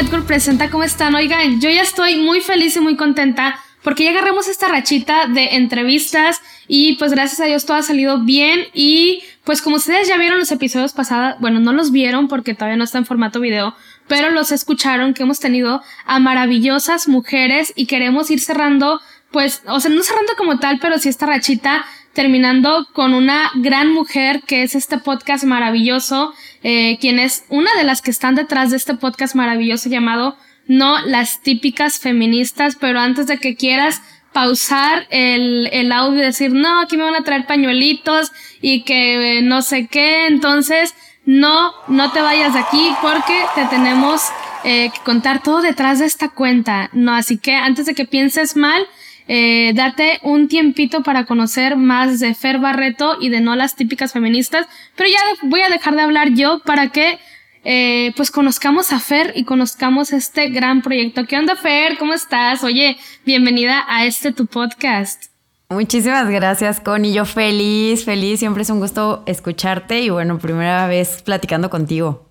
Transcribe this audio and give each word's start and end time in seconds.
Network 0.00 0.24
presenta 0.24 0.70
cómo 0.70 0.82
están. 0.82 1.14
Oigan, 1.14 1.60
yo 1.60 1.68
ya 1.68 1.82
estoy 1.82 2.16
muy 2.16 2.40
feliz 2.40 2.74
y 2.74 2.80
muy 2.80 2.96
contenta 2.96 3.60
porque 3.82 4.04
ya 4.04 4.12
agarramos 4.12 4.48
esta 4.48 4.66
rachita 4.66 5.26
de 5.26 5.56
entrevistas 5.56 6.40
y 6.66 6.94
pues 6.94 7.12
gracias 7.12 7.38
a 7.40 7.44
Dios 7.44 7.66
todo 7.66 7.76
ha 7.76 7.82
salido 7.82 8.18
bien 8.20 8.60
y 8.72 9.22
pues 9.44 9.60
como 9.60 9.76
ustedes 9.76 10.08
ya 10.08 10.16
vieron 10.16 10.38
los 10.38 10.50
episodios 10.52 10.94
pasados, 10.94 11.38
bueno, 11.40 11.60
no 11.60 11.74
los 11.74 11.92
vieron 11.92 12.28
porque 12.28 12.54
todavía 12.54 12.78
no 12.78 12.84
está 12.84 12.96
en 12.96 13.04
formato 13.04 13.40
video, 13.40 13.74
pero 14.08 14.30
los 14.30 14.52
escucharon 14.52 15.12
que 15.12 15.24
hemos 15.24 15.38
tenido 15.38 15.82
a 16.06 16.18
maravillosas 16.18 17.06
mujeres 17.06 17.74
y 17.76 17.84
queremos 17.84 18.30
ir 18.30 18.40
cerrando 18.40 19.02
pues, 19.30 19.62
o 19.66 19.80
sea, 19.80 19.90
no 19.90 20.02
cerrando 20.02 20.32
como 20.36 20.58
tal, 20.58 20.78
pero 20.80 20.98
sí 20.98 21.08
esta 21.08 21.26
rachita 21.26 21.84
terminando 22.12 22.88
con 22.92 23.14
una 23.14 23.50
gran 23.56 23.92
mujer 23.92 24.42
que 24.46 24.62
es 24.62 24.74
este 24.74 24.98
podcast 24.98 25.44
maravilloso, 25.44 26.32
eh, 26.62 26.98
quien 27.00 27.18
es 27.18 27.44
una 27.48 27.72
de 27.74 27.84
las 27.84 28.02
que 28.02 28.10
están 28.10 28.34
detrás 28.34 28.70
de 28.70 28.76
este 28.76 28.94
podcast 28.94 29.34
maravilloso 29.34 29.88
llamado 29.88 30.36
No 30.66 31.04
las 31.06 31.40
típicas 31.40 31.98
feministas, 31.98 32.76
pero 32.76 33.00
antes 33.00 33.26
de 33.26 33.38
que 33.38 33.56
quieras 33.56 34.02
pausar 34.32 35.06
el, 35.10 35.68
el 35.72 35.92
audio 35.92 36.20
y 36.20 36.24
decir, 36.24 36.52
no, 36.52 36.80
aquí 36.80 36.96
me 36.96 37.04
van 37.04 37.16
a 37.16 37.24
traer 37.24 37.46
pañuelitos 37.46 38.30
y 38.60 38.82
que 38.82 39.38
eh, 39.38 39.42
no 39.42 39.62
sé 39.62 39.88
qué, 39.88 40.26
entonces 40.26 40.94
no, 41.24 41.72
no 41.88 42.12
te 42.12 42.20
vayas 42.20 42.54
de 42.54 42.60
aquí 42.60 42.92
porque 43.02 43.44
te 43.54 43.64
tenemos 43.66 44.22
eh, 44.64 44.90
que 44.92 45.00
contar 45.04 45.42
todo 45.42 45.62
detrás 45.62 45.98
de 45.98 46.06
esta 46.06 46.28
cuenta, 46.28 46.90
no, 46.92 47.12
así 47.12 47.38
que 47.38 47.54
antes 47.54 47.86
de 47.86 47.94
que 47.94 48.04
pienses 48.04 48.56
mal, 48.56 48.86
eh, 49.32 49.70
date 49.76 50.18
un 50.24 50.48
tiempito 50.48 51.04
para 51.04 51.24
conocer 51.24 51.76
más 51.76 52.18
de 52.18 52.34
Fer 52.34 52.58
Barreto 52.58 53.16
y 53.20 53.28
de 53.28 53.40
no 53.40 53.54
las 53.54 53.76
típicas 53.76 54.12
feministas, 54.12 54.66
pero 54.96 55.08
ya 55.08 55.20
voy 55.42 55.60
a 55.62 55.68
dejar 55.68 55.94
de 55.94 56.02
hablar 56.02 56.30
yo 56.30 56.58
para 56.64 56.88
que 56.88 57.20
eh, 57.62 58.12
pues 58.16 58.32
conozcamos 58.32 58.92
a 58.92 58.98
Fer 58.98 59.32
y 59.36 59.44
conozcamos 59.44 60.12
este 60.12 60.48
gran 60.48 60.82
proyecto. 60.82 61.26
¿Qué 61.28 61.38
onda 61.38 61.54
Fer? 61.54 61.96
¿Cómo 61.96 62.12
estás? 62.12 62.64
Oye, 62.64 62.96
bienvenida 63.24 63.84
a 63.88 64.04
este 64.04 64.32
tu 64.32 64.46
podcast. 64.46 65.26
Muchísimas 65.68 66.28
gracias, 66.28 66.80
Connie. 66.80 67.12
Yo 67.12 67.24
feliz, 67.24 68.04
feliz. 68.04 68.40
Siempre 68.40 68.64
es 68.64 68.70
un 68.70 68.80
gusto 68.80 69.22
escucharte 69.26 70.00
y 70.00 70.10
bueno, 70.10 70.40
primera 70.40 70.88
vez 70.88 71.22
platicando 71.22 71.70
contigo. 71.70 72.26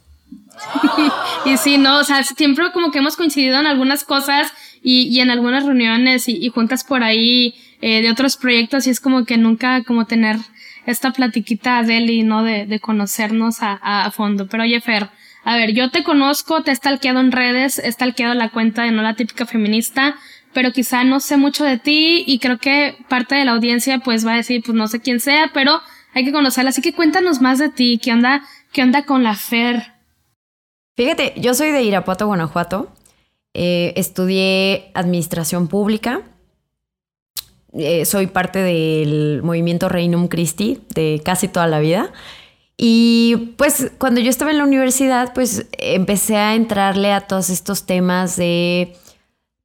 y 1.46 1.56
sí, 1.56 1.78
no, 1.78 2.00
o 2.00 2.04
sea, 2.04 2.26
siempre 2.26 2.74
como 2.74 2.92
que 2.92 3.00
hemos 3.00 3.16
coincidido 3.16 3.58
en 3.58 3.68
algunas 3.68 4.04
cosas 4.04 4.52
y, 4.82 5.08
y 5.08 5.20
en 5.22 5.30
algunas 5.30 5.66
reuniones 5.66 6.28
y, 6.28 6.38
y 6.38 6.50
juntas 6.50 6.84
por 6.84 7.04
ahí 7.04 7.56
eh, 7.82 8.02
de 8.02 8.12
otros 8.12 8.38
proyectos 8.38 8.88
y 8.88 8.90
es 8.90 9.00
como 9.00 9.26
que 9.26 9.38
nunca 9.38 9.84
como 9.84 10.06
tener 10.06 10.38
esta 10.86 11.12
platiquita 11.12 11.82
de 11.84 11.98
él 11.98 12.10
y 12.10 12.24
no 12.24 12.44
de, 12.44 12.66
de 12.66 12.80
conocernos 12.80 13.62
a, 13.62 13.74
a, 13.74 14.12
fondo. 14.12 14.48
Pero 14.48 14.64
oye, 14.64 14.82
Fer, 14.82 15.10
a 15.44 15.56
ver, 15.56 15.72
yo 15.74 15.90
te 15.90 16.04
conozco, 16.04 16.64
te 16.64 16.72
he 16.72 16.76
stalkeado 16.76 17.20
en 17.20 17.32
redes, 17.32 17.80
he 17.80 17.92
stalkeado 17.92 18.34
la 18.34 18.50
cuenta 18.50 18.84
de 18.84 18.92
No 18.92 19.02
la 19.02 19.16
típica 19.16 19.46
feminista, 19.46 20.16
pero 20.54 20.72
quizá 20.72 21.04
no 21.04 21.20
sé 21.20 21.38
mucho 21.38 21.64
de 21.64 21.78
ti 21.78 22.24
y 22.26 22.40
creo 22.40 22.58
que 22.58 22.98
parte 23.08 23.36
de 23.36 23.46
la 23.46 23.52
audiencia 23.52 24.00
pues 24.00 24.26
va 24.26 24.34
a 24.34 24.38
decir, 24.38 24.64
pues 24.66 24.76
no 24.76 24.88
sé 24.88 25.00
quién 25.00 25.20
sea, 25.20 25.52
pero 25.54 25.80
hay 26.14 26.26
que 26.26 26.32
conocerla. 26.32 26.72
Así 26.72 26.82
que 26.82 26.94
cuéntanos 26.94 27.42
más 27.42 27.60
de 27.60 27.70
ti, 27.70 28.00
qué 28.02 28.12
onda, 28.12 28.44
qué 28.74 28.82
onda 28.82 29.06
con 29.06 29.24
la 29.24 29.36
Fer. 29.36 29.94
Fíjate, 30.98 31.34
yo 31.38 31.54
soy 31.54 31.72
de 31.72 31.84
Irapuato, 31.84 32.28
Guanajuato. 32.28 32.94
Eh, 33.54 33.94
estudié 33.96 34.92
administración 34.94 35.68
pública. 35.68 36.22
Eh, 37.74 38.06
soy 38.06 38.28
parte 38.28 38.60
del 38.60 39.42
movimiento 39.44 39.90
Reinum 39.90 40.28
Christi 40.28 40.82
de 40.94 41.22
casi 41.24 41.48
toda 41.48 41.68
la 41.68 41.80
vida. 41.80 42.12
Y 42.78 43.54
pues 43.58 43.92
cuando 43.98 44.22
yo 44.22 44.30
estaba 44.30 44.52
en 44.52 44.58
la 44.58 44.64
universidad, 44.64 45.34
pues 45.34 45.68
empecé 45.78 46.38
a 46.38 46.56
entrarle 46.56 47.12
a 47.12 47.22
todos 47.22 47.50
estos 47.50 47.86
temas 47.86 48.38
de 48.38 48.96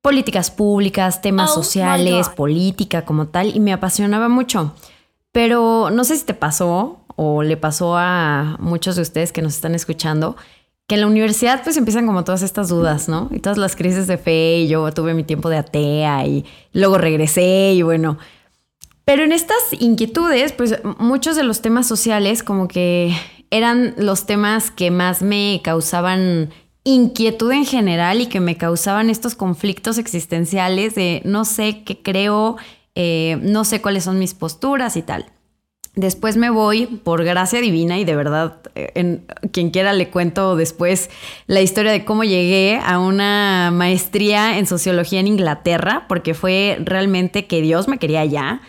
políticas 0.03 0.51
públicas, 0.51 1.22
temas 1.22 1.53
oh, 1.53 1.55
sociales, 1.62 2.28
política 2.28 3.05
como 3.05 3.28
tal, 3.28 3.55
y 3.55 3.61
me 3.61 3.72
apasionaba 3.72 4.28
mucho. 4.28 4.75
Pero 5.31 5.91
no 5.91 6.05
sé 6.05 6.16
si 6.16 6.25
te 6.25 6.34
pasó 6.34 7.05
o 7.16 7.43
le 7.43 7.56
pasó 7.56 7.97
a 7.97 8.56
muchos 8.59 8.97
de 8.97 9.03
ustedes 9.03 9.33
que 9.33 9.43
nos 9.43 9.55
están 9.55 9.75
escuchando, 9.75 10.37
que 10.87 10.97
en 10.97 11.00
la 11.00 11.06
universidad 11.06 11.62
pues 11.62 11.77
empiezan 11.77 12.06
como 12.06 12.25
todas 12.25 12.43
estas 12.43 12.69
dudas, 12.69 13.09
¿no? 13.09 13.28
Y 13.31 13.41
todas 13.41 13.59
las 13.59 13.75
crisis 13.77 14.06
de 14.06 14.19
fe 14.19 14.59
y 14.59 14.69
yo 14.69 14.93
tuve 14.93 15.15
mi 15.15 15.25
tiempo 15.25 15.49
de 15.49 15.56
atea 15.56 16.27
y 16.27 16.45
luego 16.72 16.99
regresé 16.99 17.72
y 17.72 17.83
bueno. 17.83 18.19
Pero 19.05 19.25
en 19.25 19.33
estas 19.33 19.59
inquietudes, 19.78 20.53
pues 20.53 20.81
muchos 20.99 21.37
de 21.37 21.45
los 21.45 21.62
temas 21.62 21.87
sociales 21.87 22.43
como 22.43 22.69
que 22.69 23.15
eran 23.50 23.95
los 23.99 24.27
temas 24.27 24.71
que 24.71 24.91
más 24.91 25.22
me 25.22 25.61
causaban 25.62 26.50
inquietud 26.84 27.53
en 27.53 27.65
general 27.65 28.21
y 28.21 28.27
que 28.27 28.41
me 28.41 28.56
causaban 28.56 29.09
estos 29.09 29.34
conflictos 29.34 29.97
existenciales 29.97 30.95
de 30.95 31.22
no 31.25 31.45
sé 31.47 31.83
qué 31.84 32.03
creo, 32.03 32.56
eh, 32.95 33.39
no 33.41 33.65
sé 33.65 33.81
cuáles 33.81 34.05
son 34.05 34.19
mis 34.19 34.34
posturas 34.34 34.97
y 34.97 35.03
tal. 35.03 35.27
Después 35.97 36.37
me 36.37 36.50
voy 36.50 36.87
por 36.87 37.22
gracia 37.22 37.60
divina 37.60 37.99
y 37.99 38.05
de 38.05 38.16
verdad, 38.16 38.59
eh, 38.75 38.91
en, 38.97 39.27
quien 39.53 39.71
quiera 39.71 39.93
le 39.93 40.10
cuento 40.10 40.56
después 40.56 41.09
la 41.47 41.60
historia 41.60 41.93
de 41.93 42.05
cómo 42.05 42.25
llegué 42.25 42.81
a 42.84 42.99
una 42.99 43.71
maestría 43.72 44.59
en 44.59 44.66
sociología 44.66 45.21
en 45.21 45.28
Inglaterra, 45.28 46.06
porque 46.09 46.34
fue 46.34 46.78
realmente 46.81 47.47
que 47.47 47.62
Dios 47.62 47.87
me 47.87 47.99
quería 47.99 48.22
allá. 48.22 48.60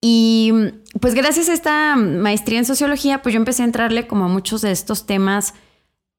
Y 0.00 0.52
pues 1.00 1.14
gracias 1.14 1.50
a 1.50 1.52
esta 1.52 1.96
maestría 1.96 2.58
en 2.58 2.64
sociología, 2.64 3.20
pues 3.20 3.34
yo 3.34 3.38
empecé 3.38 3.62
a 3.62 3.66
entrarle 3.66 4.06
como 4.06 4.24
a 4.24 4.28
muchos 4.28 4.62
de 4.62 4.70
estos 4.70 5.04
temas 5.04 5.52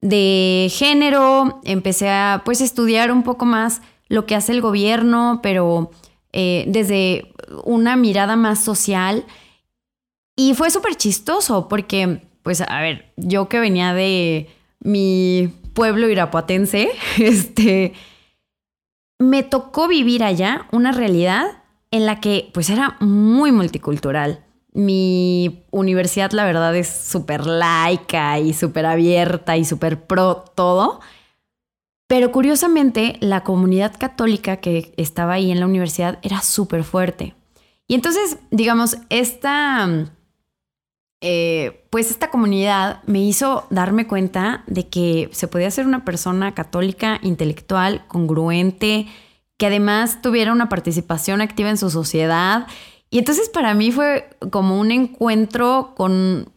de 0.01 0.69
género, 0.71 1.61
empecé 1.63 2.09
a 2.09 2.43
pues 2.45 2.61
estudiar 2.61 3.11
un 3.11 3.23
poco 3.23 3.45
más 3.45 3.81
lo 4.07 4.27
que 4.27 4.35
hace 4.35 4.51
el 4.51 4.61
gobierno, 4.61 5.39
pero 5.41 5.89
eh, 6.31 6.65
desde 6.67 7.33
una 7.63 7.95
mirada 7.95 8.35
más 8.35 8.63
social. 8.63 9.25
Y 10.39 10.53
fue 10.53 10.69
súper 10.69 10.95
chistoso 10.95 11.67
porque, 11.67 12.21
pues, 12.43 12.61
a 12.61 12.79
ver, 12.79 13.11
yo 13.17 13.49
que 13.49 13.59
venía 13.59 13.93
de 13.93 14.47
mi 14.79 15.51
pueblo 15.73 16.07
irapuatense, 16.07 16.89
este, 17.17 17.93
me 19.17 19.41
tocó 19.41 19.87
vivir 19.87 20.23
allá 20.23 20.67
una 20.71 20.91
realidad 20.91 21.63
en 21.89 22.05
la 22.05 22.21
que, 22.21 22.51
pues, 22.53 22.69
era 22.69 22.97
muy 22.99 23.51
multicultural. 23.51 24.45
Mi 24.73 25.65
universidad, 25.71 26.31
la 26.33 26.45
verdad, 26.45 26.75
es 26.75 26.87
súper 26.87 27.47
laica 27.47 28.39
y 28.39 28.53
súper 28.53 28.85
abierta 28.85 29.57
y 29.57 29.65
súper 29.65 30.05
pro 30.05 30.45
todo. 30.53 30.99
Pero 32.05 32.31
curiosamente, 32.31 33.17
la 33.21 33.43
comunidad 33.43 33.95
católica 33.97 34.57
que 34.57 34.93
estaba 34.97 35.33
ahí 35.33 35.49
en 35.49 35.59
la 35.59 35.65
universidad 35.65 36.19
era 36.21 36.41
súper 36.41 36.83
fuerte. 36.83 37.33
Y 37.87 37.95
entonces, 37.95 38.37
digamos, 38.51 38.97
esta 39.09 40.11
eh, 41.19 41.88
pues 41.89 42.11
esta 42.11 42.29
comunidad 42.29 43.01
me 43.05 43.19
hizo 43.19 43.66
darme 43.72 44.05
cuenta 44.05 44.63
de 44.67 44.88
que 44.88 45.29
se 45.31 45.47
podía 45.47 45.72
ser 45.72 45.88
una 45.88 46.05
persona 46.05 46.53
católica, 46.53 47.19
intelectual, 47.23 48.05
congruente, 48.07 49.07
que 49.57 49.66
además 49.66 50.22
tuviera 50.22 50.51
una 50.51 50.69
participación 50.69 51.41
activa 51.41 51.69
en 51.69 51.77
su 51.77 51.89
sociedad. 51.89 52.67
Y 53.09 53.17
entonces 53.17 53.50
para 53.50 53.73
mí 53.73 53.91
fue 53.91 54.29
como 54.51 54.79
un 54.79 54.91
encuentro 54.91 55.94
con 55.95 56.51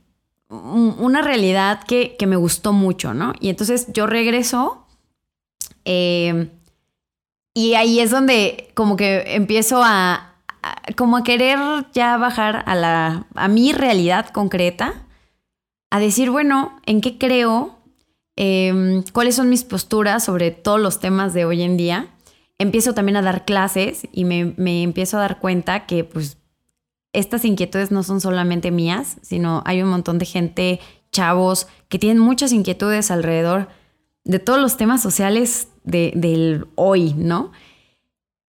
una 0.48 1.22
realidad 1.22 1.84
que, 1.84 2.16
me 2.26 2.36
gustó 2.36 2.72
mucho, 2.72 3.14
¿no? 3.14 3.32
Y 3.40 3.50
entonces 3.50 3.86
yo 3.92 4.06
regreso 4.06 4.84
eh, 5.84 6.50
y 7.54 7.74
ahí 7.74 8.00
es 8.00 8.10
donde 8.10 8.70
como 8.74 8.96
que 8.96 9.36
empiezo 9.36 9.80
a, 9.82 10.29
como 10.96 11.16
a 11.16 11.24
querer 11.24 11.58
ya 11.92 12.16
bajar 12.16 12.62
a, 12.66 12.74
la, 12.74 13.26
a 13.34 13.48
mi 13.48 13.72
realidad 13.72 14.28
concreta, 14.28 14.94
a 15.90 16.00
decir, 16.00 16.30
bueno, 16.30 16.80
¿en 16.86 17.00
qué 17.00 17.18
creo? 17.18 17.78
Em, 18.36 19.02
¿Cuáles 19.12 19.34
son 19.34 19.48
mis 19.48 19.64
posturas 19.64 20.24
sobre 20.24 20.50
todos 20.50 20.80
los 20.80 21.00
temas 21.00 21.34
de 21.34 21.44
hoy 21.44 21.62
en 21.62 21.76
día? 21.76 22.08
Empiezo 22.58 22.94
también 22.94 23.16
a 23.16 23.22
dar 23.22 23.44
clases 23.44 24.06
y 24.12 24.24
me, 24.24 24.54
me 24.56 24.82
empiezo 24.82 25.16
a 25.16 25.20
dar 25.20 25.40
cuenta 25.40 25.86
que 25.86 26.04
pues 26.04 26.38
estas 27.12 27.44
inquietudes 27.44 27.90
no 27.90 28.02
son 28.02 28.20
solamente 28.20 28.70
mías, 28.70 29.16
sino 29.22 29.62
hay 29.66 29.82
un 29.82 29.88
montón 29.88 30.18
de 30.18 30.26
gente, 30.26 30.80
chavos, 31.10 31.66
que 31.88 31.98
tienen 31.98 32.18
muchas 32.18 32.52
inquietudes 32.52 33.10
alrededor 33.10 33.68
de 34.24 34.38
todos 34.38 34.60
los 34.60 34.76
temas 34.76 35.02
sociales 35.02 35.68
de, 35.82 36.12
del 36.14 36.68
hoy, 36.76 37.14
¿no? 37.14 37.50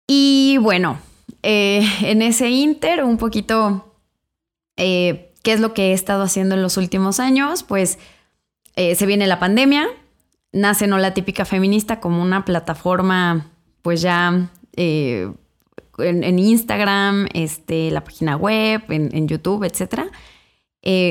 Y 0.08 0.58
bueno, 0.62 0.98
eh, 1.50 1.82
en 2.02 2.22
ese 2.22 2.50
inter, 2.50 3.06
un 3.06 3.16
poquito, 3.16 3.96
eh, 4.76 5.32
¿qué 5.44 5.54
es 5.54 5.62
lo 5.62 5.74
que 5.74 5.92
he 5.92 5.94
estado 5.94 6.24
haciendo 6.24 6.56
en 6.56 6.62
los 6.62 6.76
últimos 6.76 7.22
años? 7.22 7.64
Pues 7.64 8.00
eh, 8.76 8.96
se 8.96 9.06
viene 9.06 9.28
la 9.28 9.40
pandemia, 9.40 9.88
nace 10.52 10.88
No 10.88 10.98
la 10.98 11.14
Típica 11.14 11.46
Feminista 11.46 12.02
como 12.02 12.22
una 12.22 12.44
plataforma, 12.44 13.50
pues 13.82 14.02
ya 14.02 14.50
en, 14.76 15.38
Instagram, 16.40 17.30
este, 17.34 17.92
la 17.92 18.04
página 18.04 18.36
web, 18.36 18.84
en, 18.90 19.28
YouTube, 19.30 19.64
etc. 19.64 20.12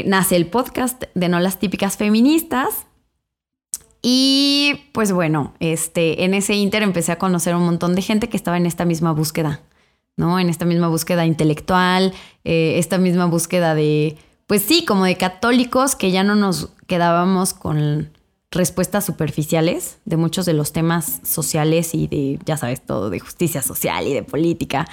nace 0.04 0.36
el 0.36 0.48
podcast 0.48 1.04
de 1.14 1.30
No 1.30 1.40
las 1.40 1.58
Típicas 1.58 1.96
Feministas. 1.96 2.86
Y 4.02 4.90
pues 4.92 5.12
bueno, 5.12 5.54
este, 5.60 6.24
en 6.24 6.34
ese 6.34 6.56
inter 6.56 6.82
empecé 6.82 7.12
a 7.12 7.18
conocer 7.18 7.56
un 7.56 7.64
montón 7.64 7.94
de 7.94 8.02
gente 8.02 8.28
que 8.28 8.36
estaba 8.36 8.58
en 8.58 8.66
esta 8.66 8.84
misma 8.84 9.12
búsqueda, 9.12 9.62
¿no? 10.16 10.38
En 10.38 10.48
esta 10.48 10.64
misma 10.64 10.88
búsqueda 10.88 11.26
intelectual, 11.26 12.12
eh, 12.44 12.78
esta 12.78 12.98
misma 12.98 13.26
búsqueda 13.26 13.74
de, 13.74 14.16
pues 14.46 14.62
sí, 14.62 14.84
como 14.84 15.04
de 15.04 15.16
católicos 15.16 15.96
que 15.96 16.10
ya 16.10 16.24
no 16.24 16.34
nos 16.34 16.70
quedábamos 16.86 17.54
con 17.54 18.10
respuestas 18.50 19.04
superficiales 19.04 19.98
de 20.04 20.16
muchos 20.16 20.46
de 20.46 20.54
los 20.54 20.72
temas 20.72 21.20
sociales 21.24 21.94
y 21.94 22.06
de, 22.06 22.38
ya 22.44 22.56
sabes, 22.56 22.80
todo 22.84 23.10
de 23.10 23.20
justicia 23.20 23.62
social 23.62 24.06
y 24.06 24.14
de 24.14 24.22
política, 24.22 24.86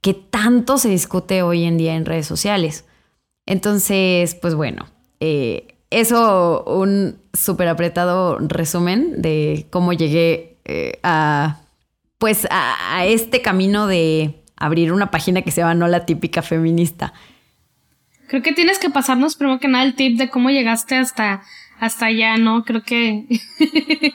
que 0.00 0.14
tanto 0.14 0.78
se 0.78 0.88
discute 0.88 1.42
hoy 1.42 1.64
en 1.64 1.76
día 1.76 1.94
en 1.94 2.06
redes 2.06 2.26
sociales. 2.26 2.84
Entonces, 3.46 4.34
pues 4.34 4.54
bueno, 4.54 4.86
eh, 5.18 5.76
eso 5.90 6.64
un 6.64 7.18
súper 7.32 7.68
apretado 7.68 8.38
resumen 8.38 9.20
de 9.20 9.66
cómo 9.70 9.92
llegué 9.92 10.58
eh, 10.64 10.98
a, 11.02 11.60
pues, 12.18 12.46
a, 12.50 13.04
este 13.06 13.42
camino 13.42 13.86
de 13.86 14.40
abrir 14.60 14.92
una 14.92 15.10
página 15.10 15.42
que 15.42 15.50
se 15.50 15.62
llama 15.62 15.74
No 15.74 15.88
la 15.88 16.06
típica 16.06 16.42
feminista. 16.42 17.12
Creo 18.28 18.42
que 18.42 18.52
tienes 18.52 18.78
que 18.78 18.90
pasarnos 18.90 19.34
primero 19.34 19.58
que 19.58 19.66
nada 19.66 19.82
el 19.82 19.94
tip 19.96 20.16
de 20.16 20.30
cómo 20.30 20.50
llegaste 20.50 20.94
hasta, 20.94 21.42
hasta 21.80 22.06
allá, 22.06 22.36
¿no? 22.36 22.64
Creo 22.64 22.84
que 22.84 23.26
eh, 23.58 24.14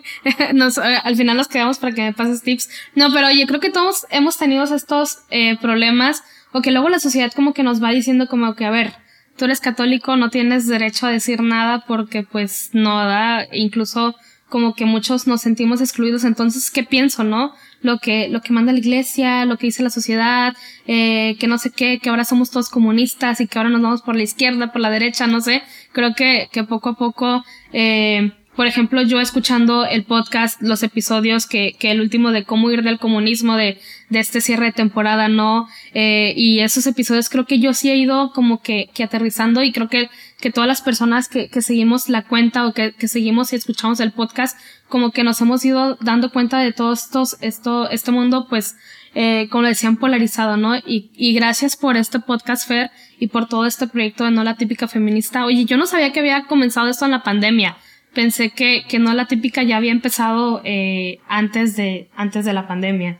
al 1.03 1.15
final 1.17 1.35
nos 1.35 1.49
quedamos 1.49 1.79
para 1.79 1.93
que 1.93 2.01
me 2.03 2.13
pases 2.13 2.41
tips. 2.41 2.69
No, 2.95 3.11
pero 3.11 3.27
oye, 3.27 3.45
creo 3.45 3.59
que 3.59 3.71
todos 3.71 4.05
hemos 4.11 4.37
tenido 4.37 4.63
estos 4.63 5.19
eh, 5.31 5.57
problemas 5.57 6.23
o 6.53 6.61
que 6.61 6.71
luego 6.71 6.87
la 6.87 6.99
sociedad 6.99 7.33
como 7.33 7.53
que 7.53 7.63
nos 7.63 7.83
va 7.83 7.91
diciendo 7.91 8.27
como 8.29 8.55
que, 8.55 8.63
a 8.63 8.69
ver, 8.69 8.93
tú 9.35 9.45
eres 9.45 9.59
católico, 9.59 10.15
no 10.15 10.29
tienes 10.29 10.67
derecho 10.67 11.07
a 11.07 11.11
decir 11.11 11.41
nada 11.41 11.83
porque 11.85 12.23
pues 12.23 12.69
no 12.71 12.95
da, 13.03 13.45
incluso 13.51 14.15
como 14.47 14.75
que 14.75 14.85
muchos 14.85 15.27
nos 15.27 15.41
sentimos 15.41 15.81
excluidos, 15.81 16.23
entonces, 16.23 16.71
¿qué 16.71 16.83
pienso, 16.83 17.23
no? 17.23 17.53
Lo 17.81 17.99
que, 17.99 18.29
lo 18.29 18.41
que 18.41 18.53
manda 18.53 18.71
la 18.71 18.79
iglesia, 18.79 19.45
lo 19.45 19.57
que 19.57 19.67
dice 19.67 19.83
la 19.83 19.89
sociedad, 19.89 20.55
eh, 20.87 21.35
que 21.39 21.47
no 21.47 21.57
sé 21.57 21.71
qué, 21.71 21.99
que 21.99 22.09
ahora 22.09 22.25
somos 22.25 22.49
todos 22.49 22.69
comunistas 22.69 23.41
y 23.41 23.47
que 23.47 23.57
ahora 23.57 23.69
nos 23.69 23.81
vamos 23.81 24.01
por 24.01 24.15
la 24.15 24.23
izquierda, 24.23 24.71
por 24.71 24.81
la 24.81 24.89
derecha, 24.89 25.27
no 25.27 25.41
sé. 25.41 25.61
Creo 25.91 26.15
que, 26.15 26.49
que 26.51 26.63
poco 26.63 26.89
a 26.89 26.93
poco, 26.95 27.43
eh, 27.73 28.31
por 28.55 28.67
ejemplo, 28.67 29.01
yo 29.01 29.19
escuchando 29.19 29.85
el 29.85 30.03
podcast, 30.03 30.61
los 30.61 30.81
episodios 30.81 31.45
que, 31.45 31.75
que 31.77 31.91
el 31.91 31.99
último 31.99 32.31
de 32.31 32.45
cómo 32.45 32.71
ir 32.71 32.83
del 32.83 32.99
comunismo, 32.99 33.57
de, 33.57 33.79
de 34.09 34.19
este 34.19 34.39
cierre 34.39 34.67
de 34.67 34.71
temporada, 34.71 35.27
¿no? 35.27 35.67
Eh, 35.93 36.33
y 36.37 36.61
esos 36.61 36.87
episodios 36.87 37.29
creo 37.29 37.45
que 37.45 37.59
yo 37.59 37.73
sí 37.73 37.89
he 37.89 37.97
ido 37.97 38.31
como 38.33 38.61
que, 38.61 38.89
que 38.93 39.03
aterrizando 39.03 39.61
y 39.61 39.73
creo 39.73 39.89
que, 39.89 40.09
que 40.45 40.51
todas 40.51 40.67
las 40.67 40.83
personas 40.83 41.27
que, 41.27 41.49
seguimos 41.59 42.07
la 42.07 42.21
cuenta 42.21 42.67
o 42.67 42.71
que, 42.71 42.93
seguimos 43.07 43.51
y 43.51 43.55
escuchamos 43.55 43.99
el 43.99 44.11
podcast, 44.11 44.55
como 44.87 45.09
que 45.09 45.23
nos 45.23 45.41
hemos 45.41 45.65
ido 45.65 45.95
dando 46.01 46.29
cuenta 46.29 46.59
de 46.59 46.71
todo 46.71 46.93
esto, 46.93 47.89
este 47.89 48.11
mundo, 48.11 48.45
pues, 48.47 48.75
eh, 49.15 49.47
como 49.49 49.63
decían, 49.63 49.97
polarizado, 49.97 50.55
¿no? 50.55 50.77
Y, 50.77 51.09
y 51.15 51.33
gracias 51.33 51.75
por 51.75 51.97
este 51.97 52.19
podcast, 52.19 52.67
Fer, 52.67 52.91
y 53.19 53.25
por 53.25 53.47
todo 53.47 53.65
este 53.65 53.87
proyecto 53.87 54.23
de 54.23 54.29
No 54.29 54.43
la 54.43 54.55
Típica 54.55 54.87
Feminista. 54.87 55.45
Oye, 55.45 55.65
yo 55.65 55.77
no 55.77 55.87
sabía 55.87 56.13
que 56.13 56.19
había 56.19 56.45
comenzado 56.45 56.89
esto 56.89 57.05
en 57.05 57.11
la 57.11 57.23
pandemia 57.23 57.75
pensé 58.13 58.51
que, 58.51 58.85
que 58.87 58.97
no 58.97 59.13
la 59.13 59.25
típica 59.25 59.63
ya 59.63 59.75
había 59.77 59.91
empezado 59.91 60.61
eh, 60.63 61.19
antes, 61.27 61.75
de, 61.75 62.09
antes 62.15 62.45
de 62.45 62.53
la 62.53 62.65
pandemia. 62.65 63.19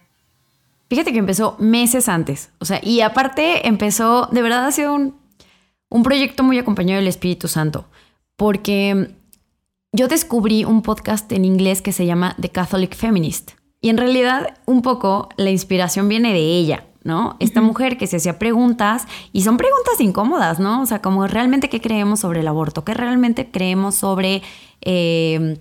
Fíjate 0.90 1.12
que 1.12 1.20
empezó 1.20 1.58
meses 1.60 2.08
antes. 2.08 2.52
O 2.60 2.66
sea, 2.66 2.80
y 2.82 3.02
aparte 3.02 3.68
empezó, 3.68 4.30
de 4.32 4.42
verdad 4.44 4.66
ha 4.66 4.72
sido 4.72 4.94
un, 4.94 5.25
un 5.90 6.04
proyecto 6.04 6.44
muy 6.44 6.58
acompañado 6.58 7.00
del 7.00 7.08
Espíritu 7.08 7.48
Santo. 7.48 7.86
Porque 8.36 9.16
yo 9.92 10.08
descubrí 10.08 10.66
un 10.66 10.82
podcast 10.82 11.32
en 11.32 11.46
inglés 11.46 11.82
que 11.82 11.92
se 11.92 12.06
llama 12.06 12.36
The 12.40 12.50
Catholic 12.50 12.96
Feminist. 12.96 13.52
Y 13.82 13.90
en 13.90 13.98
realidad, 13.98 14.58
un 14.66 14.82
poco 14.82 15.30
la 15.38 15.52
inspiración 15.52 16.10
viene 16.10 16.34
de 16.34 16.58
ella. 16.58 16.86
¿no? 17.06 17.38
Esta 17.40 17.62
mujer 17.62 17.98
que 17.98 18.08
se 18.08 18.18
hacía 18.18 18.40
preguntas 18.40 19.06
y 19.32 19.44
son 19.44 19.58
preguntas 19.58 20.02
incómodas, 20.02 20.60
¿no? 20.60 20.82
O 20.82 20.86
sea, 20.88 21.04
como 21.04 21.28
realmente 21.28 21.70
qué 21.70 21.80
creemos 21.80 22.22
sobre 22.22 22.40
el 22.40 22.48
aborto, 22.48 22.84
qué 22.84 22.96
realmente 22.96 23.52
creemos 23.52 23.94
sobre, 23.94 24.42
eh, 24.82 25.60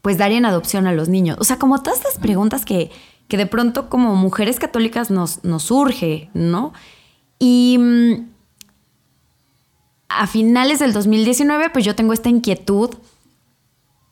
pues, 0.00 0.16
dar 0.16 0.30
en 0.30 0.46
adopción 0.46 0.86
a 0.86 0.92
los 0.92 1.08
niños. 1.08 1.38
O 1.40 1.44
sea, 1.44 1.58
como 1.58 1.82
todas 1.82 1.98
estas 1.98 2.18
preguntas 2.18 2.64
que, 2.64 2.92
que 3.26 3.36
de 3.36 3.46
pronto 3.46 3.88
como 3.88 4.14
mujeres 4.14 4.60
católicas 4.60 5.10
nos, 5.10 5.42
nos 5.42 5.64
surge, 5.64 6.30
¿no? 6.34 6.72
Y 7.40 7.78
mm, 7.80 8.28
a 10.20 10.26
finales 10.26 10.78
del 10.78 10.92
2019, 10.92 11.70
pues 11.70 11.84
yo 11.84 11.94
tengo 11.94 12.12
esta 12.12 12.28
inquietud 12.28 12.90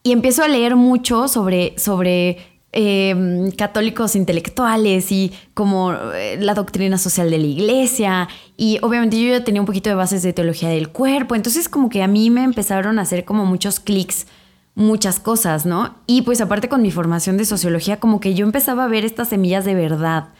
y 0.03 0.13
empiezo 0.13 0.43
a 0.43 0.49
leer 0.49 0.77
mucho 0.77 1.29
sobre, 1.29 1.79
sobre 1.79 2.55
Em, 2.77 3.53
católicos 3.53 4.17
intelectuales 4.17 5.13
y 5.13 5.33
como 5.55 5.93
eh, 5.93 6.37
la 6.41 6.55
doctrina 6.55 6.99
social 6.99 7.31
de 7.31 7.39
la 7.39 7.47
iglesia. 7.47 8.29
Y 8.57 8.81
obviamente 8.83 9.17
yo 9.23 9.29
ya 9.29 9.45
tenía 9.45 9.63
un 9.63 9.67
poquito 9.67 9.91
de 9.91 9.95
bases 9.95 10.25
de 10.25 10.33
teología 10.33 10.71
del 10.71 10.89
cuerpo. 10.89 11.37
Entonces 11.37 11.69
como 11.69 11.89
que 11.89 12.03
a 12.03 12.09
mí 12.09 12.31
me 12.31 12.43
empezaron 12.43 12.99
a 12.99 13.03
hacer 13.03 13.25
como 13.25 13.47
muchos 13.47 13.79
clics, 13.79 14.27
muchas 14.75 15.21
cosas, 15.21 15.67
¿no? 15.67 15.95
Y 16.09 16.23
pues 16.23 16.41
aparte 16.41 16.69
con 16.69 16.83
mi 16.83 16.91
formación 16.91 17.37
de 17.37 17.45
sociología, 17.45 18.01
como 18.01 18.19
que 18.19 18.35
yo 18.35 18.45
empezaba 18.45 18.87
a 18.87 18.89
ver 18.89 19.05
estas 19.05 19.29
semillas 19.29 19.65
de 19.65 19.77
verdad 19.77 20.31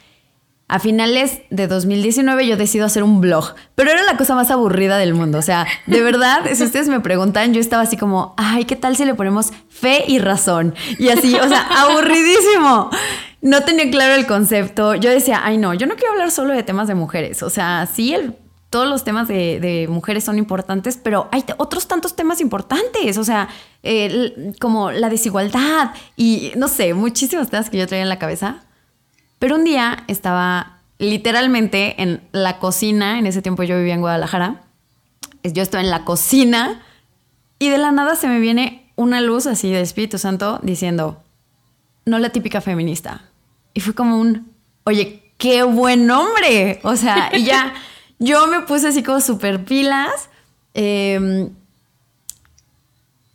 a 0.67 0.79
finales 0.79 1.41
de 1.51 1.67
2019 1.67 2.47
yo 2.47 2.57
decido 2.57 2.87
hacer 2.87 3.03
un 3.03 3.21
blog, 3.21 3.53
pero 3.75 3.91
era 3.91 4.01
la 4.03 4.17
cosa 4.17 4.33
más 4.33 4.49
aburrida 4.49 4.97
del 4.97 5.13
mundo. 5.13 5.37
O 5.37 5.43
sea, 5.43 5.67
de 5.85 6.01
verdad, 6.01 6.41
si 6.53 6.63
ustedes 6.63 6.87
me 6.87 6.99
preguntan, 6.99 7.53
yo 7.53 7.61
estaba 7.61 7.83
así 7.83 7.97
como, 7.97 8.33
ay, 8.37 8.65
¿qué 8.65 8.75
tal 8.75 8.95
si 8.95 9.05
le 9.05 9.13
ponemos 9.13 9.51
fe 9.69 10.03
y 10.07 10.17
razón? 10.17 10.73
Y 10.97 11.09
así, 11.09 11.35
o 11.35 11.47
sea, 11.47 11.67
aburridísimo. 11.83 12.89
No 13.41 13.61
tenía 13.61 13.91
claro 13.91 14.15
el 14.15 14.25
concepto. 14.25 14.95
Yo 14.95 15.11
decía, 15.11 15.41
ay, 15.43 15.59
no, 15.59 15.75
yo 15.75 15.85
no 15.85 15.95
quiero 15.95 16.13
hablar 16.13 16.31
solo 16.31 16.53
de 16.53 16.63
temas 16.63 16.87
de 16.87 16.95
mujeres. 16.95 17.43
O 17.43 17.51
sea, 17.51 17.87
sí, 17.93 18.15
todos 18.71 18.87
los 18.87 19.03
temas 19.03 19.27
de, 19.27 19.85
mujeres 19.87 20.23
son 20.23 20.39
importantes, 20.39 20.97
pero 20.97 21.29
hay 21.31 21.45
otros 21.57 21.87
tantos 21.87 22.15
temas 22.15 22.41
importantes. 22.41 23.19
O 23.19 23.23
sea, 23.23 23.49
como 24.59 24.91
la 24.91 25.09
desigualdad 25.09 25.91
y 26.17 26.53
no 26.57 26.67
sé, 26.67 26.95
muchísimos 26.95 27.51
temas 27.51 27.69
que 27.69 27.77
yo 27.77 27.85
traía 27.85 28.01
en 28.01 28.09
la 28.09 28.17
cabeza. 28.17 28.63
Pero 29.39 29.55
un 29.55 29.63
día 29.63 30.03
estaba 30.07 30.79
literalmente 30.97 32.01
en 32.01 32.21
la 32.31 32.59
cocina, 32.59 33.19
en 33.19 33.27
ese 33.27 33.41
tiempo 33.41 33.63
yo 33.63 33.77
vivía 33.77 33.93
en 33.93 34.01
Guadalajara, 34.01 34.61
yo 35.43 35.61
estaba 35.61 35.83
en 35.83 35.89
la 35.89 36.05
cocina 36.05 36.81
y 37.59 37.69
de 37.69 37.77
la 37.77 37.91
nada 37.91 38.15
se 38.15 38.27
me 38.27 38.39
viene 38.39 38.91
una 38.95 39.21
luz 39.21 39.45
así 39.45 39.69
de 39.71 39.81
Espíritu 39.81 40.17
Santo 40.17 40.59
diciendo, 40.63 41.21
no 42.05 42.19
la 42.19 42.29
típica 42.29 42.61
feminista. 42.61 43.29
Y 43.73 43.81
fue 43.81 43.93
como 43.93 44.19
un, 44.19 44.51
oye, 44.85 45.31
qué 45.37 45.63
buen 45.63 46.07
nombre. 46.07 46.79
O 46.83 46.95
sea, 46.95 47.29
y 47.33 47.43
ya 47.43 47.73
yo 48.19 48.47
me 48.47 48.61
puse 48.61 48.87
así 48.87 49.03
como 49.03 49.19
súper 49.19 49.65
pilas. 49.65 50.29
Em, 50.73 51.49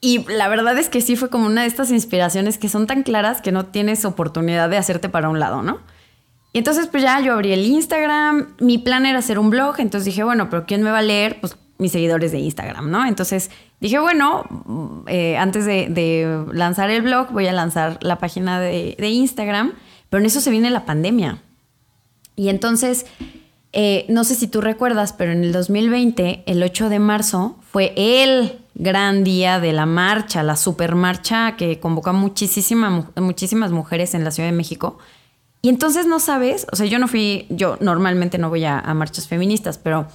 y 0.00 0.24
la 0.28 0.48
verdad 0.48 0.78
es 0.78 0.88
que 0.88 1.00
sí 1.00 1.16
fue 1.16 1.28
como 1.28 1.46
una 1.46 1.62
de 1.62 1.68
estas 1.68 1.90
inspiraciones 1.90 2.56
que 2.56 2.68
son 2.68 2.86
tan 2.86 3.02
claras 3.02 3.42
que 3.42 3.52
no 3.52 3.66
tienes 3.66 4.04
oportunidad 4.04 4.70
de 4.70 4.78
hacerte 4.78 5.08
para 5.08 5.28
un 5.28 5.38
lado, 5.38 5.62
¿no? 5.62 5.78
Y 6.52 6.58
entonces 6.58 6.86
pues 6.86 7.02
ya 7.02 7.20
yo 7.20 7.34
abrí 7.34 7.52
el 7.52 7.66
Instagram, 7.66 8.54
mi 8.60 8.78
plan 8.78 9.06
era 9.06 9.18
hacer 9.18 9.38
un 9.38 9.50
blog, 9.50 9.78
entonces 9.78 10.06
dije, 10.06 10.24
bueno, 10.24 10.48
pero 10.50 10.64
¿quién 10.66 10.82
me 10.82 10.90
va 10.90 10.98
a 10.98 11.02
leer? 11.02 11.38
Pues 11.40 11.56
mis 11.78 11.92
seguidores 11.92 12.32
de 12.32 12.38
Instagram, 12.38 12.90
¿no? 12.90 13.06
Entonces 13.06 13.50
dije, 13.80 13.98
bueno, 13.98 15.04
eh, 15.06 15.36
antes 15.36 15.64
de, 15.64 16.44
lanzar 16.52 16.90
el 16.90 17.02
blog 17.02 17.30
voy 17.32 17.46
a 17.46 17.52
lanzar 17.52 17.98
la 18.02 18.18
página 18.18 18.60
de, 18.60 18.96
Instagram, 19.00 19.72
pero 20.08 20.20
en 20.20 20.26
eso 20.26 20.40
se 20.40 20.50
viene 20.50 20.70
la 20.70 20.84
pandemia. 20.84 21.42
Y 22.36 22.48
entonces, 22.48 23.06
eh, 23.72 24.06
no 24.08 24.24
sé 24.24 24.34
si 24.34 24.46
tú 24.46 24.60
recuerdas, 24.60 25.12
pero 25.12 25.32
en 25.32 25.44
el 25.44 25.52
2020, 25.52 26.44
el 26.46 26.62
8 26.62 26.88
de 26.88 26.98
marzo, 26.98 27.56
fue 27.70 27.92
el 27.96 28.58
gran 28.80 29.24
día 29.24 29.60
de 29.60 29.74
la 29.74 29.84
marcha, 29.84 30.42
la 30.42 30.56
supermarcha 30.56 31.54
que 31.56 31.78
convocó 31.78 32.10
a 32.10 32.12
muchísimas 32.14 33.70
mujeres 33.70 34.14
en 34.14 34.24
la 34.24 34.30
Ciudad 34.30 34.48
de 34.48 34.56
México. 34.56 34.98
Y 35.60 35.68
entonces 35.68 36.06
no 36.06 36.18
sabes, 36.18 36.66
o 36.72 36.76
sea, 36.76 36.86
yo 36.86 36.98
no 36.98 37.06
fui, 37.06 37.46
yo 37.50 37.76
normalmente 37.80 38.38
no 38.38 38.48
voy 38.48 38.64
a, 38.64 38.82
marchas 38.94 39.28
feministas, 39.28 39.76
pero 39.76 40.06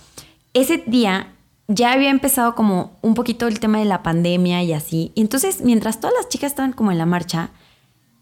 ese 0.55 0.83
día 0.87 1.31
ya 1.67 1.93
había 1.93 2.09
empezado 2.09 2.55
como 2.55 2.97
un 3.03 3.13
poquito 3.13 3.47
el 3.47 3.59
tema 3.59 3.77
de 3.77 3.85
la 3.85 4.01
pandemia 4.01 4.63
y 4.63 4.73
así. 4.73 5.11
Y 5.13 5.21
entonces, 5.21 5.61
mientras 5.61 5.99
todas 5.99 6.15
las 6.17 6.29
chicas 6.29 6.51
estaban 6.51 6.73
como 6.73 6.91
en 6.91 6.97
la 6.97 7.05
marcha, 7.05 7.51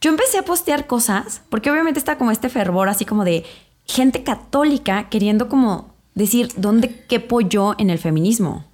yo 0.01 0.09
empecé 0.09 0.39
a 0.39 0.43
postear 0.43 0.87
cosas, 0.87 1.41
porque 1.49 1.71
obviamente 1.71 1.99
está 1.99 2.17
como 2.17 2.31
este 2.31 2.49
fervor 2.49 2.89
así 2.89 3.05
como 3.05 3.23
de 3.23 3.45
gente 3.85 4.23
católica 4.23 5.07
queriendo 5.09 5.47
como 5.47 5.93
decir 6.15 6.49
dónde 6.57 7.05
quepo 7.07 7.39
yo 7.39 7.75
en 7.77 7.89
el 7.89 7.99
feminismo. 7.99 8.65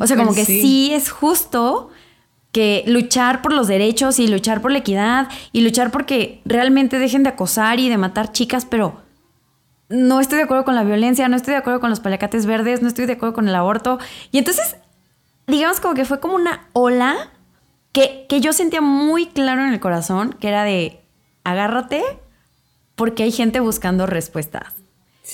O 0.00 0.06
sea, 0.06 0.16
como 0.16 0.34
que 0.34 0.44
sí 0.44 0.92
es 0.92 1.10
justo 1.10 1.90
que 2.52 2.84
luchar 2.86 3.42
por 3.42 3.52
los 3.52 3.66
derechos 3.66 4.20
y 4.20 4.28
luchar 4.28 4.62
por 4.62 4.70
la 4.70 4.78
equidad 4.78 5.28
y 5.50 5.62
luchar 5.62 5.90
porque 5.90 6.40
realmente 6.44 7.00
dejen 7.00 7.24
de 7.24 7.30
acosar 7.30 7.80
y 7.80 7.88
de 7.88 7.98
matar 7.98 8.30
chicas, 8.30 8.64
pero 8.64 9.02
no 9.88 10.20
estoy 10.20 10.38
de 10.38 10.44
acuerdo 10.44 10.64
con 10.64 10.76
la 10.76 10.84
violencia, 10.84 11.28
no 11.28 11.36
estoy 11.36 11.52
de 11.52 11.58
acuerdo 11.58 11.80
con 11.80 11.90
los 11.90 11.98
palacates 11.98 12.46
verdes, 12.46 12.80
no 12.80 12.88
estoy 12.88 13.06
de 13.06 13.14
acuerdo 13.14 13.34
con 13.34 13.48
el 13.48 13.54
aborto. 13.56 13.98
Y 14.30 14.38
entonces, 14.38 14.76
digamos 15.48 15.80
como 15.80 15.94
que 15.94 16.04
fue 16.04 16.20
como 16.20 16.36
una 16.36 16.68
ola 16.72 17.32
que, 17.90 18.26
que 18.28 18.40
yo 18.40 18.52
sentía 18.52 18.80
muy 18.80 19.26
claro 19.26 19.64
en 19.64 19.72
el 19.72 19.80
corazón, 19.80 20.36
que 20.38 20.48
era 20.48 20.62
de, 20.62 21.02
agárrate, 21.42 22.02
porque 22.94 23.24
hay 23.24 23.32
gente 23.32 23.58
buscando 23.58 24.06
respuestas. 24.06 24.83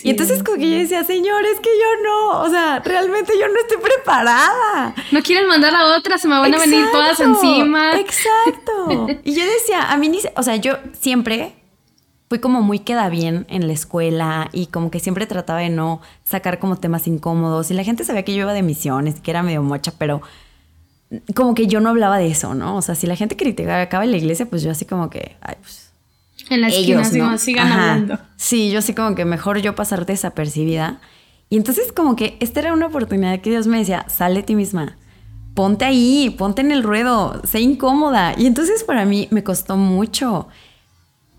Y 0.02 0.11
entonces 0.11 0.42
como 0.42 0.56
que 0.56 0.70
yo 0.70 0.78
decía, 0.78 1.02
señor, 1.02 1.44
es 1.47 1.59
que 1.59 1.68
yo 1.68 2.02
no, 2.04 2.42
o 2.42 2.49
sea, 2.49 2.78
realmente 2.78 3.32
yo 3.38 3.49
no 3.49 3.59
estoy 3.61 3.78
preparada. 3.78 4.94
No 5.11 5.20
quieren 5.23 5.49
mandar 5.49 5.75
a 5.75 5.97
otra, 5.97 6.16
se 6.16 6.28
me 6.28 6.38
van 6.38 6.54
a 6.54 6.59
venir 6.59 6.87
todas 6.92 7.18
encima. 7.18 7.99
Exacto. 7.99 9.09
y 9.25 9.35
yo 9.35 9.44
decía, 9.44 9.90
a 9.90 9.97
mí 9.97 10.09
ni, 10.09 10.18
o 10.37 10.42
sea, 10.42 10.56
yo 10.56 10.75
siempre 10.99 11.54
fui 12.28 12.38
como 12.38 12.62
muy 12.62 12.78
queda 12.78 13.09
bien 13.09 13.44
en 13.49 13.66
la 13.66 13.73
escuela 13.73 14.49
y 14.52 14.66
como 14.66 14.92
que 14.92 15.00
siempre 15.00 15.26
trataba 15.26 15.59
de 15.59 15.70
no 15.70 16.00
sacar 16.23 16.61
como 16.61 16.76
temas 16.76 17.09
incómodos 17.09 17.73
y 17.73 17.75
la 17.75 17.82
gente 17.82 18.04
sabía 18.04 18.23
que 18.23 18.32
yo 18.32 18.42
iba 18.42 18.52
de 18.52 18.62
misiones, 18.62 19.20
que 19.20 19.32
era 19.32 19.42
medio 19.42 19.62
mocha, 19.64 19.92
pero 19.99 20.23
como 21.35 21.54
que 21.54 21.66
yo 21.66 21.80
no 21.80 21.88
hablaba 21.88 22.18
de 22.18 22.28
eso, 22.28 22.54
¿no? 22.54 22.76
O 22.76 22.82
sea, 22.82 22.94
si 22.94 23.09
la 23.09 23.16
gente 23.16 23.37
criticaba 23.37 23.82
acaba 23.82 24.04
en 24.04 24.12
la 24.12 24.18
iglesia, 24.18 24.47
pues 24.47 24.62
yo 24.62 24.70
así 24.70 24.85
como 24.85 25.11
que, 25.11 25.37
ay, 25.40 25.56
pues 25.61 25.79
en 26.50 26.61
la 26.61 26.69
esquina, 26.69 27.02
¿no? 27.12 27.38
sigan 27.38 27.73
hablando. 27.73 28.19
Sí, 28.37 28.71
yo 28.71 28.83
sí 28.83 28.92
como 28.95 29.14
que 29.14 29.25
mejor 29.25 29.59
yo 29.59 29.75
pasar 29.75 30.04
desapercibida. 30.04 31.00
Y 31.49 31.57
entonces 31.57 31.92
como 31.92 32.16
que 32.16 32.37
esta 32.40 32.61
era 32.61 32.73
una 32.73 32.87
oportunidad 32.87 33.40
que 33.40 33.50
Dios 33.50 33.66
me 33.66 33.78
decía, 33.78 34.04
sale 34.09 34.42
ti 34.42 34.54
misma, 34.54 34.97
ponte 35.54 35.85
ahí, 35.85 36.35
ponte 36.37 36.61
en 36.61 36.73
el 36.73 36.83
ruedo, 36.83 37.40
sé 37.45 37.61
incómoda. 37.61 38.35
Y 38.37 38.47
entonces 38.47 38.85
para 38.85 39.04
mí 39.04 39.28
me 39.30 39.42
costó 39.42 39.76
mucho. 39.76 40.49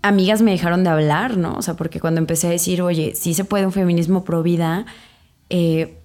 Amigas 0.02 0.42
me 0.42 0.50
dejaron 0.50 0.82
de 0.84 0.90
hablar, 0.90 1.36
¿no? 1.36 1.54
O 1.54 1.62
sea, 1.62 1.74
porque 1.74 2.00
cuando 2.00 2.20
empecé 2.20 2.48
a 2.48 2.50
decir, 2.50 2.82
oye, 2.82 3.14
sí 3.14 3.34
se 3.34 3.44
puede 3.44 3.66
un 3.66 3.72
feminismo 3.72 4.24
pro 4.24 4.42
vida, 4.42 4.84
eh, 5.48 5.98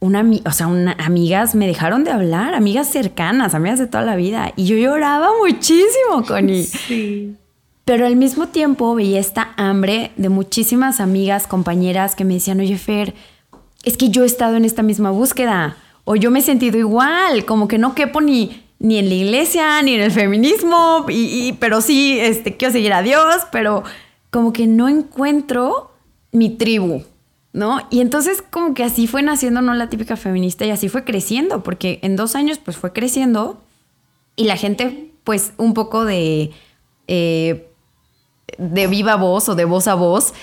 una, 0.00 0.28
o 0.44 0.50
sea, 0.50 0.66
una, 0.66 0.92
amigas 0.98 1.54
me 1.54 1.66
dejaron 1.66 2.02
de 2.02 2.10
hablar, 2.10 2.54
amigas 2.54 2.88
cercanas, 2.88 3.54
amigas 3.54 3.78
de 3.78 3.86
toda 3.86 4.04
la 4.04 4.16
vida. 4.16 4.52
Y 4.56 4.64
yo 4.64 4.76
lloraba 4.76 5.28
muchísimo, 5.40 6.24
Connie. 6.26 6.64
Sí. 6.64 7.36
Pero 7.84 8.06
al 8.06 8.16
mismo 8.16 8.48
tiempo 8.48 8.94
veía 8.94 9.18
esta 9.18 9.54
hambre 9.56 10.12
de 10.16 10.28
muchísimas 10.28 11.00
amigas, 11.00 11.46
compañeras 11.46 12.14
que 12.14 12.24
me 12.24 12.34
decían, 12.34 12.60
oye 12.60 12.78
Fer, 12.78 13.14
es 13.84 13.96
que 13.96 14.08
yo 14.08 14.22
he 14.22 14.26
estado 14.26 14.56
en 14.56 14.64
esta 14.64 14.82
misma 14.82 15.10
búsqueda, 15.10 15.76
o 16.04 16.14
yo 16.14 16.30
me 16.30 16.38
he 16.40 16.42
sentido 16.42 16.78
igual, 16.78 17.44
como 17.44 17.68
que 17.68 17.78
no 17.78 17.94
quepo 17.94 18.20
ni, 18.20 18.64
ni 18.78 18.98
en 18.98 19.08
la 19.08 19.14
iglesia, 19.14 19.82
ni 19.82 19.94
en 19.94 20.00
el 20.00 20.12
feminismo, 20.12 21.06
y, 21.08 21.54
pero 21.54 21.80
sí, 21.80 22.18
este, 22.20 22.56
quiero 22.56 22.72
seguir 22.72 22.92
a 22.92 23.02
Dios, 23.02 23.42
pero 23.50 23.82
como 24.30 24.52
que 24.52 24.66
no 24.66 24.88
encuentro 24.88 25.90
mi 26.30 26.50
tribu, 26.50 27.02
¿no? 27.52 27.80
Y 27.90 28.00
entonces 28.00 28.42
como 28.42 28.74
que 28.74 28.84
así 28.84 29.06
fue 29.06 29.22
naciendo 29.22 29.60
no 29.60 29.74
la 29.74 29.90
típica 29.90 30.16
feminista 30.16 30.64
y 30.64 30.70
así 30.70 30.88
fue 30.88 31.04
creciendo, 31.04 31.62
porque 31.62 31.98
en 32.02 32.16
dos 32.16 32.36
años 32.36 32.58
pues 32.58 32.76
fue 32.76 32.92
creciendo 32.92 33.60
y 34.36 34.44
la 34.44 34.56
gente 34.56 35.10
pues 35.24 35.52
un 35.56 35.74
poco 35.74 36.04
de... 36.04 36.52
Eh, 37.08 37.68
de 38.58 38.86
viva 38.86 39.16
voz 39.16 39.48
o 39.48 39.54
de 39.54 39.64
voz 39.64 39.88
a 39.88 39.94
voz, 39.94 40.34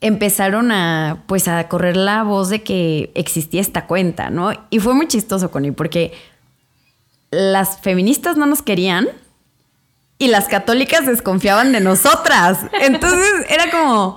empezaron 0.00 0.72
a, 0.72 1.24
pues, 1.26 1.48
a 1.48 1.68
correr 1.68 1.96
la 1.96 2.22
voz 2.22 2.48
de 2.48 2.62
que 2.62 3.10
existía 3.14 3.60
esta 3.60 3.86
cuenta, 3.86 4.30
¿no? 4.30 4.52
Y 4.70 4.78
fue 4.78 4.94
muy 4.94 5.08
chistoso, 5.08 5.50
Connie, 5.50 5.72
porque 5.72 6.12
las 7.30 7.80
feministas 7.80 8.36
no 8.36 8.46
nos 8.46 8.62
querían 8.62 9.08
y 10.18 10.28
las 10.28 10.48
católicas 10.48 11.06
desconfiaban 11.06 11.72
de 11.72 11.80
nosotras. 11.80 12.66
Entonces 12.80 13.46
era 13.48 13.70
como 13.70 14.16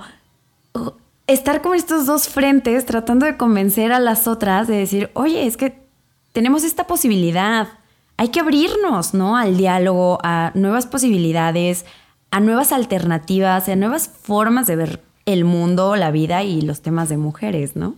estar 1.26 1.62
con 1.62 1.74
estos 1.74 2.06
dos 2.06 2.28
frentes 2.28 2.84
tratando 2.84 3.26
de 3.26 3.36
convencer 3.36 3.92
a 3.92 3.98
las 3.98 4.26
otras 4.26 4.68
de 4.68 4.76
decir, 4.76 5.10
oye, 5.14 5.46
es 5.46 5.56
que 5.56 5.82
tenemos 6.32 6.64
esta 6.64 6.86
posibilidad. 6.86 7.68
Hay 8.16 8.28
que 8.28 8.40
abrirnos, 8.40 9.14
¿no? 9.14 9.36
Al 9.36 9.56
diálogo, 9.56 10.18
a 10.22 10.50
nuevas 10.54 10.86
posibilidades, 10.86 11.84
a 12.34 12.40
nuevas 12.40 12.72
alternativas, 12.72 13.68
a 13.68 13.76
nuevas 13.76 14.08
formas 14.08 14.66
de 14.66 14.74
ver 14.74 15.00
el 15.24 15.44
mundo, 15.44 15.94
la 15.94 16.10
vida 16.10 16.42
y 16.42 16.62
los 16.62 16.82
temas 16.82 17.08
de 17.08 17.16
mujeres, 17.16 17.76
¿no? 17.76 17.94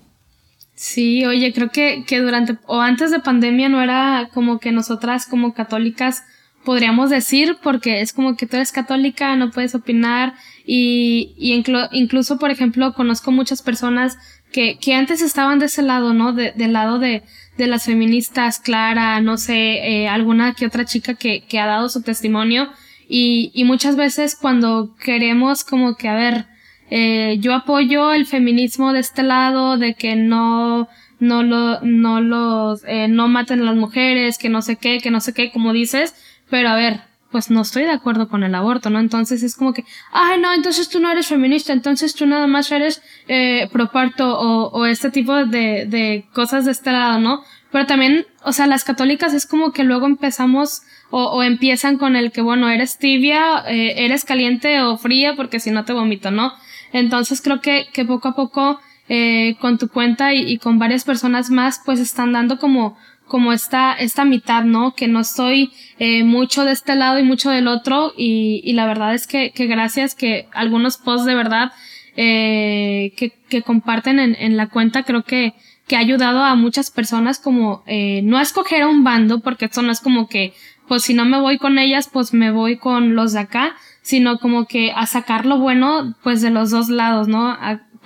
Sí, 0.74 1.24
oye, 1.24 1.54
creo 1.54 1.70
que, 1.70 2.04
que 2.06 2.20
durante 2.20 2.58
o 2.66 2.82
antes 2.82 3.10
de 3.10 3.20
pandemia 3.20 3.70
no 3.70 3.82
era 3.82 4.28
como 4.34 4.58
que 4.58 4.72
nosotras 4.72 5.24
como 5.24 5.54
católicas 5.54 6.22
podríamos 6.66 7.08
decir, 7.08 7.56
porque 7.62 8.02
es 8.02 8.12
como 8.12 8.36
que 8.36 8.44
tú 8.46 8.56
eres 8.56 8.72
católica, 8.72 9.36
no 9.36 9.52
puedes 9.52 9.74
opinar 9.74 10.34
y, 10.66 11.32
y 11.38 11.54
incluso, 11.92 12.38
por 12.38 12.50
ejemplo, 12.50 12.92
conozco 12.92 13.32
muchas 13.32 13.62
personas 13.62 14.18
que, 14.52 14.76
que 14.78 14.92
antes 14.92 15.22
estaban 15.22 15.60
de 15.60 15.66
ese 15.66 15.80
lado, 15.80 16.12
¿no? 16.12 16.34
De, 16.34 16.52
del 16.52 16.74
lado 16.74 16.98
de, 16.98 17.22
de 17.56 17.66
las 17.68 17.86
feministas, 17.86 18.58
Clara, 18.58 19.18
no 19.22 19.38
sé, 19.38 19.54
eh, 20.02 20.08
alguna 20.08 20.52
que 20.52 20.66
otra 20.66 20.84
chica 20.84 21.14
que, 21.14 21.42
que 21.48 21.58
ha 21.58 21.64
dado 21.64 21.88
su 21.88 22.02
testimonio 22.02 22.68
y, 23.08 23.50
y 23.54 23.64
muchas 23.64 23.96
veces 23.96 24.36
cuando 24.36 24.94
queremos 24.96 25.64
como 25.64 25.96
que, 25.96 26.08
a 26.08 26.14
ver, 26.14 26.46
eh, 26.90 27.38
yo 27.40 27.54
apoyo 27.54 28.12
el 28.12 28.26
feminismo 28.26 28.92
de 28.92 29.00
este 29.00 29.22
lado, 29.22 29.76
de 29.76 29.94
que 29.94 30.16
no, 30.16 30.88
no 31.18 31.42
lo, 31.42 31.80
no 31.82 32.20
los, 32.20 32.84
eh, 32.86 33.08
no 33.08 33.28
maten 33.28 33.60
a 33.60 33.64
las 33.64 33.76
mujeres, 33.76 34.38
que 34.38 34.48
no 34.48 34.62
sé 34.62 34.76
qué, 34.76 34.98
que 34.98 35.10
no 35.10 35.20
sé 35.20 35.32
qué, 35.32 35.50
como 35.50 35.72
dices, 35.72 36.14
pero 36.48 36.68
a 36.68 36.76
ver, 36.76 37.00
pues 37.30 37.50
no 37.50 37.62
estoy 37.62 37.82
de 37.82 37.90
acuerdo 37.90 38.28
con 38.28 38.44
el 38.44 38.54
aborto, 38.54 38.88
¿no? 38.88 39.00
Entonces 39.00 39.42
es 39.42 39.56
como 39.56 39.72
que, 39.72 39.84
ay, 40.12 40.40
no, 40.40 40.52
entonces 40.52 40.88
tú 40.88 41.00
no 41.00 41.10
eres 41.10 41.26
feminista, 41.26 41.72
entonces 41.72 42.14
tú 42.14 42.24
nada 42.26 42.46
más 42.46 42.70
eres 42.70 43.02
eh, 43.28 43.68
pro 43.72 43.90
parto 43.90 44.38
o, 44.38 44.70
o 44.70 44.86
este 44.86 45.10
tipo 45.10 45.34
de, 45.44 45.86
de 45.86 46.26
cosas 46.32 46.64
de 46.64 46.72
este 46.72 46.92
lado, 46.92 47.20
¿no? 47.20 47.42
Pero 47.72 47.86
también, 47.86 48.26
o 48.42 48.52
sea, 48.52 48.66
las 48.66 48.84
católicas 48.84 49.34
es 49.34 49.46
como 49.46 49.72
que 49.72 49.84
luego 49.84 50.06
empezamos 50.06 50.82
o, 51.10 51.24
o 51.24 51.42
empiezan 51.42 51.98
con 51.98 52.16
el 52.16 52.32
que, 52.32 52.40
bueno, 52.42 52.68
eres 52.68 52.98
tibia, 52.98 53.62
eh, 53.68 54.04
eres 54.04 54.24
caliente 54.24 54.80
o 54.82 54.96
fría 54.96 55.34
porque 55.36 55.60
si 55.60 55.70
no 55.70 55.84
te 55.84 55.92
vomito, 55.92 56.30
¿no? 56.30 56.52
Entonces 56.92 57.40
creo 57.40 57.60
que, 57.60 57.86
que 57.92 58.04
poco 58.04 58.28
a 58.28 58.34
poco 58.34 58.80
eh, 59.08 59.56
con 59.60 59.78
tu 59.78 59.88
cuenta 59.88 60.34
y, 60.34 60.50
y, 60.50 60.58
con 60.58 60.78
varias 60.78 61.04
personas 61.04 61.50
más 61.50 61.80
pues 61.84 62.00
están 62.00 62.32
dando 62.32 62.58
como 62.58 62.96
como 63.26 63.52
esta 63.52 63.92
esta 63.92 64.24
mitad 64.24 64.64
no 64.64 64.94
que 64.94 65.08
no 65.08 65.20
estoy 65.20 65.72
eh, 65.98 66.24
mucho 66.24 66.64
de 66.64 66.72
este 66.72 66.94
lado 66.94 67.18
y 67.18 67.22
mucho 67.22 67.50
del 67.50 67.68
otro 67.68 68.12
y, 68.16 68.62
y 68.64 68.72
la 68.72 68.86
verdad 68.86 69.14
es 69.14 69.26
que, 69.26 69.52
que 69.52 69.66
gracias 69.66 70.14
que 70.14 70.48
algunos 70.52 70.96
posts 70.96 71.26
de 71.26 71.34
verdad 71.34 71.72
eh, 72.16 73.12
que, 73.16 73.32
que 73.48 73.62
comparten 73.62 74.18
en, 74.18 74.36
en 74.38 74.56
la 74.56 74.68
cuenta 74.68 75.02
creo 75.02 75.22
que 75.22 75.54
que 75.86 75.96
ha 75.96 76.00
ayudado 76.00 76.42
a 76.42 76.54
muchas 76.54 76.90
personas 76.90 77.38
como 77.38 77.84
eh, 77.86 78.20
no 78.24 78.38
a 78.38 78.42
escoger 78.42 78.82
a 78.82 78.88
un 78.88 79.04
bando 79.04 79.40
porque 79.40 79.66
esto 79.66 79.82
no 79.82 79.92
es 79.92 80.00
como 80.00 80.28
que 80.28 80.52
pues 80.88 81.02
si 81.02 81.14
no 81.14 81.24
me 81.24 81.40
voy 81.40 81.58
con 81.58 81.78
ellas, 81.78 82.08
pues 82.12 82.32
me 82.32 82.50
voy 82.50 82.76
con 82.78 83.14
los 83.14 83.32
de 83.32 83.40
acá, 83.40 83.76
sino 84.02 84.38
como 84.38 84.66
que 84.66 84.92
a 84.92 85.06
sacar 85.06 85.46
lo 85.46 85.58
bueno, 85.58 86.14
pues 86.22 86.42
de 86.42 86.50
los 86.50 86.70
dos 86.70 86.88
lados, 86.88 87.28
¿no? 87.28 87.56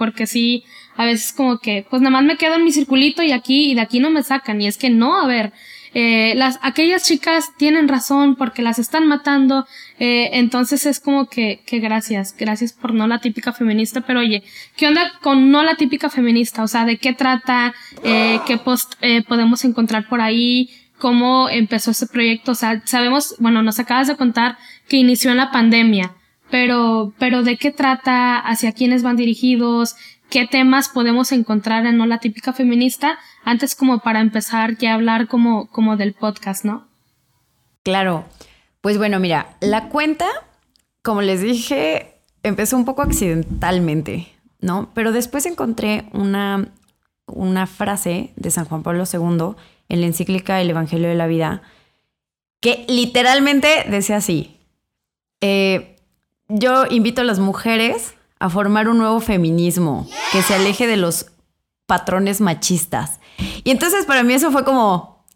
porque 0.00 0.26
sí, 0.26 0.64
a 0.96 1.04
veces 1.04 1.34
como 1.34 1.58
que, 1.58 1.84
pues 1.90 2.00
nada 2.00 2.10
más 2.10 2.24
me 2.24 2.38
quedo 2.38 2.54
en 2.54 2.64
mi 2.64 2.72
circulito 2.72 3.22
y 3.22 3.32
aquí, 3.32 3.70
y 3.70 3.74
de 3.74 3.82
aquí 3.82 4.00
no 4.00 4.08
me 4.08 4.22
sacan, 4.22 4.58
y 4.62 4.66
es 4.66 4.78
que 4.78 4.88
no, 4.88 5.20
a 5.20 5.26
ver, 5.26 5.52
eh, 5.92 6.32
las, 6.36 6.58
aquellas 6.62 7.04
chicas 7.04 7.50
tienen 7.58 7.86
razón 7.86 8.36
porque 8.36 8.62
las 8.62 8.78
están 8.78 9.06
matando, 9.08 9.66
eh, 9.98 10.30
entonces 10.32 10.86
es 10.86 11.00
como 11.00 11.26
que, 11.26 11.60
que 11.66 11.80
gracias, 11.80 12.34
gracias 12.38 12.72
por 12.72 12.94
no 12.94 13.06
la 13.08 13.18
típica 13.18 13.52
feminista, 13.52 14.00
pero 14.00 14.20
oye, 14.20 14.42
¿qué 14.76 14.88
onda 14.88 15.12
con 15.20 15.50
no 15.50 15.62
la 15.62 15.74
típica 15.74 16.08
feminista? 16.08 16.62
O 16.62 16.68
sea, 16.68 16.86
¿de 16.86 16.96
qué 16.96 17.12
trata? 17.12 17.74
Eh, 18.02 18.40
¿Qué 18.46 18.56
post 18.56 18.94
eh, 19.02 19.22
podemos 19.22 19.66
encontrar 19.66 20.08
por 20.08 20.22
ahí? 20.22 20.70
Cómo 21.00 21.48
empezó 21.48 21.90
este 21.90 22.06
proyecto. 22.06 22.52
O 22.52 22.54
sea, 22.54 22.82
sabemos, 22.86 23.34
bueno, 23.40 23.62
nos 23.62 23.80
acabas 23.80 24.06
de 24.06 24.16
contar 24.16 24.56
que 24.88 24.98
inició 24.98 25.32
en 25.32 25.38
la 25.38 25.50
pandemia, 25.50 26.12
pero, 26.50 27.12
pero 27.18 27.42
¿de 27.42 27.56
qué 27.56 27.72
trata? 27.72 28.38
¿Hacia 28.38 28.72
quiénes 28.72 29.02
van 29.02 29.16
dirigidos? 29.16 29.96
¿Qué 30.28 30.46
temas 30.46 30.88
podemos 30.88 31.32
encontrar 31.32 31.86
en 31.86 32.08
la 32.08 32.18
típica 32.18 32.52
feminista? 32.52 33.18
Antes 33.44 33.74
como 33.74 33.98
para 33.98 34.20
empezar 34.20 34.76
ya 34.76 34.92
a 34.92 34.94
hablar 34.94 35.26
como, 35.26 35.68
como 35.70 35.96
del 35.96 36.12
podcast, 36.12 36.64
¿no? 36.64 36.86
Claro. 37.82 38.26
Pues 38.80 38.96
bueno, 38.96 39.18
mira, 39.18 39.56
la 39.60 39.88
cuenta, 39.88 40.26
como 41.02 41.20
les 41.20 41.42
dije, 41.42 42.14
empezó 42.42 42.76
un 42.76 42.84
poco 42.84 43.02
accidentalmente, 43.02 44.28
¿no? 44.60 44.90
Pero 44.94 45.12
después 45.12 45.46
encontré 45.46 46.04
una, 46.12 46.68
una 47.26 47.66
frase 47.66 48.32
de 48.36 48.50
San 48.50 48.64
Juan 48.66 48.82
Pablo 48.82 49.04
II 49.12 49.56
en 49.90 50.00
la 50.00 50.06
encíclica 50.06 50.60
El 50.60 50.70
Evangelio 50.70 51.08
de 51.08 51.14
la 51.14 51.26
Vida, 51.26 51.62
que 52.60 52.86
literalmente 52.88 53.84
decía 53.88 54.16
así, 54.16 54.56
eh, 55.42 55.96
yo 56.48 56.86
invito 56.88 57.20
a 57.20 57.24
las 57.24 57.38
mujeres 57.38 58.14
a 58.38 58.48
formar 58.48 58.88
un 58.88 58.98
nuevo 58.98 59.20
feminismo 59.20 60.08
que 60.32 60.42
se 60.42 60.54
aleje 60.54 60.86
de 60.86 60.96
los 60.96 61.26
patrones 61.86 62.40
machistas. 62.40 63.20
Y 63.64 63.70
entonces 63.70 64.06
para 64.06 64.22
mí 64.22 64.32
eso 64.32 64.50
fue 64.50 64.64
como, 64.64 65.26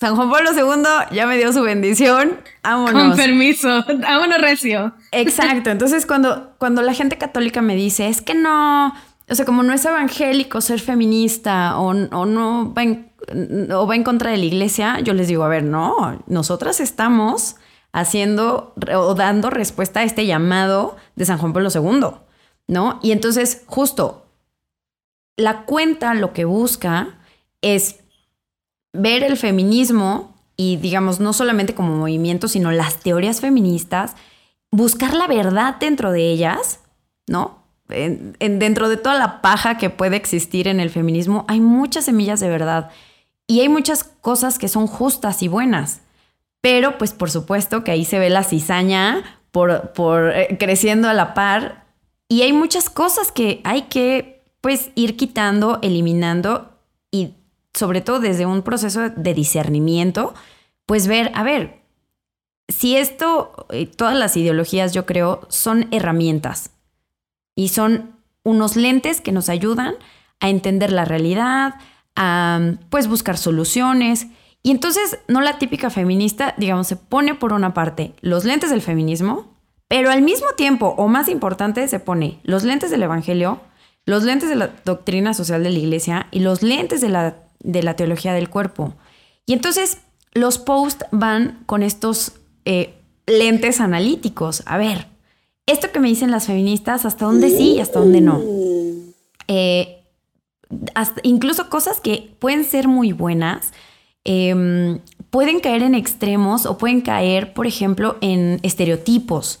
San 0.00 0.16
Juan 0.16 0.30
Pablo 0.30 0.50
II 0.52 1.14
ya 1.16 1.26
me 1.26 1.36
dio 1.38 1.52
su 1.52 1.62
bendición, 1.62 2.38
vámonos. 2.62 3.08
Con 3.08 3.16
permiso, 3.16 3.68
vámonos 4.00 4.38
recio. 4.38 4.94
Exacto, 5.12 5.70
entonces 5.70 6.04
cuando, 6.04 6.54
cuando 6.58 6.82
la 6.82 6.92
gente 6.92 7.16
católica 7.16 7.62
me 7.62 7.74
dice, 7.74 8.08
es 8.08 8.20
que 8.20 8.34
no, 8.34 8.94
o 9.28 9.34
sea, 9.34 9.46
como 9.46 9.62
no 9.62 9.72
es 9.72 9.84
evangélico 9.84 10.60
ser 10.60 10.80
feminista 10.80 11.78
o, 11.78 11.88
o 11.88 12.26
no 12.26 12.72
o 13.72 13.86
va 13.86 13.96
en 13.96 14.04
contra 14.04 14.30
de 14.30 14.36
la 14.36 14.44
iglesia, 14.44 15.00
yo 15.00 15.14
les 15.14 15.28
digo, 15.28 15.44
a 15.44 15.48
ver, 15.48 15.64
no, 15.64 16.22
nosotras 16.26 16.80
estamos 16.80 17.56
haciendo 17.92 18.74
o 18.94 19.14
dando 19.14 19.50
respuesta 19.50 20.00
a 20.00 20.04
este 20.04 20.26
llamado 20.26 20.96
de 21.14 21.24
San 21.24 21.38
Juan 21.38 21.52
Pablo 21.52 21.70
II, 21.72 22.18
¿no? 22.66 22.98
Y 23.02 23.12
entonces, 23.12 23.62
justo, 23.66 24.26
la 25.36 25.64
cuenta 25.64 26.14
lo 26.14 26.32
que 26.32 26.44
busca 26.44 27.18
es 27.60 28.00
ver 28.92 29.22
el 29.22 29.36
feminismo 29.36 30.34
y, 30.56 30.76
digamos, 30.76 31.20
no 31.20 31.32
solamente 31.32 31.74
como 31.74 31.96
movimiento, 31.96 32.48
sino 32.48 32.70
las 32.70 33.00
teorías 33.00 33.40
feministas, 33.40 34.14
buscar 34.70 35.14
la 35.14 35.26
verdad 35.26 35.76
dentro 35.78 36.12
de 36.12 36.30
ellas, 36.30 36.80
¿no? 37.26 37.64
dentro 37.86 38.88
de 38.88 38.96
toda 38.96 39.18
la 39.18 39.42
paja 39.42 39.76
que 39.76 39.90
puede 39.90 40.16
existir 40.16 40.68
en 40.68 40.80
el 40.80 40.88
feminismo, 40.88 41.44
hay 41.48 41.60
muchas 41.60 42.06
semillas 42.06 42.40
de 42.40 42.48
verdad 42.48 42.90
y 43.46 43.60
hay 43.60 43.68
muchas 43.68 44.04
cosas 44.04 44.58
que 44.58 44.68
son 44.68 44.86
justas 44.86 45.42
y 45.42 45.48
buenas. 45.48 46.00
Pero 46.60 46.98
pues 46.98 47.12
por 47.12 47.30
supuesto 47.30 47.84
que 47.84 47.90
ahí 47.90 48.04
se 48.04 48.18
ve 48.18 48.30
la 48.30 48.42
cizaña 48.44 49.40
por, 49.50 49.92
por 49.92 50.32
eh, 50.34 50.56
creciendo 50.58 51.08
a 51.08 51.14
la 51.14 51.34
par 51.34 51.84
y 52.28 52.42
hay 52.42 52.52
muchas 52.52 52.88
cosas 52.88 53.32
que 53.32 53.60
hay 53.64 53.82
que 53.82 54.42
pues 54.60 54.90
ir 54.94 55.16
quitando, 55.16 55.78
eliminando 55.82 56.78
y 57.10 57.34
sobre 57.74 58.00
todo 58.00 58.20
desde 58.20 58.46
un 58.46 58.62
proceso 58.62 59.10
de 59.10 59.34
discernimiento, 59.34 60.32
pues 60.86 61.06
ver, 61.06 61.30
a 61.34 61.42
ver, 61.42 61.82
si 62.68 62.96
esto, 62.96 63.66
eh, 63.70 63.86
todas 63.86 64.16
las 64.16 64.36
ideologías 64.36 64.94
yo 64.94 65.04
creo, 65.04 65.46
son 65.48 65.88
herramientas 65.90 66.70
y 67.54 67.68
son 67.68 68.16
unos 68.42 68.76
lentes 68.76 69.20
que 69.20 69.32
nos 69.32 69.48
ayudan 69.48 69.96
a 70.40 70.48
entender 70.48 70.92
la 70.92 71.04
realidad, 71.04 71.74
a 72.16 72.74
pues 72.90 73.08
buscar 73.08 73.38
soluciones 73.38 74.28
y 74.66 74.70
entonces, 74.70 75.18
no 75.28 75.42
la 75.42 75.58
típica 75.58 75.90
feminista, 75.90 76.54
digamos, 76.56 76.86
se 76.86 76.96
pone 76.96 77.34
por 77.34 77.52
una 77.52 77.74
parte 77.74 78.14
los 78.22 78.46
lentes 78.46 78.70
del 78.70 78.80
feminismo, 78.80 79.54
pero 79.88 80.10
al 80.10 80.22
mismo 80.22 80.46
tiempo, 80.56 80.94
o 80.96 81.06
más 81.06 81.28
importante, 81.28 81.86
se 81.86 82.00
pone 82.00 82.40
los 82.44 82.64
lentes 82.64 82.90
del 82.90 83.02
Evangelio, 83.02 83.60
los 84.06 84.22
lentes 84.22 84.48
de 84.48 84.54
la 84.54 84.70
doctrina 84.86 85.34
social 85.34 85.62
de 85.62 85.70
la 85.70 85.78
Iglesia 85.78 86.28
y 86.30 86.40
los 86.40 86.62
lentes 86.62 87.02
de 87.02 87.10
la, 87.10 87.36
de 87.60 87.82
la 87.82 87.94
teología 87.94 88.32
del 88.32 88.48
cuerpo. 88.48 88.94
Y 89.44 89.52
entonces, 89.52 89.98
los 90.32 90.56
posts 90.56 91.04
van 91.10 91.62
con 91.66 91.82
estos 91.82 92.32
eh, 92.64 92.94
lentes 93.26 93.82
analíticos. 93.82 94.62
A 94.64 94.78
ver, 94.78 95.08
esto 95.66 95.92
que 95.92 96.00
me 96.00 96.08
dicen 96.08 96.30
las 96.30 96.46
feministas, 96.46 97.04
hasta 97.04 97.26
dónde 97.26 97.50
sí 97.50 97.72
y 97.72 97.80
hasta 97.80 98.00
dónde 98.00 98.22
no. 98.22 98.40
Eh, 99.46 100.03
incluso 101.22 101.68
cosas 101.68 102.00
que 102.00 102.34
pueden 102.38 102.64
ser 102.64 102.88
muy 102.88 103.12
buenas, 103.12 103.72
Em, 104.24 105.00
pueden 105.30 105.60
caer 105.60 105.82
en 105.82 105.94
extremos 105.94 106.64
o 106.64 106.78
pueden 106.78 107.02
caer, 107.02 107.52
por 107.52 107.66
ejemplo, 107.66 108.16
en 108.22 108.58
estereotipos, 108.62 109.60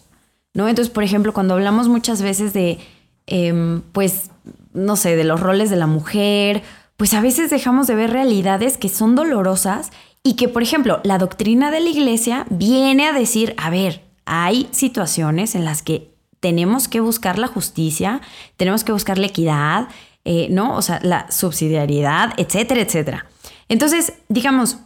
¿no? 0.54 0.68
Entonces, 0.68 0.92
por 0.92 1.04
ejemplo, 1.04 1.34
cuando 1.34 1.54
hablamos 1.54 1.88
muchas 1.88 2.22
veces 2.22 2.54
de, 2.54 2.78
em, 3.26 3.82
pues, 3.92 4.30
no 4.72 4.96
sé, 4.96 5.16
de 5.16 5.24
los 5.24 5.40
roles 5.40 5.68
de 5.68 5.76
la 5.76 5.86
mujer, 5.86 6.62
pues 6.96 7.12
a 7.12 7.20
veces 7.20 7.50
dejamos 7.50 7.86
de 7.86 7.94
ver 7.94 8.10
realidades 8.10 8.78
que 8.78 8.88
son 8.88 9.14
dolorosas 9.14 9.90
y 10.22 10.34
que, 10.34 10.48
por 10.48 10.62
ejemplo, 10.62 11.00
la 11.04 11.18
doctrina 11.18 11.70
de 11.70 11.80
la 11.80 11.90
iglesia 11.90 12.46
viene 12.48 13.06
a 13.06 13.12
decir, 13.12 13.54
a 13.58 13.68
ver, 13.68 14.02
hay 14.24 14.68
situaciones 14.70 15.54
en 15.54 15.66
las 15.66 15.82
que 15.82 16.10
tenemos 16.40 16.88
que 16.88 17.00
buscar 17.00 17.38
la 17.38 17.48
justicia, 17.48 18.22
tenemos 18.56 18.84
que 18.84 18.92
buscar 18.92 19.18
la 19.18 19.26
equidad, 19.26 19.88
eh, 20.24 20.48
¿no? 20.50 20.76
O 20.76 20.82
sea, 20.82 21.00
la 21.02 21.30
subsidiariedad, 21.30 22.32
etcétera, 22.38 22.80
etcétera. 22.80 23.26
Entonces, 23.68 24.14
digamos, 24.28 24.78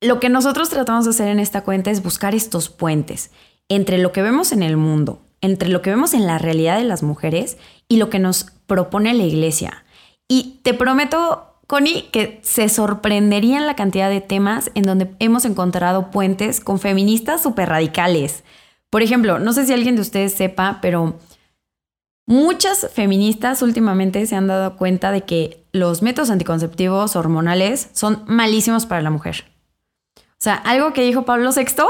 lo 0.00 0.20
que 0.20 0.28
nosotros 0.28 0.68
tratamos 0.68 1.04
de 1.04 1.10
hacer 1.10 1.28
en 1.28 1.40
esta 1.40 1.62
cuenta 1.62 1.90
es 1.90 2.02
buscar 2.02 2.34
estos 2.34 2.68
puentes 2.68 3.30
entre 3.68 3.98
lo 3.98 4.12
que 4.12 4.22
vemos 4.22 4.52
en 4.52 4.62
el 4.62 4.76
mundo, 4.76 5.22
entre 5.40 5.68
lo 5.68 5.82
que 5.82 5.90
vemos 5.90 6.14
en 6.14 6.26
la 6.26 6.38
realidad 6.38 6.78
de 6.78 6.84
las 6.84 7.02
mujeres 7.02 7.56
y 7.88 7.96
lo 7.96 8.10
que 8.10 8.18
nos 8.18 8.46
propone 8.66 9.14
la 9.14 9.24
iglesia. 9.24 9.84
Y 10.28 10.60
te 10.62 10.74
prometo, 10.74 11.54
Connie, 11.66 12.08
que 12.12 12.40
se 12.42 12.68
sorprenderían 12.68 13.66
la 13.66 13.76
cantidad 13.76 14.10
de 14.10 14.20
temas 14.20 14.70
en 14.74 14.84
donde 14.84 15.10
hemos 15.18 15.44
encontrado 15.44 16.10
puentes 16.10 16.60
con 16.60 16.78
feministas 16.78 17.42
súper 17.42 17.68
radicales. 17.68 18.44
Por 18.90 19.02
ejemplo, 19.02 19.38
no 19.38 19.52
sé 19.52 19.66
si 19.66 19.72
alguien 19.72 19.96
de 19.96 20.02
ustedes 20.02 20.34
sepa, 20.34 20.78
pero 20.82 21.18
Muchas 22.26 22.88
feministas 22.92 23.62
últimamente 23.62 24.26
se 24.26 24.34
han 24.34 24.48
dado 24.48 24.76
cuenta 24.76 25.12
de 25.12 25.22
que 25.22 25.64
los 25.72 26.02
métodos 26.02 26.30
anticonceptivos 26.30 27.14
hormonales 27.14 27.88
son 27.92 28.24
malísimos 28.26 28.84
para 28.84 29.00
la 29.00 29.10
mujer. 29.10 29.44
O 30.16 30.38
sea, 30.38 30.54
algo 30.54 30.92
que 30.92 31.02
dijo 31.02 31.24
Pablo 31.24 31.50
VI. 31.54 31.84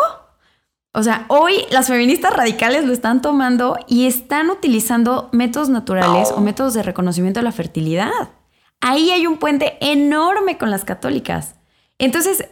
O 0.93 1.03
sea, 1.03 1.25
hoy 1.29 1.65
las 1.71 1.89
feministas 1.89 2.35
radicales 2.35 2.85
lo 2.85 2.93
están 2.93 3.23
tomando 3.23 3.79
y 3.87 4.07
están 4.07 4.51
utilizando 4.51 5.31
métodos 5.33 5.71
naturales 5.71 6.31
o 6.35 6.41
métodos 6.41 6.75
de 6.75 6.83
reconocimiento 6.83 7.41
de 7.41 7.45
la 7.45 7.53
fertilidad. 7.53 8.31
Ahí 8.81 9.11
hay 9.11 9.27
un 9.27 9.39
puente 9.39 9.79
enorme 9.81 10.59
con 10.59 10.71
las 10.71 10.85
católicas. 10.85 11.57
Entonces, 11.99 12.47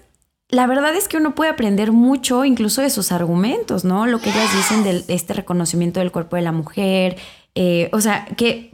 la 0.49 0.67
verdad 0.67 0.95
es 0.95 1.09
que 1.09 1.17
uno 1.17 1.35
puede 1.35 1.51
aprender 1.51 1.93
mucho 1.93 2.45
incluso 2.45 2.81
de 2.83 2.91
sus 2.91 3.13
argumentos, 3.13 3.85
¿no? 3.85 4.07
Lo 4.07 4.21
que 4.21 4.31
ellas 4.31 4.55
dicen 4.55 4.85
de 4.85 5.05
este 5.09 5.35
reconocimiento 5.35 6.01
del 6.01 6.13
cuerpo 6.13 6.37
de 6.37 6.43
la 6.43 6.53
mujer, 6.53 7.17
eh, 7.55 7.89
o 7.93 8.01
sea, 8.01 8.27
que 8.37 8.71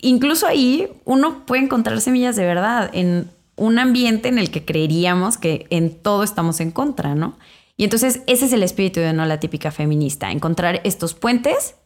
incluso 0.00 0.46
ahí 0.46 0.88
uno 1.04 1.44
puede 1.46 1.62
encontrar 1.62 2.00
semillas 2.00 2.36
de 2.36 2.44
verdad 2.44 2.90
en 2.92 3.30
un 3.56 3.78
ambiente 3.78 4.28
en 4.28 4.38
el 4.38 4.50
que 4.50 4.64
creeríamos 4.64 5.38
que 5.38 5.66
en 5.70 5.94
todo 5.94 6.22
estamos 6.22 6.60
en 6.60 6.70
contra, 6.70 7.14
¿no? 7.14 7.38
Y 7.76 7.84
entonces 7.84 8.22
ese 8.26 8.46
es 8.46 8.52
el 8.52 8.62
espíritu 8.62 9.00
de 9.00 9.12
no 9.12 9.24
la 9.26 9.40
típica 9.40 9.70
feminista, 9.70 10.30
encontrar 10.30 10.80
estos 10.84 11.14
puentes 11.14 11.76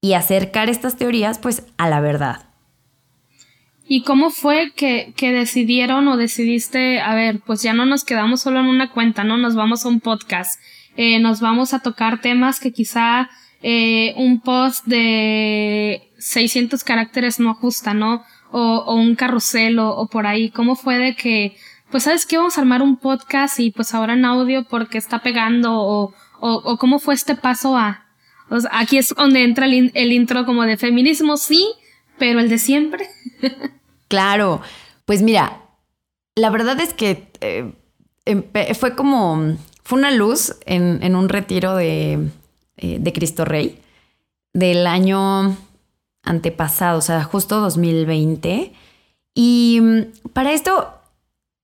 y 0.00 0.14
acercar 0.14 0.68
estas 0.68 0.96
teorías 0.96 1.38
pues 1.38 1.64
a 1.78 1.88
la 1.88 2.00
verdad. 2.00 2.46
¿Y 3.86 4.02
cómo 4.02 4.30
fue 4.30 4.72
que, 4.76 5.12
que, 5.16 5.32
decidieron 5.32 6.06
o 6.06 6.16
decidiste, 6.16 7.00
a 7.00 7.14
ver, 7.14 7.40
pues 7.44 7.60
ya 7.62 7.72
no 7.72 7.86
nos 7.86 8.04
quedamos 8.04 8.40
solo 8.40 8.60
en 8.60 8.66
una 8.66 8.92
cuenta, 8.92 9.24
¿no? 9.24 9.36
Nos 9.36 9.56
vamos 9.56 9.84
a 9.84 9.88
un 9.88 9.98
podcast, 9.98 10.60
eh, 10.96 11.18
nos 11.18 11.40
vamos 11.40 11.74
a 11.74 11.80
tocar 11.80 12.20
temas 12.20 12.60
que 12.60 12.72
quizá 12.72 13.28
eh, 13.62 14.14
un 14.16 14.40
post 14.40 14.86
de 14.86 16.10
600 16.18 16.82
caracteres 16.82 17.40
no 17.40 17.50
ajusta, 17.50 17.92
¿no? 17.92 18.24
O, 18.50 18.94
un 18.94 19.14
carrusel 19.14 19.78
o, 19.78 20.06
por 20.10 20.26
ahí. 20.26 20.50
¿Cómo 20.50 20.76
fue 20.76 20.98
de 20.98 21.14
que, 21.14 21.56
pues 21.90 22.04
sabes 22.04 22.26
que 22.26 22.36
vamos 22.38 22.56
a 22.56 22.62
armar 22.62 22.82
un 22.82 22.96
podcast 22.96 23.60
y 23.60 23.70
pues 23.70 23.94
ahora 23.94 24.14
en 24.14 24.24
audio 24.24 24.64
porque 24.64 24.98
está 24.98 25.20
pegando 25.20 25.74
o, 25.74 26.14
o, 26.40 26.78
cómo 26.78 26.98
fue 26.98 27.14
este 27.14 27.34
paso 27.34 27.76
a... 27.76 28.06
aquí 28.72 28.96
es 28.96 29.14
donde 29.14 29.44
entra 29.44 29.66
el, 29.66 30.12
intro 30.12 30.46
como 30.46 30.62
de 30.62 30.76
feminismo, 30.76 31.36
sí, 31.36 31.66
pero 32.18 32.40
el 32.40 32.48
de 32.48 32.58
siempre. 32.58 33.08
claro, 34.08 34.62
pues 35.04 35.22
mira, 35.22 35.60
la 36.34 36.48
verdad 36.48 36.80
es 36.80 36.94
que 36.94 37.30
eh, 37.40 38.74
fue 38.78 38.96
como, 38.96 39.56
fue 39.84 39.98
una 39.98 40.10
luz 40.10 40.56
en, 40.64 41.02
en 41.02 41.14
un 41.14 41.28
retiro 41.28 41.76
de, 41.76 42.30
eh, 42.80 42.98
de 43.00 43.12
Cristo 43.12 43.44
Rey 43.44 43.78
del 44.52 44.86
año 44.86 45.56
antepasado, 46.22 46.98
o 46.98 47.02
sea, 47.02 47.22
justo 47.24 47.60
2020. 47.60 48.72
Y 49.34 49.78
mm, 49.80 50.30
para 50.32 50.52
esto, 50.52 50.92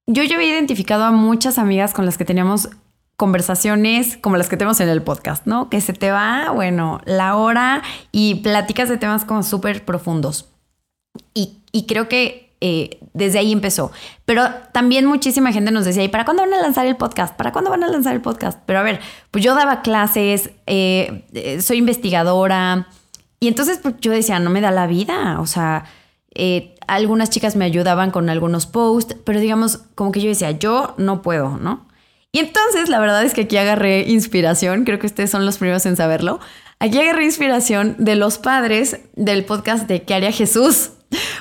yo 0.07 0.22
ya 0.22 0.37
había 0.37 0.50
identificado 0.50 1.05
a 1.05 1.11
muchas 1.11 1.59
amigas 1.59 1.92
con 1.92 2.07
las 2.07 2.16
que 2.16 2.24
teníamos 2.24 2.68
conversaciones 3.16 4.18
como 4.18 4.37
las 4.37 4.48
que 4.48 4.57
tenemos 4.57 4.79
en 4.81 4.88
el 4.88 5.02
podcast, 5.02 5.46
¿no? 5.46 5.70
Que 5.70 5.81
se 5.81 5.94
te 5.94 6.11
va, 6.11 6.50
bueno, 6.50 7.00
la 7.07 7.37
hora 7.37 7.83
y 8.12 8.37
platicas 8.37 8.88
de 8.88 8.98
temas 8.98 9.24
como 9.24 9.42
súper 9.42 9.85
profundos. 9.85 10.50
Y, 11.33 11.59
y 11.72 11.87
creo 11.87 12.09
que 12.09 12.46
eh, 12.61 12.99
desde 13.12 13.38
ahí 13.38 13.53
empezó. 13.53 13.92
Pero 14.25 14.45
también 14.73 15.07
muchísima 15.07 15.53
gente 15.53 15.71
nos 15.71 15.85
decía, 15.85 16.05
¿y 16.05 16.09
para 16.09 16.25
cuándo 16.25 16.42
van 16.42 16.55
a 16.55 16.61
lanzar 16.61 16.87
el 16.87 16.97
podcast? 16.97 17.37
¿Para 17.37 17.53
cuándo 17.53 17.71
van 17.71 17.85
a 17.85 17.88
lanzar 17.88 18.14
el 18.14 18.21
podcast? 18.21 18.61
Pero 18.66 18.79
a 18.79 18.83
ver, 18.83 19.01
pues 19.31 19.45
yo 19.45 19.55
daba 19.55 19.83
clases, 19.83 20.51
eh, 20.66 21.25
eh, 21.33 21.61
soy 21.61 21.79
investigadora, 21.79 22.88
y 23.40 23.49
entonces 23.49 23.79
pues, 23.83 23.95
yo 24.01 24.12
decía, 24.12 24.38
no 24.38 24.51
me 24.51 24.61
da 24.61 24.71
la 24.71 24.87
vida, 24.87 25.40
o 25.40 25.47
sea, 25.47 25.85
algunas 26.87 27.31
chicas 27.31 27.57
me 27.57 27.64
ayudaban 27.64 28.11
con 28.11 28.29
algunos 28.29 28.66
posts, 28.66 29.16
pero 29.25 29.40
digamos, 29.40 29.79
como 29.95 30.12
que 30.12 30.21
yo 30.21 30.29
decía, 30.29 30.51
yo 30.51 30.95
no 30.99 31.23
puedo, 31.23 31.57
¿no? 31.57 31.87
Y 32.37 32.40
entonces 32.40 32.90
la 32.90 32.99
verdad 32.99 33.25
es 33.25 33.33
que 33.33 33.42
aquí 33.42 33.57
agarré 33.57 34.03
inspiración, 34.03 34.85
creo 34.85 34.99
que 34.99 35.07
ustedes 35.07 35.31
son 35.31 35.47
los 35.47 35.57
primeros 35.57 35.87
en 35.87 35.97
saberlo. 35.97 36.38
Aquí 36.79 36.99
agarré 36.99 37.25
inspiración 37.25 37.97
de 37.99 38.16
los 38.16 38.37
padres 38.37 39.01
del 39.14 39.47
podcast 39.47 39.88
de 39.88 40.03
¿Qué 40.03 40.12
haría 40.12 40.33
Jesús? 40.33 40.90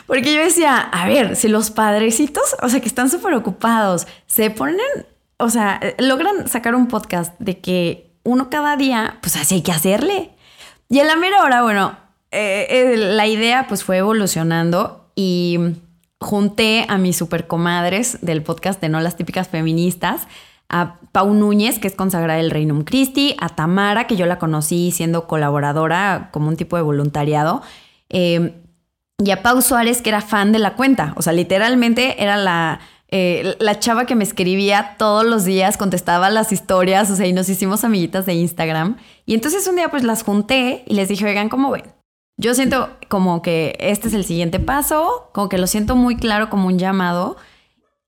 Porque 0.07 0.33
yo 0.33 0.41
decía, 0.41 0.77
a 0.77 1.07
ver, 1.07 1.35
si 1.35 1.47
los 1.47 1.71
padrecitos, 1.71 2.55
o 2.61 2.69
sea, 2.69 2.79
que 2.79 2.87
están 2.87 3.09
súper 3.09 3.33
ocupados, 3.33 4.07
se 4.27 4.49
ponen, 4.49 4.79
o 5.37 5.49
sea, 5.49 5.79
logran 5.97 6.47
sacar 6.47 6.75
un 6.75 6.87
podcast 6.87 7.33
de 7.39 7.59
que 7.59 8.11
uno 8.23 8.49
cada 8.49 8.75
día, 8.77 9.17
pues 9.21 9.35
así 9.35 9.55
hay 9.55 9.61
que 9.61 9.71
hacerle. 9.71 10.31
Y 10.89 10.99
en 10.99 11.07
la 11.07 11.15
mera 11.15 11.43
hora, 11.43 11.63
bueno, 11.63 11.97
eh, 12.31 12.67
eh, 12.69 12.97
la 12.97 13.27
idea 13.27 13.65
pues 13.67 13.83
fue 13.83 13.97
evolucionando 13.97 15.09
y 15.15 15.57
junté 16.19 16.85
a 16.89 16.97
mis 16.97 17.17
supercomadres 17.17 18.19
del 18.21 18.43
podcast 18.43 18.81
de 18.81 18.89
No 18.89 18.99
las 18.99 19.15
típicas 19.15 19.47
feministas, 19.47 20.27
a 20.67 20.99
Pau 21.11 21.33
Núñez, 21.33 21.79
que 21.79 21.87
es 21.87 21.95
consagrada 21.95 22.39
del 22.39 22.51
Reinum 22.51 22.83
Christi, 22.83 23.35
a 23.39 23.49
Tamara, 23.49 24.07
que 24.07 24.15
yo 24.15 24.25
la 24.25 24.39
conocí 24.39 24.91
siendo 24.91 25.27
colaboradora 25.27 26.29
como 26.31 26.47
un 26.47 26.57
tipo 26.57 26.75
de 26.75 26.81
voluntariado, 26.81 27.61
eh, 28.09 28.64
y 29.23 29.31
a 29.31 29.41
Pau 29.41 29.61
Suárez, 29.61 30.01
que 30.01 30.09
era 30.09 30.21
fan 30.21 30.51
de 30.51 30.59
la 30.59 30.75
cuenta. 30.75 31.13
O 31.15 31.21
sea, 31.21 31.33
literalmente 31.33 32.21
era 32.21 32.37
la, 32.37 32.79
eh, 33.09 33.55
la 33.59 33.79
chava 33.79 34.05
que 34.05 34.15
me 34.15 34.23
escribía 34.23 34.95
todos 34.97 35.25
los 35.25 35.45
días, 35.45 35.77
contestaba 35.77 36.29
las 36.29 36.51
historias, 36.51 37.09
o 37.09 37.15
sea, 37.15 37.25
y 37.25 37.33
nos 37.33 37.47
hicimos 37.49 37.83
amiguitas 37.83 38.25
de 38.25 38.33
Instagram. 38.33 38.97
Y 39.25 39.33
entonces 39.33 39.67
un 39.67 39.77
día 39.77 39.89
pues 39.89 40.03
las 40.03 40.23
junté 40.23 40.83
y 40.87 40.95
les 40.95 41.07
dije, 41.07 41.25
oigan, 41.25 41.49
¿cómo 41.49 41.71
ven? 41.71 41.83
Yo 42.37 42.53
siento 42.53 42.89
como 43.07 43.41
que 43.41 43.77
este 43.79 44.09
es 44.09 44.13
el 44.13 44.25
siguiente 44.25 44.59
paso, 44.59 45.29
como 45.33 45.47
que 45.47 45.57
lo 45.57 45.67
siento 45.67 45.95
muy 45.95 46.17
claro 46.17 46.49
como 46.49 46.67
un 46.67 46.77
llamado. 46.77 47.37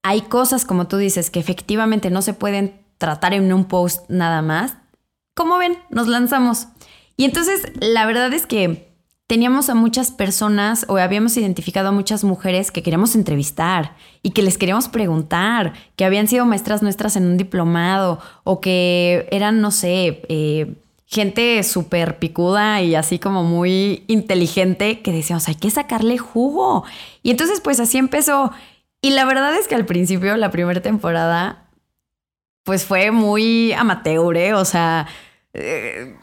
Hay 0.03 0.21
cosas, 0.21 0.65
como 0.65 0.87
tú 0.87 0.97
dices, 0.97 1.29
que 1.29 1.39
efectivamente 1.39 2.09
no 2.09 2.21
se 2.21 2.33
pueden 2.33 2.81
tratar 2.97 3.33
en 3.33 3.53
un 3.53 3.65
post 3.65 4.09
nada 4.09 4.41
más. 4.41 4.75
¿Cómo 5.35 5.57
ven? 5.57 5.77
Nos 5.89 6.07
lanzamos. 6.07 6.67
Y 7.15 7.23
entonces 7.23 7.71
la 7.79 8.05
verdad 8.05 8.33
es 8.33 8.45
que 8.45 8.86
teníamos 9.27 9.69
a 9.69 9.75
muchas 9.75 10.09
personas 10.09 10.85
o 10.87 10.97
habíamos 10.97 11.35
identificado 11.35 11.89
a 11.89 11.91
muchas 11.91 12.23
mujeres 12.23 12.71
que 12.71 12.81
queríamos 12.81 13.13
entrevistar 13.13 13.95
y 14.23 14.31
que 14.31 14.41
les 14.41 14.57
queríamos 14.57 14.87
preguntar, 14.87 15.73
que 15.97 16.05
habían 16.05 16.29
sido 16.29 16.45
maestras 16.45 16.81
nuestras 16.81 17.17
en 17.17 17.25
un 17.25 17.37
diplomado 17.37 18.19
o 18.45 18.61
que 18.61 19.27
eran, 19.31 19.59
no 19.59 19.71
sé, 19.71 20.23
eh, 20.29 20.75
gente 21.05 21.61
súper 21.63 22.19
picuda 22.19 22.81
y 22.81 22.95
así 22.95 23.19
como 23.19 23.43
muy 23.43 24.05
inteligente 24.07 25.01
que 25.01 25.11
decíamos, 25.11 25.47
hay 25.49 25.55
que 25.55 25.71
sacarle 25.71 26.17
jugo. 26.17 26.85
Y 27.21 27.31
entonces 27.31 27.59
pues 27.59 27.81
así 27.81 27.97
empezó. 27.97 28.53
Y 29.01 29.11
la 29.11 29.25
verdad 29.25 29.53
es 29.55 29.67
que 29.67 29.75
al 29.75 29.85
principio, 29.85 30.37
la 30.37 30.51
primera 30.51 30.81
temporada, 30.81 31.65
pues 32.63 32.85
fue 32.85 33.11
muy 33.11 33.73
amateur, 33.73 34.37
¿eh? 34.37 34.53
o 34.53 34.63
sea... 34.63 35.07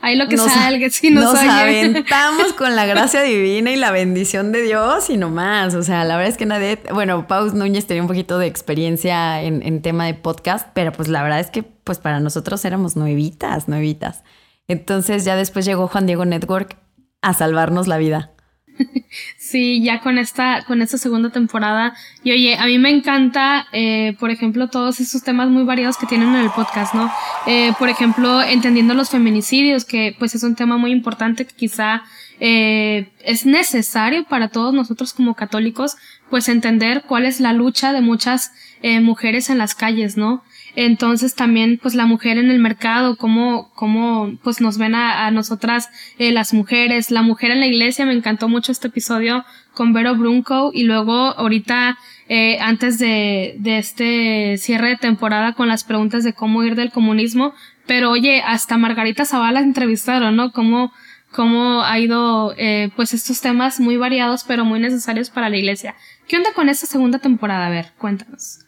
Ahí 0.00 0.16
lo 0.16 0.28
que 0.28 0.36
salga, 0.36 0.88
si 0.90 1.10
nos, 1.10 1.24
nos 1.24 1.36
aventamos 1.36 2.52
con 2.52 2.76
la 2.76 2.86
gracia 2.86 3.22
divina 3.22 3.72
y 3.72 3.76
la 3.76 3.90
bendición 3.90 4.52
de 4.52 4.62
Dios 4.62 5.10
y 5.10 5.16
no 5.16 5.30
más. 5.30 5.74
O 5.74 5.82
sea, 5.82 6.04
la 6.04 6.16
verdad 6.16 6.30
es 6.30 6.38
que 6.38 6.46
nadie, 6.46 6.78
bueno, 6.92 7.26
Paus 7.26 7.54
Núñez 7.54 7.86
tenía 7.86 8.02
un 8.02 8.08
poquito 8.08 8.38
de 8.38 8.46
experiencia 8.46 9.42
en, 9.42 9.62
en 9.62 9.82
tema 9.82 10.06
de 10.06 10.14
podcast, 10.14 10.68
pero 10.74 10.92
pues 10.92 11.08
la 11.08 11.22
verdad 11.22 11.40
es 11.40 11.50
que 11.50 11.62
pues 11.62 11.98
para 11.98 12.20
nosotros 12.20 12.64
éramos 12.64 12.96
nuevitas, 12.96 13.68
nuevitas. 13.68 14.22
Entonces 14.68 15.24
ya 15.24 15.36
después 15.36 15.64
llegó 15.64 15.88
Juan 15.88 16.06
Diego 16.06 16.24
Network 16.24 16.76
a 17.20 17.34
salvarnos 17.34 17.88
la 17.88 17.98
vida. 17.98 18.33
Sí, 19.38 19.82
ya 19.82 20.00
con 20.00 20.18
esta, 20.18 20.64
con 20.66 20.82
esta 20.82 20.98
segunda 20.98 21.30
temporada. 21.30 21.94
Y 22.22 22.32
oye, 22.32 22.56
a 22.56 22.66
mí 22.66 22.78
me 22.78 22.90
encanta, 22.90 23.66
eh, 23.72 24.16
por 24.18 24.30
ejemplo, 24.30 24.68
todos 24.68 25.00
esos 25.00 25.22
temas 25.22 25.48
muy 25.48 25.64
variados 25.64 25.96
que 25.96 26.06
tienen 26.06 26.30
en 26.30 26.42
el 26.42 26.50
podcast, 26.50 26.94
¿no? 26.94 27.12
Eh, 27.46 27.72
por 27.78 27.88
ejemplo, 27.88 28.42
entendiendo 28.42 28.94
los 28.94 29.10
feminicidios, 29.10 29.84
que 29.84 30.16
pues 30.18 30.34
es 30.34 30.42
un 30.42 30.56
tema 30.56 30.76
muy 30.76 30.90
importante 30.90 31.46
que 31.46 31.54
quizá 31.54 32.02
eh, 32.40 33.10
es 33.24 33.46
necesario 33.46 34.24
para 34.24 34.48
todos 34.48 34.74
nosotros 34.74 35.12
como 35.12 35.34
católicos, 35.34 35.96
pues 36.30 36.48
entender 36.48 37.04
cuál 37.06 37.24
es 37.24 37.38
la 37.40 37.52
lucha 37.52 37.92
de 37.92 38.00
muchas 38.00 38.52
mujeres 39.00 39.48
en 39.48 39.56
las 39.56 39.74
calles, 39.74 40.18
¿no? 40.18 40.42
Entonces 40.76 41.34
también 41.34 41.78
pues 41.80 41.94
la 41.94 42.06
mujer 42.06 42.36
en 42.38 42.50
el 42.50 42.58
mercado, 42.58 43.16
cómo, 43.16 43.70
cómo 43.74 44.36
pues 44.42 44.60
nos 44.60 44.76
ven 44.76 44.94
a, 44.94 45.30
nosotras 45.30 45.88
eh, 46.18 46.32
las 46.32 46.52
mujeres, 46.52 47.10
la 47.10 47.22
mujer 47.22 47.52
en 47.52 47.60
la 47.60 47.66
iglesia, 47.66 48.06
me 48.06 48.12
encantó 48.12 48.48
mucho 48.48 48.72
este 48.72 48.88
episodio 48.88 49.44
con 49.72 49.92
Vero 49.92 50.16
Brunco 50.16 50.70
y 50.74 50.84
luego 50.84 51.14
ahorita 51.14 51.96
eh, 52.28 52.58
antes 52.60 52.98
de, 52.98 53.54
de 53.58 53.78
este 53.78 54.56
cierre 54.58 54.90
de 54.90 54.96
temporada 54.96 55.52
con 55.52 55.68
las 55.68 55.84
preguntas 55.84 56.24
de 56.24 56.32
cómo 56.32 56.64
ir 56.64 56.74
del 56.74 56.90
comunismo, 56.90 57.54
pero 57.86 58.10
oye, 58.10 58.42
hasta 58.42 58.78
Margarita 58.78 59.24
Zavala 59.24 59.60
entrevistaron, 59.60 60.34
¿no? 60.34 60.52
Cómo, 60.52 60.92
cómo 61.30 61.82
ha 61.82 61.98
ido 61.98 62.54
eh, 62.56 62.90
pues 62.96 63.12
estos 63.14 63.40
temas 63.40 63.78
muy 63.78 63.96
variados 63.96 64.44
pero 64.44 64.64
muy 64.64 64.80
necesarios 64.80 65.30
para 65.30 65.48
la 65.48 65.56
iglesia. 65.56 65.94
¿Qué 66.26 66.36
onda 66.36 66.52
con 66.52 66.68
esta 66.68 66.86
segunda 66.86 67.18
temporada? 67.18 67.66
A 67.66 67.70
ver, 67.70 67.92
cuéntanos. 67.98 68.63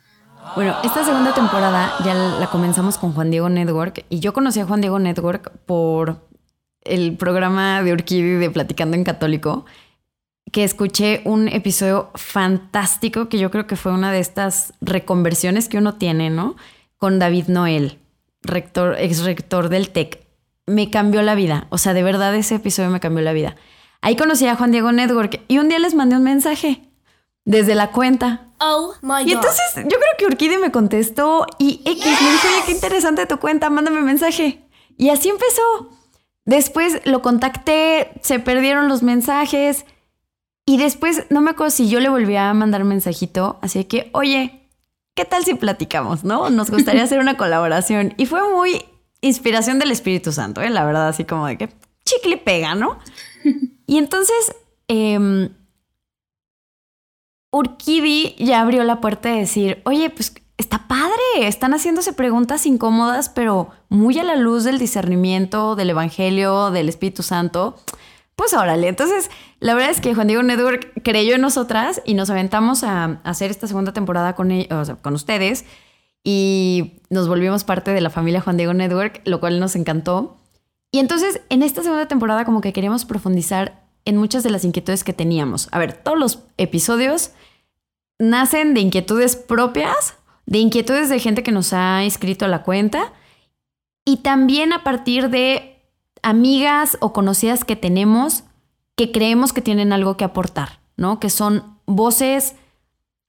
Bueno, 0.54 0.76
esta 0.85 1.04
segunda 1.04 1.35
temporada 1.35 1.92
ya 2.04 2.14
la 2.14 2.46
comenzamos 2.46 2.98
con 2.98 3.12
Juan 3.12 3.30
Diego 3.30 3.48
Network 3.48 4.04
y 4.09 4.20
yo 4.20 4.32
conocí 4.32 4.61
a 4.61 4.66
Juan 4.66 4.80
Diego 4.80 4.98
Network 4.98 5.50
por 5.66 6.20
el 6.82 7.16
programa 7.16 7.82
de 7.82 7.92
Urquidi 7.92 8.35
de 8.35 8.50
Platicando 8.50 8.96
en 8.96 9.04
Católico, 9.04 9.66
que 10.52 10.64
escuché 10.64 11.22
un 11.24 11.48
episodio 11.48 12.11
fantástico 12.14 13.28
que 13.28 13.38
yo 13.38 13.50
creo 13.50 13.66
que 13.66 13.76
fue 13.76 13.92
una 13.92 14.12
de 14.12 14.20
estas 14.20 14.72
reconversiones 14.80 15.68
que 15.68 15.78
uno 15.78 15.94
tiene, 15.94 16.30
¿no? 16.30 16.56
Con 16.96 17.18
David 17.18 17.48
Noel, 17.48 17.98
rector, 18.42 18.96
ex 18.98 19.24
rector 19.24 19.68
del 19.68 19.90
TEC. 19.90 20.26
Me 20.66 20.90
cambió 20.90 21.22
la 21.22 21.35
vida, 21.35 21.66
o 21.70 21.78
sea, 21.78 21.92
de 21.92 22.02
verdad 22.02 22.35
ese 22.35 22.54
episodio 22.54 22.90
me 22.90 23.00
cambió 23.00 23.22
la 23.22 23.32
vida. 23.32 23.56
Ahí 24.00 24.16
conocí 24.16 24.46
a 24.46 24.56
Juan 24.56 24.70
Diego 24.70 24.92
Network 24.92 25.40
y 25.48 25.59
un 25.59 25.68
día 25.68 25.78
les 25.78 25.94
mandé 25.94 26.16
un 26.16 26.22
mensaje 26.24 26.82
desde 27.44 27.74
la 27.74 27.90
cuenta 27.90 28.45
Oh 28.59 28.95
my 29.03 29.23
God. 29.23 29.27
Y 29.27 29.33
entonces 29.33 29.62
yo 29.75 29.83
creo 29.83 30.16
que 30.19 30.27
Urquide 30.27 30.59
me 30.59 30.71
contestó 30.73 31.47
y 31.59 31.81
X 31.85 32.05
me 32.05 32.31
dijo, 32.31 32.49
oye, 32.49 32.62
qué 32.66 32.73
interesante 32.73 33.27
tu 33.27 33.38
cuenta, 33.38 33.71
mándame 33.71 34.01
mensaje. 34.01 34.64
Y 34.97 35.11
así 35.11 35.29
empezó. 35.29 35.90
Después 36.45 37.01
lo 37.05 37.23
contacté, 37.23 38.12
se 38.23 38.38
perdieron 38.38 38.88
los 38.88 39.03
mensajes 39.03 39.85
y 40.64 40.79
después 40.79 41.25
no 41.29 41.40
me 41.40 41.51
acuerdo 41.51 41.71
si 41.71 41.88
yo 41.88 42.01
le 42.01 42.09
volví 42.09 42.37
a 42.37 42.53
mandar 42.55 42.85
mensajito, 42.85 43.59
así 43.62 43.85
que, 43.85 44.11
oye, 44.12 44.69
¿qué 45.14 45.25
tal 45.25 45.45
si 45.45 45.55
platicamos, 45.55 46.25
no? 46.25 46.51
Nos 46.51 46.71
gustaría 46.71 47.03
hacer 47.03 47.19
una 47.19 47.37
colaboración. 47.37 48.14
Y 48.16 48.27
fue 48.27 48.49
muy 48.53 48.85
inspiración 49.21 49.79
del 49.79 49.90
Espíritu 49.90 50.33
Santo, 50.33 50.61
¿eh? 50.62 50.71
la 50.71 50.85
verdad, 50.85 51.09
así 51.09 51.25
como 51.25 51.47
de 51.47 51.59
que 51.59 51.69
chicle 52.05 52.37
pega, 52.37 52.75
¿no? 52.75 52.99
Y 53.87 53.99
entonces... 53.99 54.55
Eh, 54.88 55.51
Urquidi 57.57 58.35
ya 58.38 58.61
abrió 58.61 58.85
la 58.85 59.01
puerta 59.01 59.31
de 59.31 59.40
decir, 59.40 59.83
oye, 59.85 60.11
pues 60.11 60.35
está 60.59 60.88
padre, 60.88 61.12
están 61.40 61.73
haciéndose 61.73 62.12
preguntas 62.12 62.66
incómodas, 62.66 63.29
pero 63.29 63.71
muy 63.88 64.19
a 64.19 64.25
la 64.25 64.37
luz 64.37 64.64
del 64.64 64.79
discernimiento, 64.79 65.77
del 65.77 65.90
Evangelio, 65.90 66.71
del 66.71 66.88
Espíritu 66.88 67.23
Santo. 67.23 67.77
Pues 68.37 68.53
órale, 68.53 68.88
entonces 68.88 69.31
la 69.61 69.75
verdad 69.75 69.90
es 69.90 70.01
que 70.01 70.14
Juan 70.14 70.29
Diego 70.29 70.42
Network 70.42 71.03
creyó 71.03 71.35
en 71.35 71.40
nosotras 71.40 72.03
y 72.05 72.14
nos 72.14 72.29
aventamos 72.29 72.85
a, 72.85 73.21
hacer 73.25 73.51
esta 73.51 73.66
segunda 73.66 73.92
temporada 73.92 74.35
con, 74.35 74.51
e, 74.51 74.69
con 75.03 75.14
ustedes 75.14 75.64
y 76.23 77.01
nos 77.09 77.29
volvimos 77.29 77.64
parte 77.64 77.92
de 77.92 78.01
la 78.01 78.11
familia 78.11 78.40
Juan 78.40 78.57
Diego 78.57 78.75
Network, 78.75 79.23
lo 79.25 79.40
cual 79.40 79.59
nos 79.59 79.77
encantó. 79.77 80.37
Y 80.92 80.99
entonces 80.99 81.40
en 81.49 81.62
esta 81.62 81.83
segunda 81.83 82.09
temporada 82.09 82.45
como 82.45 82.61
que 82.61 82.73
queríamos 82.73 83.05
profundizar 83.05 83.87
en 84.05 84.16
muchas 84.16 84.42
de 84.42 84.51
las 84.51 84.64
inquietudes 84.64 85.05
que 85.05 85.12
teníamos. 85.12 85.69
A 85.73 85.79
ver, 85.79 85.95
todos 85.95 86.19
los 86.19 86.40
episodios 86.59 87.33
nacen 88.18 88.74
de 88.74 88.81
inquietudes 88.81 89.37
propias, 89.37 90.16
de 90.46 90.59
inquietudes 90.59 91.09
de 91.09 91.18
gente 91.18 91.42
que 91.42 91.52
nos 91.52 91.72
ha 91.72 92.05
inscrito 92.05 92.44
a 92.44 92.48
la 92.48 92.62
cuenta 92.62 93.12
y 94.05 94.18
también 94.18 94.72
a 94.72 94.85
partir 94.85 95.31
de 95.31 95.83
amigas 96.22 96.96
o 97.00 97.12
conocidas 97.12 97.64
que 97.64 97.76
tenemos 97.76 98.44
que 98.96 99.12
creemos 99.12 99.52
que 99.52 99.61
tienen 99.61 99.92
algo 99.92 100.16
que 100.16 100.24
aportar, 100.24 100.81
¿no? 100.96 101.20
Que 101.20 101.31
son 101.31 101.79
voces 101.85 102.55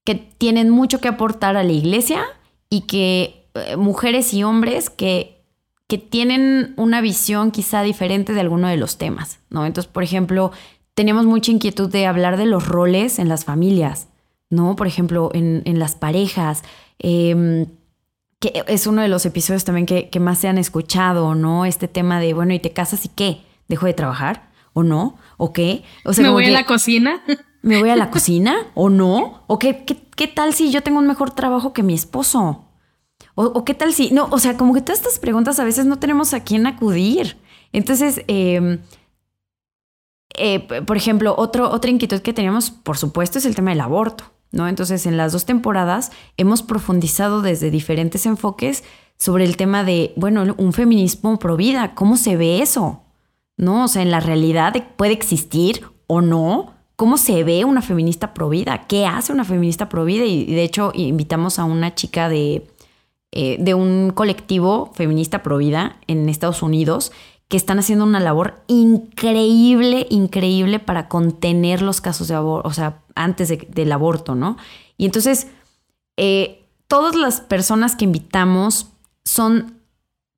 que 0.06 0.16
tienen 0.16 0.70
mucho 0.70 1.02
que 1.02 1.10
aportar 1.10 1.58
a 1.58 1.64
la 1.64 1.74
iglesia 1.74 2.24
y 2.70 2.82
que 2.82 3.50
eh, 3.54 3.76
mujeres 3.76 4.34
y 4.34 4.44
hombres 4.44 4.90
que, 4.90 5.44
que 5.88 5.98
tienen 5.98 6.74
una 6.78 7.02
visión 7.02 7.52
quizá 7.52 7.82
diferente 7.82 8.34
de 8.34 8.40
alguno 8.40 8.70
de 8.70 8.78
los 8.78 8.98
temas, 8.98 9.40
¿no? 9.50 9.66
Entonces, 9.66 9.92
por 9.92 10.04
ejemplo, 10.04 10.52
tenemos 10.94 11.26
mucha 11.26 11.52
inquietud 11.52 11.90
de 11.92 12.08
hablar 12.08 12.38
de 12.38 12.46
los 12.46 12.66
roles 12.66 13.20
en 13.20 13.28
las 13.28 13.44
familias, 13.44 14.08
¿no? 14.50 14.76
Por 14.76 14.88
ejemplo, 14.88 15.32
en, 15.34 15.80
las 15.80 15.96
parejas, 15.96 16.64
em, 17.00 17.68
que 18.40 18.64
es 18.68 18.88
uno 18.88 19.02
de 19.02 19.08
los 19.08 19.26
episodios 19.26 19.64
también 19.64 19.86
que, 19.86 20.20
más 20.20 20.40
se 20.40 20.48
han 20.48 20.58
escuchado, 20.58 21.36
¿no? 21.36 21.66
Este 21.66 21.88
tema 21.88 22.20
de, 22.20 22.34
bueno, 22.34 22.54
¿y 22.54 22.60
te 22.60 22.72
casas 22.72 23.06
y 23.06 23.10
qué? 23.10 23.42
¿Dejo 23.68 23.86
de 23.86 23.94
trabajar? 23.94 24.50
¿O 24.74 24.84
no? 24.84 25.18
¿O 25.38 25.54
qué? 25.54 25.84
O 26.06 26.14
sea, 26.14 26.24
¿Me 26.24 26.30
voy 26.30 26.46
a 26.46 26.52
la 26.52 26.66
cocina? 26.66 27.24
¿Me 27.62 27.80
voy 27.80 27.90
a 27.90 27.96
la 27.96 28.12
cocina? 28.12 28.56
¿O 28.76 28.90
no? 28.90 29.44
¿O 29.48 29.60
qué, 29.60 29.84
qué, 29.84 30.28
tal 30.28 30.54
si 30.54 30.72
yo 30.72 30.84
tengo 30.84 31.00
un 31.00 31.08
mejor 31.08 31.32
trabajo 31.32 31.74
que 31.74 31.84
mi 31.84 31.94
esposo? 31.94 32.64
¿O, 33.34 33.66
qué 33.66 33.74
tal 33.74 33.94
si...? 33.94 34.12
No, 34.12 34.28
o 34.32 34.40
sea, 34.40 34.58
como 34.58 34.74
que 34.74 34.82
todas 34.82 35.00
estas 35.00 35.20
preguntas 35.20 35.60
a 35.60 35.64
veces 35.64 35.86
no 35.86 36.00
tenemos 36.00 36.34
a 36.34 36.44
quién 36.44 36.66
acudir. 36.66 37.38
Entonces, 37.72 38.22
em, 38.28 38.80
eh, 40.36 40.60
por 40.60 40.98
ejemplo, 40.98 41.36
otro, 41.38 41.70
otra 41.70 41.92
inquietud 41.92 42.22
que 42.22 42.34
teníamos, 42.34 42.72
por 42.72 42.98
supuesto, 42.98 43.38
es 43.38 43.46
el 43.46 43.56
tema 43.56 43.72
del 43.72 43.82
aborto. 43.82 44.37
¿No? 44.52 44.68
Entonces, 44.68 45.06
en 45.06 45.18
las 45.18 45.32
dos 45.32 45.46
temporadas 45.46 46.12
hemos 46.38 46.64
profundizado 46.64 47.42
desde 47.42 47.72
diferentes 47.72 48.26
enfoques 48.26 48.84
sobre 49.18 49.44
el 49.44 49.58
tema 49.58 49.84
de, 49.84 50.14
bueno, 50.16 50.56
un 50.58 50.74
feminismo 50.74 51.40
pro 51.40 51.58
vida, 51.58 51.96
¿cómo 51.96 52.18
se 52.18 52.38
ve 52.38 52.62
eso? 52.62 53.02
¿No? 53.58 53.86
O 53.86 53.88
sea, 53.88 54.02
en 54.02 54.12
la 54.12 54.20
realidad 54.20 54.76
puede 54.96 55.14
existir 55.14 55.86
o 56.06 56.22
no, 56.22 56.74
cómo 56.96 57.18
se 57.18 57.44
ve 57.44 57.66
una 57.66 57.82
feminista 57.82 58.34
provida, 58.34 58.86
qué 58.88 59.06
hace 59.06 59.34
una 59.34 59.44
feminista 59.44 59.90
provida. 59.90 60.26
Y 60.26 60.46
de 60.46 60.64
hecho, 60.64 60.92
invitamos 60.94 61.60
a 61.60 61.64
una 61.64 61.96
chica 61.96 62.30
de, 62.30 62.68
eh, 63.32 63.58
de 63.60 63.74
un 63.74 64.12
colectivo 64.12 64.92
feminista 64.96 65.44
provida 65.44 65.98
en 66.08 66.30
Estados 66.30 66.62
Unidos 66.62 67.12
que 67.48 67.58
están 67.58 67.80
haciendo 67.80 68.04
una 68.04 68.20
labor 68.20 68.62
increíble, 68.68 70.06
increíble 70.10 70.80
para 70.80 71.08
contener 71.08 71.82
los 71.82 72.02
casos 72.02 72.28
de 72.28 72.36
aborto, 72.36 72.68
o 72.68 72.74
sea, 72.74 73.00
antes 73.24 73.54
del 73.70 73.92
aborto, 73.92 74.36
¿no? 74.36 74.58
Y 74.98 75.06
entonces, 75.06 75.48
eh, 76.18 76.66
todas 76.88 77.16
las 77.16 77.42
personas 77.42 77.96
que 77.96 78.06
invitamos 78.06 78.92
son 79.24 79.82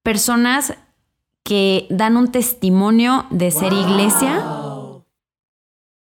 personas 0.03 0.73
que 1.43 1.87
dan 1.89 2.17
un 2.17 2.31
testimonio 2.31 3.25
de 3.29 3.51
ser 3.51 3.73
iglesia, 3.73 4.43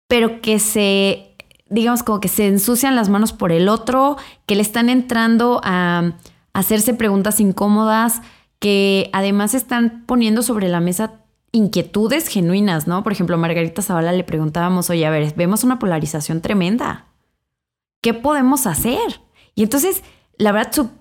pero 0.07 0.41
que 0.41 0.59
se, 0.59 1.35
digamos, 1.69 2.03
como 2.03 2.19
que 2.19 2.27
se 2.27 2.47
ensucian 2.47 2.95
las 2.95 3.09
manos 3.09 3.33
por 3.33 3.51
el 3.51 3.69
otro, 3.69 4.17
que 4.45 4.55
le 4.55 4.61
están 4.61 4.89
entrando 4.89 5.61
a 5.63 6.13
hacerse 6.53 6.93
preguntas 6.93 7.39
incómodas, 7.39 8.21
que 8.59 9.09
además 9.11 9.53
están 9.53 10.03
poniendo 10.05 10.43
sobre 10.43 10.69
la 10.69 10.79
mesa 10.79 11.22
inquietudes 11.53 12.27
genuinas, 12.27 12.87
¿no? 12.87 13.01
Por 13.03 13.13
ejemplo, 13.13 13.37
Margarita 13.37 13.81
Zavala 13.81 14.11
le 14.11 14.25
preguntábamos, 14.25 14.89
oye, 14.89 15.05
a 15.05 15.09
ver, 15.09 15.33
vemos 15.35 15.63
una 15.63 15.79
polarización 15.79 16.41
tremenda. 16.41 17.05
¿Qué 18.01 18.13
podemos 18.13 18.67
hacer? 18.67 19.21
Y 19.55 19.63
entonces, 19.63 20.03
la 20.37 20.51
verdad, 20.51 20.91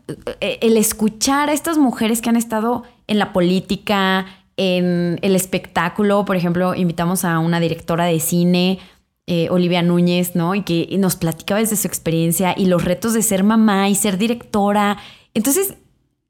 eh, 0.40 0.58
el 0.62 0.76
escuchar 0.76 1.48
a 1.48 1.52
estas 1.52 1.78
mujeres 1.78 2.22
que 2.22 2.28
han 2.28 2.36
estado 2.36 2.84
en 3.08 3.18
la 3.18 3.32
política, 3.32 4.26
en 4.56 5.18
el 5.22 5.34
espectáculo, 5.34 6.24
por 6.24 6.36
ejemplo, 6.36 6.76
invitamos 6.76 7.24
a 7.24 7.40
una 7.40 7.58
directora 7.58 8.04
de 8.04 8.20
cine, 8.20 8.78
eh, 9.26 9.48
Olivia 9.50 9.82
Núñez, 9.82 10.36
¿no? 10.36 10.54
Y 10.54 10.62
que 10.62 10.88
nos 10.98 11.16
platicaba 11.16 11.60
desde 11.60 11.76
su 11.76 11.88
experiencia 11.88 12.54
y 12.56 12.66
los 12.66 12.84
retos 12.84 13.14
de 13.14 13.22
ser 13.22 13.42
mamá 13.42 13.88
y 13.88 13.96
ser 13.96 14.16
directora. 14.18 14.98
Entonces, 15.34 15.76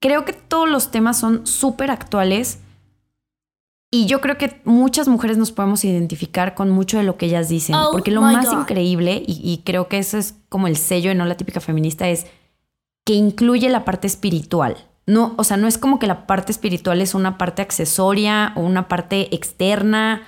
Creo 0.03 0.25
que 0.25 0.33
todos 0.33 0.69
los 0.69 0.91
temas 0.91 1.17
son 1.17 1.47
súper 1.47 1.93
actuales 1.93 2.59
y 3.95 4.07
yo 4.07 4.23
creo 4.23 4.39
que 4.39 4.59
muchas 4.65 5.07
mujeres 5.07 5.37
nos 5.37 5.53
podemos 5.53 5.85
identificar 5.85 6.55
con 6.55 6.71
mucho 6.71 6.97
de 6.97 7.05
lo 7.05 7.19
que 7.19 7.27
ellas 7.27 7.51
dicen, 7.51 7.75
oh 7.75 7.91
porque 7.93 8.11
lo 8.11 8.23
más 8.23 8.51
increíble, 8.51 9.23
y, 9.27 9.61
creo 9.67 9.87
que 9.87 9.99
eso 9.99 10.17
es 10.17 10.35
como 10.49 10.67
el 10.67 10.77
sello 10.77 11.11
de 11.11 11.15
no 11.15 11.27
la 11.27 11.37
típica 11.37 11.61
feminista, 11.61 12.09
es 12.09 12.27
que 13.05 13.13
incluye 13.13 13.69
la 13.69 13.85
parte 13.85 14.07
espiritual. 14.07 14.79
No, 15.05 15.35
o 15.37 15.45
sea, 15.45 15.59
no 15.59 15.69
es 15.69 15.77
como 15.77 15.99
que 15.99 16.07
la 16.07 16.27
parte 16.27 16.53
espiritual 16.53 17.03
es 17.03 17.15
una 17.15 17.37
parte 17.37 17.61
accesoria 17.61 18.55
o 18.57 18.61
una 18.61 18.89
parte 18.89 19.35
externa. 19.35 20.23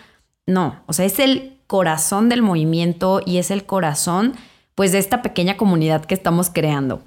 No, 0.47 0.83
o 0.85 0.93
sea, 0.93 1.07
es 1.07 1.19
el 1.19 1.57
corazón 1.67 2.29
del 2.29 2.43
movimiento 2.43 3.23
y 3.25 3.39
es 3.39 3.51
el 3.51 3.65
corazón, 3.65 4.35
pues, 4.75 4.93
de 4.93 4.99
esta 4.99 5.23
pequeña 5.23 5.57
comunidad 5.57 6.05
que 6.05 6.15
estamos 6.15 6.51
creando. 6.51 7.03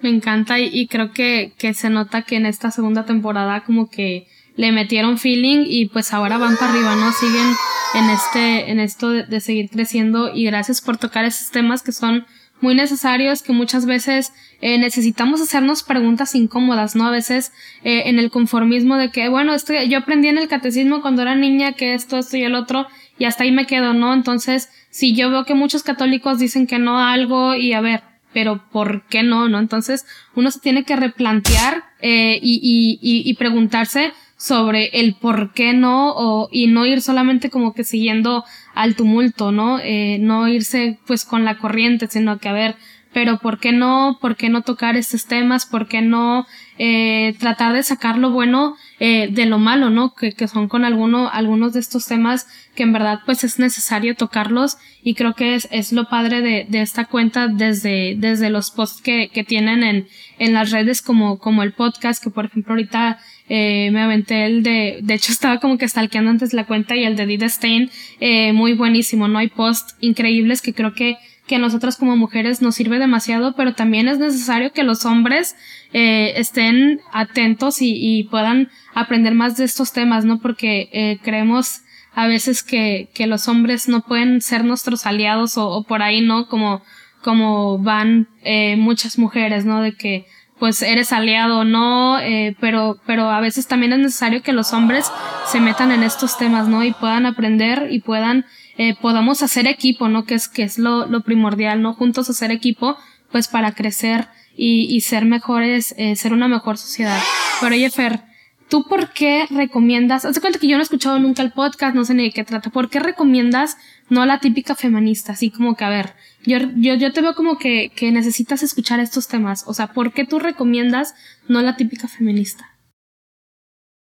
Me 0.00 0.08
encanta 0.08 0.58
y, 0.58 0.86
creo 0.86 1.12
que, 1.12 1.52
que, 1.58 1.74
se 1.74 1.90
nota 1.90 2.22
que 2.22 2.36
en 2.36 2.46
esta 2.46 2.70
segunda 2.70 3.04
temporada 3.04 3.64
como 3.64 3.90
que 3.90 4.28
le 4.56 4.72
metieron 4.72 5.18
feeling 5.18 5.64
y 5.66 5.86
pues 5.86 6.12
ahora 6.12 6.38
van 6.38 6.56
para 6.56 6.72
arriba, 6.72 6.94
¿no? 6.96 7.12
Siguen 7.12 7.54
en 7.94 8.10
este, 8.10 8.70
en 8.70 8.80
esto 8.80 9.10
de, 9.10 9.40
seguir 9.40 9.70
creciendo 9.70 10.34
y 10.34 10.44
gracias 10.44 10.80
por 10.80 10.96
tocar 10.96 11.24
esos 11.24 11.50
temas 11.50 11.82
que 11.82 11.92
son 11.92 12.26
muy 12.60 12.74
necesarios, 12.74 13.42
que 13.42 13.52
muchas 13.52 13.86
veces 13.86 14.32
eh, 14.60 14.78
necesitamos 14.78 15.40
hacernos 15.40 15.82
preguntas 15.82 16.34
incómodas, 16.34 16.94
¿no? 16.94 17.06
A 17.06 17.10
veces 17.10 17.52
eh, 17.82 18.04
en 18.06 18.18
el 18.18 18.30
conformismo 18.30 18.96
de 18.96 19.10
que, 19.10 19.28
bueno, 19.28 19.52
esto, 19.52 19.72
yo 19.82 19.98
aprendí 19.98 20.28
en 20.28 20.38
el 20.38 20.48
catecismo 20.48 21.02
cuando 21.02 21.22
era 21.22 21.34
niña 21.34 21.72
que 21.72 21.94
esto, 21.94 22.18
esto 22.18 22.36
y 22.36 22.44
el 22.44 22.54
otro, 22.54 22.86
y 23.18 23.24
hasta 23.24 23.42
ahí 23.44 23.50
me 23.50 23.66
quedo, 23.66 23.94
¿no? 23.94 24.14
Entonces, 24.14 24.68
si 24.90 25.14
yo 25.14 25.30
veo 25.30 25.44
que 25.44 25.54
muchos 25.54 25.82
católicos 25.82 26.38
dicen 26.38 26.68
que 26.68 26.78
no 26.78 27.00
a 27.00 27.12
algo 27.12 27.54
y 27.54 27.72
a 27.72 27.80
ver, 27.80 28.02
pero 28.32 28.64
¿por 28.70 29.06
qué 29.06 29.22
no? 29.22 29.48
¿No? 29.48 29.58
Entonces 29.58 30.06
uno 30.34 30.50
se 30.50 30.60
tiene 30.60 30.84
que 30.84 30.96
replantear 30.96 31.84
eh, 32.00 32.38
y, 32.42 32.98
y, 33.02 33.28
y, 33.28 33.34
preguntarse 33.34 34.12
sobre 34.42 34.86
el 34.94 35.14
por 35.14 35.52
qué 35.52 35.72
no 35.72 36.10
o, 36.16 36.48
y 36.50 36.66
no 36.66 36.84
ir 36.84 37.00
solamente 37.00 37.48
como 37.48 37.74
que 37.74 37.84
siguiendo 37.84 38.44
al 38.74 38.96
tumulto, 38.96 39.52
¿no? 39.52 39.78
Eh, 39.78 40.18
no 40.20 40.48
irse 40.48 40.98
pues 41.06 41.24
con 41.24 41.44
la 41.44 41.58
corriente, 41.58 42.08
sino 42.10 42.38
que 42.38 42.48
a 42.48 42.52
ver, 42.52 42.74
pero 43.12 43.38
¿por 43.38 43.60
qué 43.60 43.70
no? 43.70 44.18
¿Por 44.20 44.34
qué 44.34 44.48
no 44.48 44.62
tocar 44.62 44.96
estos 44.96 45.26
temas? 45.26 45.64
¿Por 45.64 45.86
qué 45.86 46.00
no 46.00 46.44
eh, 46.76 47.36
tratar 47.38 47.72
de 47.72 47.84
sacar 47.84 48.18
lo 48.18 48.32
bueno 48.32 48.74
eh, 48.98 49.28
de 49.30 49.46
lo 49.46 49.60
malo, 49.60 49.90
¿no? 49.90 50.12
Que, 50.12 50.32
que 50.32 50.48
son 50.48 50.66
con 50.66 50.84
alguno, 50.84 51.30
algunos 51.32 51.72
de 51.74 51.78
estos 51.78 52.06
temas 52.06 52.48
que 52.74 52.82
en 52.82 52.92
verdad 52.92 53.20
pues 53.24 53.44
es 53.44 53.60
necesario 53.60 54.16
tocarlos 54.16 54.76
y 55.04 55.14
creo 55.14 55.34
que 55.34 55.54
es, 55.54 55.68
es 55.70 55.92
lo 55.92 56.08
padre 56.08 56.40
de, 56.40 56.66
de 56.68 56.82
esta 56.82 57.04
cuenta 57.04 57.46
desde, 57.46 58.16
desde 58.16 58.50
los 58.50 58.72
posts 58.72 59.02
que, 59.02 59.28
que 59.32 59.44
tienen 59.44 59.84
en, 59.84 60.08
en 60.38 60.52
las 60.52 60.72
redes 60.72 61.00
como, 61.00 61.38
como 61.38 61.62
el 61.62 61.74
podcast, 61.74 62.20
que 62.20 62.30
por 62.30 62.46
ejemplo 62.46 62.72
ahorita 62.72 63.20
eh, 63.48 63.90
me 63.92 64.00
aventé 64.00 64.46
el 64.46 64.62
de, 64.62 64.98
de 65.02 65.14
hecho 65.14 65.32
estaba 65.32 65.58
como 65.58 65.78
que 65.78 65.88
stalkeando 65.88 66.30
antes 66.30 66.52
la 66.52 66.66
cuenta 66.66 66.96
y 66.96 67.04
el 67.04 67.16
de 67.16 67.26
Dida 67.26 67.48
Stein, 67.48 67.90
eh, 68.20 68.52
muy 68.52 68.74
buenísimo, 68.74 69.28
¿no? 69.28 69.38
Hay 69.38 69.48
posts 69.48 69.96
increíbles 70.00 70.62
que 70.62 70.74
creo 70.74 70.94
que 70.94 71.16
que 71.46 71.56
a 71.56 71.58
nosotras 71.58 71.96
como 71.96 72.16
mujeres 72.16 72.62
nos 72.62 72.76
sirve 72.76 72.98
demasiado, 72.98 73.54
pero 73.56 73.74
también 73.74 74.08
es 74.08 74.18
necesario 74.18 74.72
que 74.72 74.84
los 74.84 75.04
hombres 75.04 75.56
eh, 75.92 76.34
estén 76.36 77.00
atentos 77.12 77.82
y, 77.82 77.94
y, 77.94 78.24
puedan 78.24 78.70
aprender 78.94 79.34
más 79.34 79.56
de 79.56 79.64
estos 79.64 79.92
temas, 79.92 80.24
¿no? 80.24 80.38
Porque 80.38 80.88
eh, 80.92 81.18
creemos 81.22 81.80
a 82.14 82.26
veces 82.26 82.62
que, 82.62 83.08
que 83.12 83.26
los 83.26 83.48
hombres 83.48 83.88
no 83.88 84.02
pueden 84.02 84.40
ser 84.40 84.64
nuestros 84.64 85.04
aliados 85.06 85.58
o, 85.58 85.68
o 85.68 85.84
por 85.84 86.02
ahí, 86.02 86.20
¿no? 86.20 86.46
Como, 86.46 86.82
como 87.22 87.78
van 87.78 88.28
eh, 88.44 88.76
muchas 88.76 89.18
mujeres, 89.18 89.64
¿no? 89.64 89.82
De 89.82 89.92
que 89.94 90.26
pues 90.62 90.80
eres 90.80 91.12
aliado 91.12 91.64
no, 91.64 92.20
eh, 92.20 92.54
pero, 92.60 92.96
pero 93.04 93.30
a 93.30 93.40
veces 93.40 93.66
también 93.66 93.94
es 93.94 93.98
necesario 93.98 94.44
que 94.44 94.52
los 94.52 94.72
hombres 94.72 95.10
se 95.50 95.58
metan 95.58 95.90
en 95.90 96.04
estos 96.04 96.38
temas, 96.38 96.68
¿no? 96.68 96.84
Y 96.84 96.92
puedan 96.92 97.26
aprender 97.26 97.88
y 97.90 97.98
puedan 97.98 98.46
eh, 98.78 98.94
podamos 98.94 99.42
hacer 99.42 99.66
equipo, 99.66 100.06
¿no? 100.06 100.24
Que 100.24 100.34
es, 100.34 100.46
que 100.46 100.62
es 100.62 100.78
lo, 100.78 101.06
lo 101.06 101.22
primordial, 101.22 101.82
¿no? 101.82 101.94
Juntos 101.94 102.30
hacer 102.30 102.52
equipo, 102.52 102.96
pues 103.32 103.48
para 103.48 103.72
crecer 103.72 104.28
y, 104.56 104.86
y 104.88 105.00
ser 105.00 105.24
mejores, 105.24 105.96
eh, 105.98 106.14
ser 106.14 106.32
una 106.32 106.46
mejor 106.46 106.78
sociedad. 106.78 107.18
Pero 107.60 107.74
oye, 107.74 107.90
Fer, 107.90 108.20
¿tú 108.68 108.84
por 108.84 109.10
qué 109.10 109.48
recomiendas? 109.50 110.24
Haz 110.24 110.38
cuenta 110.38 110.60
que 110.60 110.68
yo 110.68 110.76
no 110.76 110.82
he 110.82 110.84
escuchado 110.84 111.18
nunca 111.18 111.42
el 111.42 111.50
podcast, 111.50 111.96
no 111.96 112.04
sé 112.04 112.14
ni 112.14 112.22
de 112.22 112.30
qué 112.30 112.44
trata. 112.44 112.70
¿Por 112.70 112.88
qué 112.88 113.00
recomiendas 113.00 113.78
no 114.10 114.26
la 114.26 114.38
típica 114.38 114.76
feminista? 114.76 115.32
Así 115.32 115.50
como 115.50 115.74
que, 115.74 115.84
a 115.84 115.88
ver, 115.88 116.14
yo, 116.44 116.58
yo, 116.76 116.94
yo 116.94 117.12
te 117.12 117.20
veo 117.20 117.34
como 117.34 117.58
que, 117.58 117.90
que 117.94 118.10
necesitas 118.12 118.62
escuchar 118.62 119.00
estos 119.00 119.28
temas. 119.28 119.64
O 119.66 119.74
sea, 119.74 119.92
¿por 119.92 120.12
qué 120.12 120.24
tú 120.24 120.38
recomiendas 120.38 121.14
no 121.48 121.62
la 121.62 121.76
típica 121.76 122.08
feminista? 122.08 122.68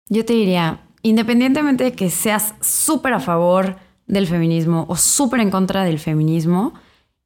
Yo 0.08 0.24
te 0.24 0.34
diría, 0.34 0.80
independientemente 1.02 1.84
de 1.84 1.92
que 1.92 2.10
seas 2.10 2.54
súper 2.60 3.14
a 3.14 3.20
favor 3.20 3.78
del 4.06 4.26
feminismo 4.26 4.86
o 4.88 4.96
súper 4.96 5.40
en 5.40 5.50
contra 5.50 5.84
del 5.84 5.98
feminismo, 5.98 6.74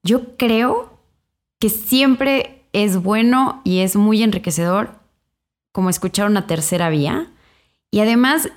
yo 0.02 0.37
creo 0.37 1.00
que 1.59 1.68
siempre 1.68 2.62
es 2.72 3.02
bueno 3.02 3.61
y 3.64 3.80
es 3.80 3.96
muy 3.96 4.22
enriquecedor 4.22 5.00
como 5.72 5.90
escuchar 5.90 6.30
una 6.30 6.46
tercera 6.46 6.90
vía. 6.90 7.30
Y 7.90 8.00
además 8.00 8.50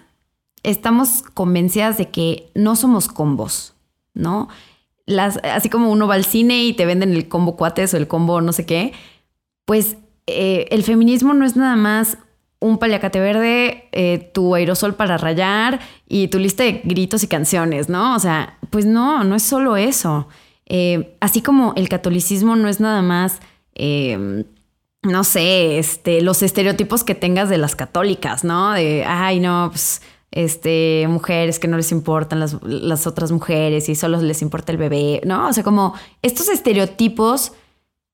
estamos 0.64 1.24
convencidas 1.34 1.98
de 1.98 2.10
que 2.10 2.52
no 2.56 2.76
somos 2.76 3.08
combos, 3.08 3.74
¿no? 4.14 4.50
Así 5.44 5.70
como 5.70 5.92
uno 5.92 6.08
va 6.08 6.16
al 6.16 6.26
cine 6.26 6.64
y 6.64 6.74
te 6.74 6.86
venden 6.86 7.14
el 7.14 7.28
combo 7.28 7.56
cuates 7.56 7.94
o 7.94 7.98
el 7.98 8.08
combo 8.08 8.42
no 8.42 8.54
sé 8.54 8.66
qué, 8.66 8.94
pues 9.66 9.98
eh, 10.28 10.68
el 10.72 10.84
feminismo 10.84 11.34
no 11.34 11.46
es 11.46 11.56
nada 11.56 11.76
más 11.76 12.18
un 12.60 12.78
paliacate 12.78 13.20
verde, 13.20 13.88
eh, 13.92 14.30
tu 14.34 14.54
aerosol 14.54 14.96
para 14.96 15.18
rayar 15.18 15.80
y 16.08 16.28
tu 16.28 16.40
lista 16.40 16.64
de 16.64 16.82
gritos 16.84 17.24
y 17.24 17.28
canciones, 17.28 17.88
¿no? 17.90 18.16
O 18.16 18.20
sea, 18.20 18.58
pues 18.70 18.86
no, 18.86 19.24
no 19.24 19.36
es 19.36 19.44
solo 19.44 19.78
eso. 19.78 20.28
Eh, 20.66 21.16
así 21.22 21.42
como 21.42 21.74
el 21.76 21.90
catolicismo 21.90 22.56
no 22.56 22.68
es 22.68 22.80
nada 22.80 23.02
más, 23.02 23.40
em, 23.76 24.44
no 25.04 25.24
sé, 25.24 25.80
este, 25.80 26.22
los 26.22 26.44
estereotipos 26.44 27.04
que 27.04 27.16
tengas 27.16 27.50
de 27.50 27.58
las 27.58 27.76
católicas, 27.76 28.44
¿no? 28.44 28.74
De, 28.74 29.06
ay, 29.06 29.40
no, 29.40 29.70
pues, 29.72 30.02
este, 30.32 31.06
mujeres 31.10 31.60
que 31.60 31.68
no 31.68 31.78
les 31.78 31.92
importan 31.92 32.40
las, 32.40 32.58
las 32.64 33.08
otras 33.08 33.32
mujeres 33.32 33.90
y 33.90 33.96
solo 33.96 34.22
les 34.22 34.42
importa 34.42 34.72
el 34.72 34.78
bebé, 34.78 35.22
¿no? 35.26 35.48
O 35.48 35.54
sea, 35.54 35.64
como 35.64 35.94
estos 36.22 36.50
estereotipos 36.50 37.54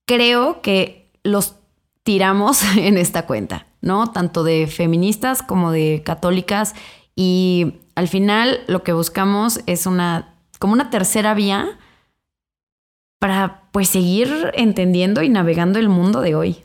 creo 0.08 0.62
que 0.62 1.12
los 1.24 1.56
tiramos 2.04 2.62
en 2.78 2.98
esta 2.98 3.26
cuenta. 3.26 3.68
¿no? 3.86 4.08
Tanto 4.08 4.44
de 4.44 4.68
feministas 4.68 5.42
como 5.44 5.72
de 5.72 6.02
católicas. 6.04 6.74
Y 7.16 7.76
al 7.94 8.10
final 8.10 8.60
lo 8.68 8.84
que 8.84 8.92
buscamos 8.92 9.62
es 9.68 9.86
una, 9.86 10.34
como 10.60 10.74
una 10.74 10.90
tercera 10.90 11.34
vía 11.36 11.78
para 13.20 13.70
pues 13.72 13.88
seguir 13.88 14.52
entendiendo 14.56 15.22
y 15.22 15.30
navegando 15.30 15.80
el 15.80 15.88
mundo 15.88 16.22
de 16.22 16.36
hoy. 16.36 16.64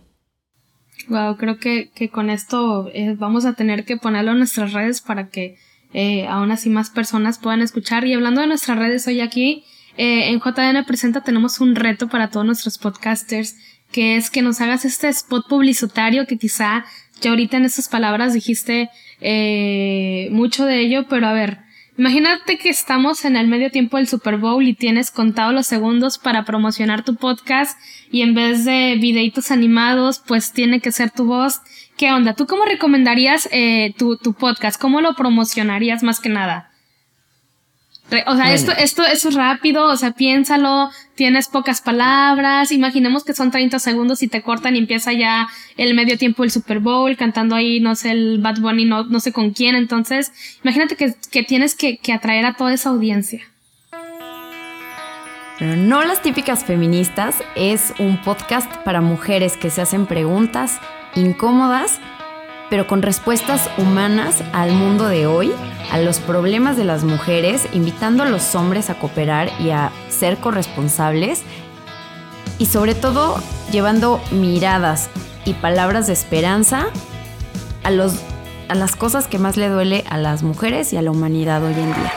Wow, 1.11 1.37
creo 1.37 1.59
que, 1.59 1.91
que 1.93 2.09
con 2.09 2.31
esto 2.31 2.89
eh, 2.95 3.17
vamos 3.19 3.45
a 3.45 3.55
tener 3.55 3.85
que 3.85 3.97
ponerlo 3.97 4.31
en 4.31 4.39
nuestras 4.39 4.73
redes 4.73 5.01
para 5.01 5.29
que 5.29 5.57
eh, 5.93 6.29
aún 6.29 6.53
así 6.53 6.71
más 6.71 6.89
personas 6.89 7.41
puedan 7.41 7.63
escuchar. 7.63 8.07
Y 8.07 8.15
hablando 8.15 8.41
de 8.41 8.47
nuestras 8.47 8.79
redes 8.79 9.09
hoy 9.09 9.21
aquí, 9.21 9.65
eh, 9.97 10.29
en 10.29 10.39
JN 10.39 10.85
Presenta 10.87 11.23
tenemos 11.23 11.61
un 11.61 11.75
reto 11.75 12.09
para 12.09 12.31
todos 12.31 12.47
nuestros 12.47 12.79
podcasters, 12.79 13.57
que 13.91 14.17
es 14.17 14.31
que 14.31 14.41
nos 14.41 14.61
hagas 14.61 14.85
este 14.85 15.09
spot 15.09 15.49
publicitario 15.49 16.29
que 16.29 16.39
quizá 16.39 16.85
ya 17.21 17.31
ahorita 17.31 17.57
en 17.57 17.65
estas 17.65 17.89
palabras 17.89 18.33
dijiste 18.33 18.89
eh, 19.21 20.29
mucho 20.31 20.65
de 20.65 20.79
ello, 20.79 21.07
pero 21.09 21.27
a 21.27 21.33
ver, 21.33 21.59
imagínate 22.01 22.57
que 22.57 22.71
estamos 22.71 23.27
en 23.27 23.37
el 23.37 23.47
medio 23.47 23.71
tiempo 23.71 23.99
del 23.99 24.09
Super 24.09 24.39
Bowl 24.39 24.67
y 24.67 24.73
tienes 24.73 25.11
contado 25.11 25.53
los 25.53 25.67
segundos 25.67 26.17
para 26.17 26.47
promocionar 26.47 27.05
tu 27.05 27.17
podcast 27.17 27.79
y 28.11 28.23
en 28.23 28.35
vez 28.35 28.65
de 28.65 28.97
videitos 28.99 29.51
animados, 29.51 30.19
pues 30.27 30.53
tiene 30.53 30.81
que 30.81 30.93
ser 30.93 31.11
tu 31.11 31.27
voz. 31.27 31.61
¿Qué 31.99 32.11
onda? 32.11 32.33
¿Tú 32.33 32.47
cómo 32.47 32.65
recomendarías 32.65 33.51
eh, 33.53 33.93
tu, 33.99 34.17
tu 34.17 34.33
podcast? 34.33 34.81
¿Cómo 34.81 35.03
lo 35.03 35.15
promocionarías 35.15 36.03
más 36.03 36.21
que 36.21 36.31
nada? 36.31 36.70
O 38.27 38.37
sea, 38.37 38.53
esto, 38.53 38.73
esto, 38.73 39.05
es 39.05 39.35
rápido, 39.35 39.87
o 39.87 39.97
sea, 39.97 40.13
piénsalo, 40.13 40.91
tienes 41.15 41.49
pocas 41.49 41.81
palabras, 41.81 42.73
imaginemos 42.73 43.25
que 43.25 43.35
son 43.35 43.51
30 43.51 43.79
segundos 43.79 44.23
y 44.23 44.29
te 44.29 44.43
cortan 44.43 44.75
y 44.75 44.79
empieza 44.79 45.13
ya 45.13 45.49
el 45.77 45.95
medio 45.95 46.19
tiempo 46.19 46.43
del 46.43 46.51
Super 46.51 46.81
Bowl 46.81 47.17
cantando 47.17 47.55
ahí, 47.55 47.81
no 47.81 47.95
sé, 47.95 48.11
el 48.11 48.39
Bad 48.39 48.61
Bunny, 48.61 48.85
no, 48.85 49.05
no 49.05 49.21
sé 49.21 49.33
con 49.33 49.51
quién, 49.51 49.77
entonces, 49.77 50.33
imagínate 50.65 50.97
que, 50.97 51.15
que 51.31 51.43
tienes 51.43 51.75
que, 51.75 51.99
que 51.99 52.13
atraer 52.13 52.47
a 52.47 52.55
toda 52.55 52.75
esa 52.75 52.91
audiencia. 52.91 53.43
no 55.61 56.03
las 56.03 56.23
típicas 56.23 56.65
feministas 56.65 57.43
es 57.55 57.93
un 57.99 58.21
podcast 58.23 58.75
para 58.79 59.01
mujeres 59.01 59.57
que 59.57 59.71
se 59.71 59.83
hacen 59.83 60.07
preguntas 60.07 60.81
incómodas 61.15 62.01
pero 62.71 62.87
con 62.87 63.03
respuestas 63.03 63.69
humanas 63.77 64.43
al 64.53 64.73
mundo 64.73 65.09
de 65.09 65.27
hoy, 65.27 65.53
a 65.91 65.99
los 65.99 66.21
problemas 66.21 66.77
de 66.77 66.85
las 66.85 67.03
mujeres, 67.03 67.67
invitando 67.73 68.23
a 68.23 68.27
los 68.27 68.55
hombres 68.55 68.89
a 68.89 68.95
cooperar 68.95 69.51
y 69.61 69.71
a 69.71 69.91
ser 70.09 70.39
corresponsables 70.39 71.43
y 72.59 72.67
sobre 72.67 72.95
todo 72.95 73.43
llevando 73.73 74.23
miradas 74.31 75.11
y 75.45 75.55
palabras 75.55 76.07
de 76.07 76.13
esperanza 76.13 76.87
a, 77.83 77.91
los, 77.91 78.15
a 78.69 78.75
las 78.75 78.95
cosas 78.95 79.27
que 79.27 79.39
más 79.39 79.57
le 79.57 79.69
duele 79.69 80.05
a 80.09 80.17
las 80.19 80.43
mujeres 80.43 80.93
y 80.93 80.97
a 80.97 81.03
la 81.03 81.11
humanidad 81.11 81.65
hoy 81.65 81.75
en 81.75 81.87
día. 81.87 82.13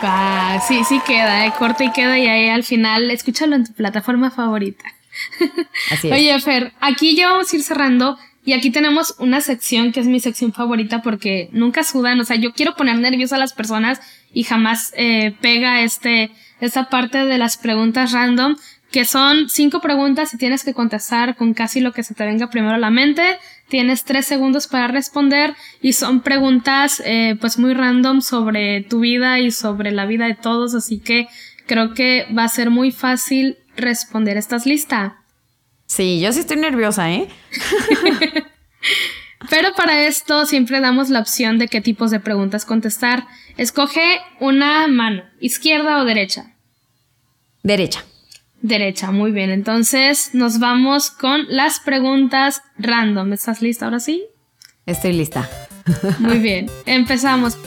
Ah, 0.00 0.60
sí, 0.66 0.84
sí 0.84 1.00
queda, 1.06 1.46
¿eh? 1.46 1.52
corta 1.58 1.84
y 1.84 1.92
queda 1.92 2.18
y 2.18 2.26
ahí 2.26 2.48
al 2.48 2.64
final 2.64 3.10
escúchalo 3.10 3.56
en 3.56 3.66
tu 3.66 3.72
plataforma 3.72 4.30
favorita. 4.30 4.84
Así 5.90 6.08
es. 6.08 6.14
Oye, 6.14 6.40
Fer, 6.40 6.72
aquí 6.80 7.16
ya 7.16 7.28
vamos 7.30 7.52
a 7.52 7.56
ir 7.56 7.62
cerrando. 7.62 8.18
Y 8.44 8.52
aquí 8.52 8.70
tenemos 8.70 9.14
una 9.18 9.40
sección 9.40 9.90
que 9.90 10.00
es 10.00 10.06
mi 10.06 10.20
sección 10.20 10.52
favorita 10.52 11.00
porque 11.00 11.48
nunca 11.52 11.82
sudan. 11.82 12.20
O 12.20 12.24
sea, 12.24 12.36
yo 12.36 12.52
quiero 12.52 12.76
poner 12.76 12.98
nerviosa 12.98 13.36
a 13.36 13.38
las 13.38 13.54
personas 13.54 14.00
y 14.34 14.44
jamás 14.44 14.92
eh, 14.96 15.34
pega 15.40 15.82
este, 15.82 16.30
esta 16.60 16.90
parte 16.90 17.24
de 17.24 17.38
las 17.38 17.56
preguntas 17.56 18.12
random, 18.12 18.56
que 18.90 19.06
son 19.06 19.48
cinco 19.48 19.80
preguntas 19.80 20.34
y 20.34 20.36
tienes 20.38 20.62
que 20.62 20.74
contestar 20.74 21.36
con 21.36 21.54
casi 21.54 21.80
lo 21.80 21.92
que 21.92 22.02
se 22.02 22.14
te 22.14 22.26
venga 22.26 22.50
primero 22.50 22.74
a 22.74 22.78
la 22.78 22.90
mente. 22.90 23.38
Tienes 23.68 24.04
tres 24.04 24.26
segundos 24.26 24.68
para 24.68 24.88
responder 24.88 25.54
y 25.80 25.94
son 25.94 26.20
preguntas 26.20 27.02
eh, 27.06 27.36
pues 27.40 27.58
muy 27.58 27.72
random 27.72 28.20
sobre 28.20 28.82
tu 28.82 29.00
vida 29.00 29.40
y 29.40 29.52
sobre 29.52 29.90
la 29.90 30.04
vida 30.04 30.26
de 30.26 30.34
todos. 30.34 30.74
Así 30.74 30.98
que 30.98 31.28
creo 31.66 31.94
que 31.94 32.26
va 32.36 32.44
a 32.44 32.48
ser 32.48 32.68
muy 32.68 32.92
fácil 32.92 33.56
responder. 33.74 34.36
¿Estás 34.36 34.66
lista? 34.66 35.23
Sí, 35.86 36.20
yo 36.20 36.32
sí 36.32 36.40
estoy 36.40 36.56
nerviosa, 36.56 37.10
¿eh? 37.12 37.28
Pero 39.50 39.74
para 39.74 40.06
esto 40.06 40.46
siempre 40.46 40.80
damos 40.80 41.10
la 41.10 41.20
opción 41.20 41.58
de 41.58 41.68
qué 41.68 41.80
tipos 41.80 42.10
de 42.10 42.20
preguntas 42.20 42.64
contestar. 42.64 43.26
Escoge 43.56 44.20
una 44.40 44.88
mano, 44.88 45.22
izquierda 45.40 46.00
o 46.00 46.04
derecha. 46.04 46.54
Derecha. 47.62 48.04
Derecha, 48.62 49.10
muy 49.10 49.30
bien. 49.30 49.50
Entonces 49.50 50.30
nos 50.32 50.58
vamos 50.58 51.10
con 51.10 51.44
las 51.48 51.80
preguntas 51.80 52.62
random. 52.78 53.32
¿Estás 53.32 53.60
lista 53.60 53.84
ahora 53.84 54.00
sí? 54.00 54.24
Estoy 54.86 55.12
lista. 55.12 55.48
Muy 56.18 56.38
bien, 56.38 56.70
empezamos. 56.86 57.58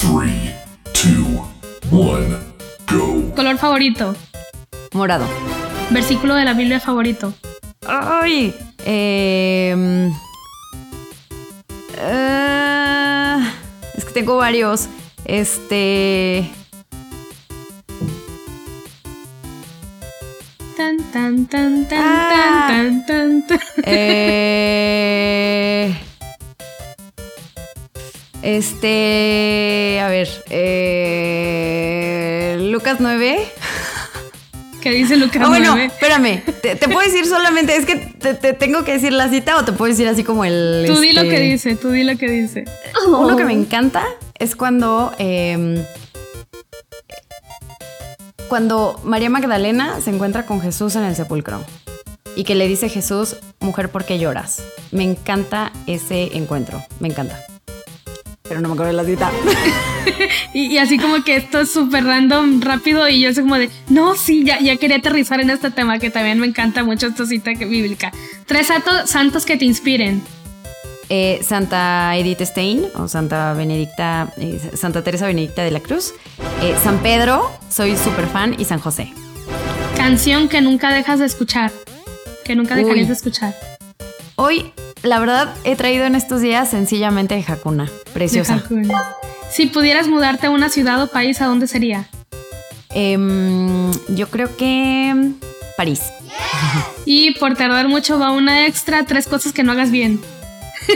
3, 0.00 0.54
2, 1.04 1.92
1, 1.92 2.38
go. 2.90 3.34
Color 3.34 3.58
favorito. 3.58 4.16
Morado. 4.92 5.26
Versículo 5.90 6.34
de 6.34 6.44
la 6.44 6.54
Biblia 6.54 6.80
favorito. 6.80 7.32
Ay, 7.86 8.54
em, 8.84 10.12
eh, 11.96 13.38
es 13.96 14.04
que 14.04 14.12
tengo 14.12 14.36
varios. 14.36 14.86
Este. 15.24 16.50
Tan, 20.76 20.98
tan, 21.10 21.46
tan, 21.46 21.88
tan, 21.88 21.98
ah. 22.02 22.66
tan, 22.68 23.06
tan, 23.06 23.46
tan. 23.46 23.58
Eh, 23.84 25.18
este. 28.42 30.00
A 30.02 30.08
ver. 30.10 30.28
Eh, 30.50 30.98
Lucas 32.60 33.00
9. 33.00 33.38
¿Qué 34.80 34.90
dice 34.90 35.16
Lucas? 35.16 35.42
Ah, 35.44 35.48
bueno, 35.48 35.76
espérame. 35.76 36.42
Te, 36.62 36.76
puedo 36.76 37.00
decir 37.00 37.26
solamente, 37.28 37.76
es 37.76 37.86
que 37.86 37.96
te, 37.96 38.52
tengo 38.54 38.84
que 38.84 38.92
decir 38.92 39.12
la 39.12 39.28
cita 39.28 39.56
o 39.56 39.64
te 39.64 39.72
puedo 39.72 39.90
decir 39.90 40.08
así 40.08 40.24
como 40.24 40.44
el. 40.44 40.84
Tú 40.86 41.00
di 41.00 41.12
lo 41.12 41.22
que 41.22 41.28
este, 41.28 41.40
dice, 41.40 41.76
tú 41.76 41.90
di 41.90 42.04
lo 42.04 42.16
que 42.16 42.28
dice. 42.28 42.64
Uno 43.06 43.36
que 43.36 43.44
me 43.44 43.52
encanta 43.52 44.04
es 44.38 44.56
cuando. 44.56 45.12
Em, 45.18 45.84
cuando 48.48 49.00
María 49.04 49.30
Magdalena 49.30 50.00
se 50.00 50.10
encuentra 50.10 50.44
con 50.44 50.60
Jesús 50.60 50.96
en 50.96 51.04
el 51.04 51.14
sepulcro 51.14 51.64
y 52.34 52.42
que 52.42 52.56
le 52.56 52.66
dice 52.66 52.88
Jesús, 52.88 53.36
mujer, 53.60 53.90
¿por 53.90 54.04
qué 54.04 54.18
lloras? 54.18 54.64
Me 54.90 55.04
encanta 55.04 55.72
ese 55.86 56.36
encuentro, 56.36 56.82
me 56.98 57.06
encanta 57.06 57.38
pero 58.50 58.60
no 58.60 58.66
me 58.66 58.74
acuerdo 58.74 58.90
de 58.90 58.96
la 58.96 59.04
cita. 59.04 59.30
y, 60.54 60.76
así 60.78 60.98
como 60.98 61.22
que 61.22 61.36
esto 61.36 61.60
es 61.60 61.70
súper 61.70 62.02
random, 62.02 62.60
rápido, 62.60 63.08
y 63.08 63.20
yo 63.20 63.32
soy 63.32 63.44
como 63.44 63.54
de, 63.54 63.70
no, 63.88 64.16
sí, 64.16 64.42
ya, 64.44 64.58
ya 64.58 64.76
quería 64.76 64.96
aterrizar 64.96 65.40
en 65.40 65.50
este 65.50 65.70
tema 65.70 66.00
que 66.00 66.10
también 66.10 66.40
me 66.40 66.48
encanta 66.48 66.82
mucho 66.82 67.06
esta 67.06 67.26
cita 67.26 67.52
bíblica. 67.52 68.10
Tres 68.46 68.66
santos, 69.06 69.46
que 69.46 69.56
te 69.56 69.64
inspiren. 69.64 70.20
Eh, 71.08 71.38
Santa 71.44 72.16
Edith 72.16 72.40
Stein 72.40 72.86
o 72.96 73.06
Santa 73.06 73.54
Benedicta, 73.54 74.32
eh, 74.36 74.60
Santa 74.74 75.04
Teresa 75.04 75.28
Benedicta 75.28 75.62
de 75.62 75.70
la 75.70 75.78
Cruz, 75.78 76.12
eh, 76.60 76.74
San 76.82 76.98
Pedro, 77.04 77.52
soy 77.68 77.96
súper 77.96 78.26
fan, 78.26 78.56
y 78.58 78.64
San 78.64 78.80
José. 78.80 79.12
Canción 79.96 80.48
que 80.48 80.60
nunca 80.60 80.92
dejas 80.92 81.20
de 81.20 81.26
escuchar, 81.26 81.70
que 82.44 82.56
nunca 82.56 82.74
dejarías 82.74 83.06
de 83.06 83.14
escuchar. 83.14 83.54
Hoy 84.34 84.72
la 85.02 85.18
verdad, 85.18 85.54
he 85.64 85.76
traído 85.76 86.04
en 86.04 86.14
estos 86.14 86.40
días 86.40 86.70
sencillamente 86.70 87.34
de 87.34 87.44
Hakuna. 87.46 87.90
Preciosa. 88.12 88.62
Si 89.50 89.66
pudieras 89.66 90.06
mudarte 90.08 90.46
a 90.46 90.50
una 90.50 90.68
ciudad 90.68 91.02
o 91.02 91.08
país, 91.08 91.40
¿a 91.40 91.46
dónde 91.46 91.66
sería? 91.66 92.08
Em, 92.90 93.90
yo 94.08 94.28
creo 94.28 94.56
que 94.56 95.32
París. 95.76 96.02
Y 97.04 97.32
por 97.32 97.56
tardar 97.56 97.88
mucho 97.88 98.18
va 98.18 98.30
una 98.32 98.66
extra, 98.66 99.04
tres 99.04 99.26
cosas 99.26 99.52
que 99.52 99.62
no 99.62 99.72
hagas 99.72 99.90
bien. 99.90 100.20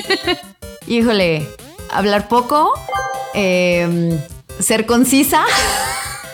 Híjole, 0.86 1.48
hablar 1.90 2.28
poco, 2.28 2.72
em, 3.32 4.18
ser 4.60 4.86
concisa. 4.86 5.42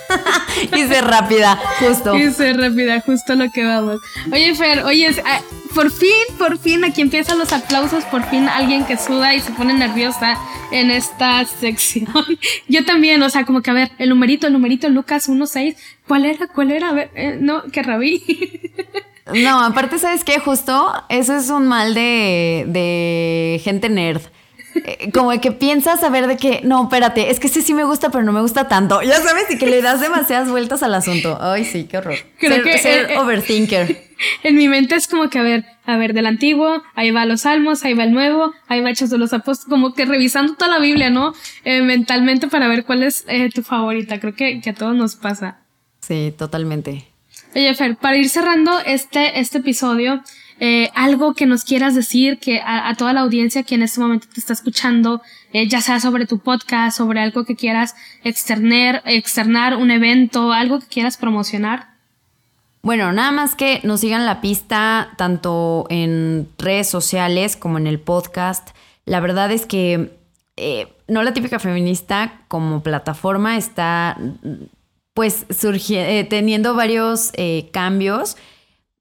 y 0.76 0.86
ser 0.88 1.04
rápida, 1.04 1.58
justo. 1.78 2.16
Y 2.16 2.32
ser 2.32 2.58
rápida, 2.58 3.00
justo 3.00 3.34
lo 3.36 3.50
que 3.50 3.64
vamos. 3.64 4.00
Oye, 4.32 4.54
Fer, 4.54 4.84
oye, 4.84 5.14
ah, 5.24 5.40
por 5.74 5.90
fin, 5.90 6.10
por 6.38 6.58
fin, 6.58 6.84
aquí 6.84 7.00
empiezan 7.00 7.38
los 7.38 7.52
aplausos, 7.52 8.04
por 8.04 8.24
fin 8.24 8.48
alguien 8.48 8.84
que 8.84 8.96
suda 8.96 9.34
y 9.34 9.40
se 9.40 9.52
pone 9.52 9.74
nerviosa 9.74 10.38
en 10.70 10.90
esta 10.90 11.44
sección. 11.44 12.08
Yo 12.68 12.84
también, 12.84 13.22
o 13.22 13.30
sea, 13.30 13.44
como 13.44 13.62
que 13.62 13.70
a 13.70 13.74
ver, 13.74 13.90
el 13.98 14.08
numerito, 14.08 14.46
el 14.46 14.52
numerito, 14.52 14.88
Lucas 14.88 15.28
1.6, 15.28 15.76
¿cuál 16.06 16.24
era? 16.26 16.48
¿Cuál 16.48 16.72
era? 16.72 16.88
A 16.88 16.92
ver, 16.92 17.10
eh, 17.14 17.38
no, 17.40 17.62
que 17.64 17.82
rabí. 17.82 18.22
No, 19.32 19.62
aparte, 19.62 19.96
¿sabes 20.00 20.24
qué? 20.24 20.40
Justo, 20.40 20.92
eso 21.08 21.36
es 21.36 21.50
un 21.50 21.68
mal 21.68 21.94
de, 21.94 22.64
de 22.66 23.60
gente 23.62 23.88
nerd. 23.88 24.22
Eh, 24.74 25.10
como 25.12 25.30
de 25.30 25.40
que 25.40 25.52
piensas 25.52 26.02
a 26.02 26.10
ver 26.10 26.26
de 26.26 26.36
que, 26.36 26.60
no, 26.64 26.84
espérate, 26.84 27.30
es 27.30 27.40
que 27.40 27.46
este 27.48 27.62
sí 27.62 27.74
me 27.74 27.84
gusta, 27.84 28.10
pero 28.10 28.24
no 28.24 28.32
me 28.32 28.40
gusta 28.40 28.68
tanto. 28.68 29.02
Ya 29.02 29.20
sabes, 29.20 29.50
y 29.50 29.58
que 29.58 29.66
le 29.66 29.82
das 29.82 30.00
demasiadas 30.00 30.48
vueltas 30.48 30.82
al 30.82 30.94
asunto. 30.94 31.38
Ay, 31.40 31.64
sí, 31.64 31.84
qué 31.84 31.98
horror. 31.98 32.14
Creo 32.38 32.62
que 32.62 32.78
ser 32.78 33.16
overthinker. 33.18 34.10
En 34.42 34.54
mi 34.54 34.68
mente 34.68 34.96
es 34.96 35.08
como 35.08 35.30
que, 35.30 35.38
a 35.38 35.42
ver, 35.42 35.64
a 35.86 35.96
ver, 35.96 36.12
del 36.12 36.26
antiguo, 36.26 36.82
ahí 36.94 37.10
va 37.10 37.24
los 37.24 37.40
salmos, 37.40 37.84
ahí 37.86 37.94
va 37.94 38.04
el 38.04 38.12
nuevo, 38.12 38.52
ahí 38.68 38.82
va 38.82 38.90
Hechos 38.90 39.08
de 39.08 39.16
los 39.16 39.32
Apóstoles, 39.32 39.70
como 39.70 39.94
que 39.94 40.04
revisando 40.04 40.56
toda 40.56 40.70
la 40.70 40.78
Biblia, 40.78 41.08
¿no? 41.08 41.32
Eh, 41.64 41.80
mentalmente 41.80 42.46
para 42.46 42.68
ver 42.68 42.84
cuál 42.84 43.02
es 43.02 43.24
eh, 43.28 43.48
tu 43.48 43.62
favorita. 43.62 44.20
Creo 44.20 44.34
que, 44.34 44.60
que 44.60 44.70
a 44.70 44.74
todos 44.74 44.94
nos 44.94 45.16
pasa. 45.16 45.60
Sí, 46.00 46.34
totalmente. 46.36 47.06
Oye, 47.54 47.74
Fer, 47.74 47.96
para 47.96 48.16
ir 48.16 48.28
cerrando 48.28 48.78
este, 48.84 49.40
este 49.40 49.58
episodio, 49.58 50.22
eh, 50.62 50.90
algo 50.94 51.32
que 51.32 51.46
nos 51.46 51.64
quieras 51.64 51.94
decir 51.94 52.38
que 52.38 52.60
a, 52.62 52.94
toda 52.94 53.14
la 53.14 53.20
audiencia 53.20 53.62
que 53.62 53.76
en 53.76 53.82
este 53.82 53.98
momento 53.98 54.26
te 54.30 54.40
está 54.40 54.52
escuchando, 54.52 55.22
eh, 55.54 55.66
ya 55.66 55.80
sea 55.80 56.00
sobre 56.00 56.26
tu 56.26 56.38
podcast, 56.38 56.98
sobre 56.98 57.18
algo 57.18 57.46
que 57.46 57.56
quieras 57.56 57.94
externar, 58.24 59.02
externar, 59.06 59.74
un 59.76 59.90
evento, 59.90 60.52
algo 60.52 60.78
que 60.78 60.86
quieras 60.86 61.16
promocionar. 61.16 61.88
Bueno, 62.82 63.10
nada 63.10 63.32
más 63.32 63.54
que 63.54 63.80
nos 63.84 64.00
sigan 64.00 64.26
la 64.26 64.42
pista 64.42 65.14
tanto 65.16 65.86
en 65.88 66.46
redes 66.58 66.90
sociales 66.90 67.56
como 67.56 67.78
en 67.78 67.86
el 67.86 67.98
podcast. 67.98 68.68
La 69.06 69.20
verdad 69.20 69.50
es 69.50 69.64
que 69.64 70.12
eh, 70.58 70.88
no 71.08 71.22
la 71.22 71.32
típica 71.32 71.58
feminista 71.58 72.42
como 72.48 72.82
plataforma 72.82 73.56
está 73.56 74.18
pues 75.14 75.46
surgiendo, 75.48 76.28
teniendo 76.28 76.74
varios 76.74 77.32
cambios 77.72 78.36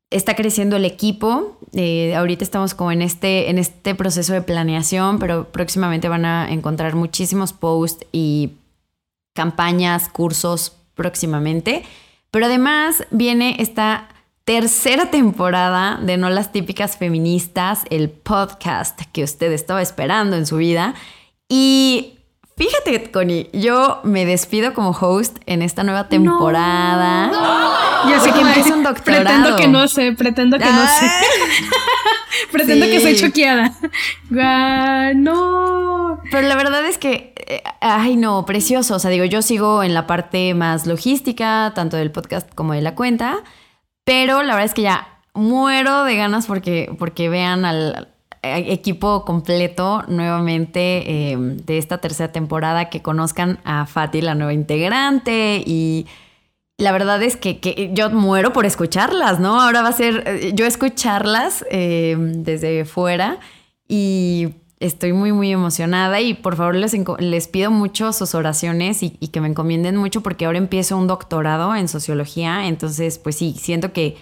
está 0.09 0.35
creciendo 0.35 0.75
el 0.75 0.85
equipo. 0.85 1.57
Eh, 1.73 2.15
ahorita 2.15 2.43
estamos 2.43 2.73
como 2.73 2.91
en 2.91 3.01
este, 3.01 3.49
en 3.49 3.57
este 3.57 3.95
proceso 3.95 4.33
de 4.33 4.41
planeación, 4.41 5.19
pero 5.19 5.45
próximamente 5.45 6.09
van 6.09 6.25
a 6.25 6.51
encontrar 6.51 6.95
muchísimos 6.95 7.53
posts 7.53 8.05
y 8.11 8.51
campañas, 9.35 10.09
cursos 10.09 10.75
próximamente. 10.95 11.83
Pero 12.31 12.45
además 12.45 13.03
viene 13.11 13.55
esta 13.59 14.09
tercera 14.45 15.11
temporada 15.11 15.99
de 16.01 16.17
No 16.17 16.29
las 16.29 16.51
típicas 16.51 16.97
feministas, 16.97 17.83
el 17.89 18.09
podcast 18.09 18.99
que 19.11 19.23
usted 19.23 19.51
estaba 19.51 19.81
esperando 19.81 20.35
en 20.35 20.47
su 20.47 20.57
vida. 20.57 20.95
Y 21.47 22.18
Fíjate, 22.59 23.09
Connie, 23.09 23.49
yo 23.53 24.01
me 24.03 24.25
despido 24.25 24.73
como 24.73 24.89
host 24.89 25.37
en 25.45 25.61
esta 25.61 25.85
nueva 25.85 26.09
temporada. 26.09 27.27
No, 27.27 28.09
Ya 28.09 28.19
sé 28.19 28.33
que 28.33 28.73
un 28.73 28.83
doctorado. 28.83 29.23
Pretendo 29.23 29.55
que 29.55 29.67
no 29.69 29.87
sé, 29.87 30.11
pretendo 30.11 30.57
que 30.57 30.65
no 30.65 30.85
sé. 30.85 31.09
pretendo 32.51 32.85
que 32.87 32.99
soy 32.99 33.15
choqueada. 33.15 33.71
no. 35.15 36.19
Pero 36.29 36.47
la 36.49 36.55
verdad 36.57 36.85
es 36.85 36.97
que, 36.97 37.33
eh, 37.47 37.63
ay 37.79 38.17
no, 38.17 38.45
precioso. 38.45 38.95
O 38.95 38.99
sea, 38.99 39.09
digo, 39.09 39.23
yo 39.23 39.41
sigo 39.41 39.81
en 39.81 39.93
la 39.93 40.05
parte 40.05 40.53
más 40.53 40.85
logística, 40.85 41.71
tanto 41.73 41.95
del 41.95 42.11
podcast 42.11 42.53
como 42.55 42.73
de 42.73 42.81
la 42.81 42.93
cuenta. 42.93 43.37
Pero 44.03 44.43
la 44.43 44.55
verdad 44.55 44.65
es 44.65 44.73
que 44.73 44.81
ya 44.81 45.07
muero 45.33 46.03
de 46.03 46.17
ganas 46.17 46.45
porque, 46.45 46.93
porque 46.99 47.29
vean 47.29 47.63
al, 47.63 48.09
equipo 48.41 49.25
completo 49.25 50.03
nuevamente 50.07 51.31
em, 51.31 51.57
de 51.57 51.77
esta 51.77 51.99
tercera 51.99 52.31
temporada, 52.31 52.89
que 52.89 53.01
conozcan 53.01 53.59
a 53.63 53.85
Fati, 53.85 54.21
la 54.21 54.35
nueva 54.35 54.53
integrante, 54.53 55.63
y 55.65 56.07
la 56.77 56.91
verdad 56.91 57.21
es 57.21 57.35
que, 57.35 57.91
yo 57.93 58.09
muero 58.09 58.53
por 58.53 58.65
escucharlas, 58.65 59.39
¿no? 59.39 59.61
Ahora 59.61 59.81
va 59.81 59.89
a 59.89 59.93
ser 59.93 60.23
eh, 60.25 60.51
yo 60.55 60.65
escucharlas 60.65 61.65
em, 61.69 62.43
desde 62.43 62.85
fuera 62.85 63.39
y 63.87 64.49
estoy 64.79 65.11
muy, 65.11 65.33
muy 65.33 65.51
emocionada 65.51 66.21
y 66.21 66.33
por 66.35 66.55
favor 66.55 66.75
les, 66.75 66.95
les 67.19 67.47
pido 67.49 67.69
mucho 67.69 68.13
sus 68.13 68.33
oraciones 68.33 69.03
y, 69.03 69.17
y, 69.19 69.27
que 69.27 69.41
me 69.41 69.49
encomienden 69.49 69.97
mucho 69.97 70.21
porque 70.21 70.45
ahora 70.45 70.57
empiezo 70.57 70.97
un 70.97 71.07
doctorado 71.07 71.75
en 71.75 71.89
sociología, 71.89 72.67
entonces 72.67 73.19
pues 73.19 73.35
sí, 73.35 73.55
siento 73.59 73.91
que, 73.91 74.15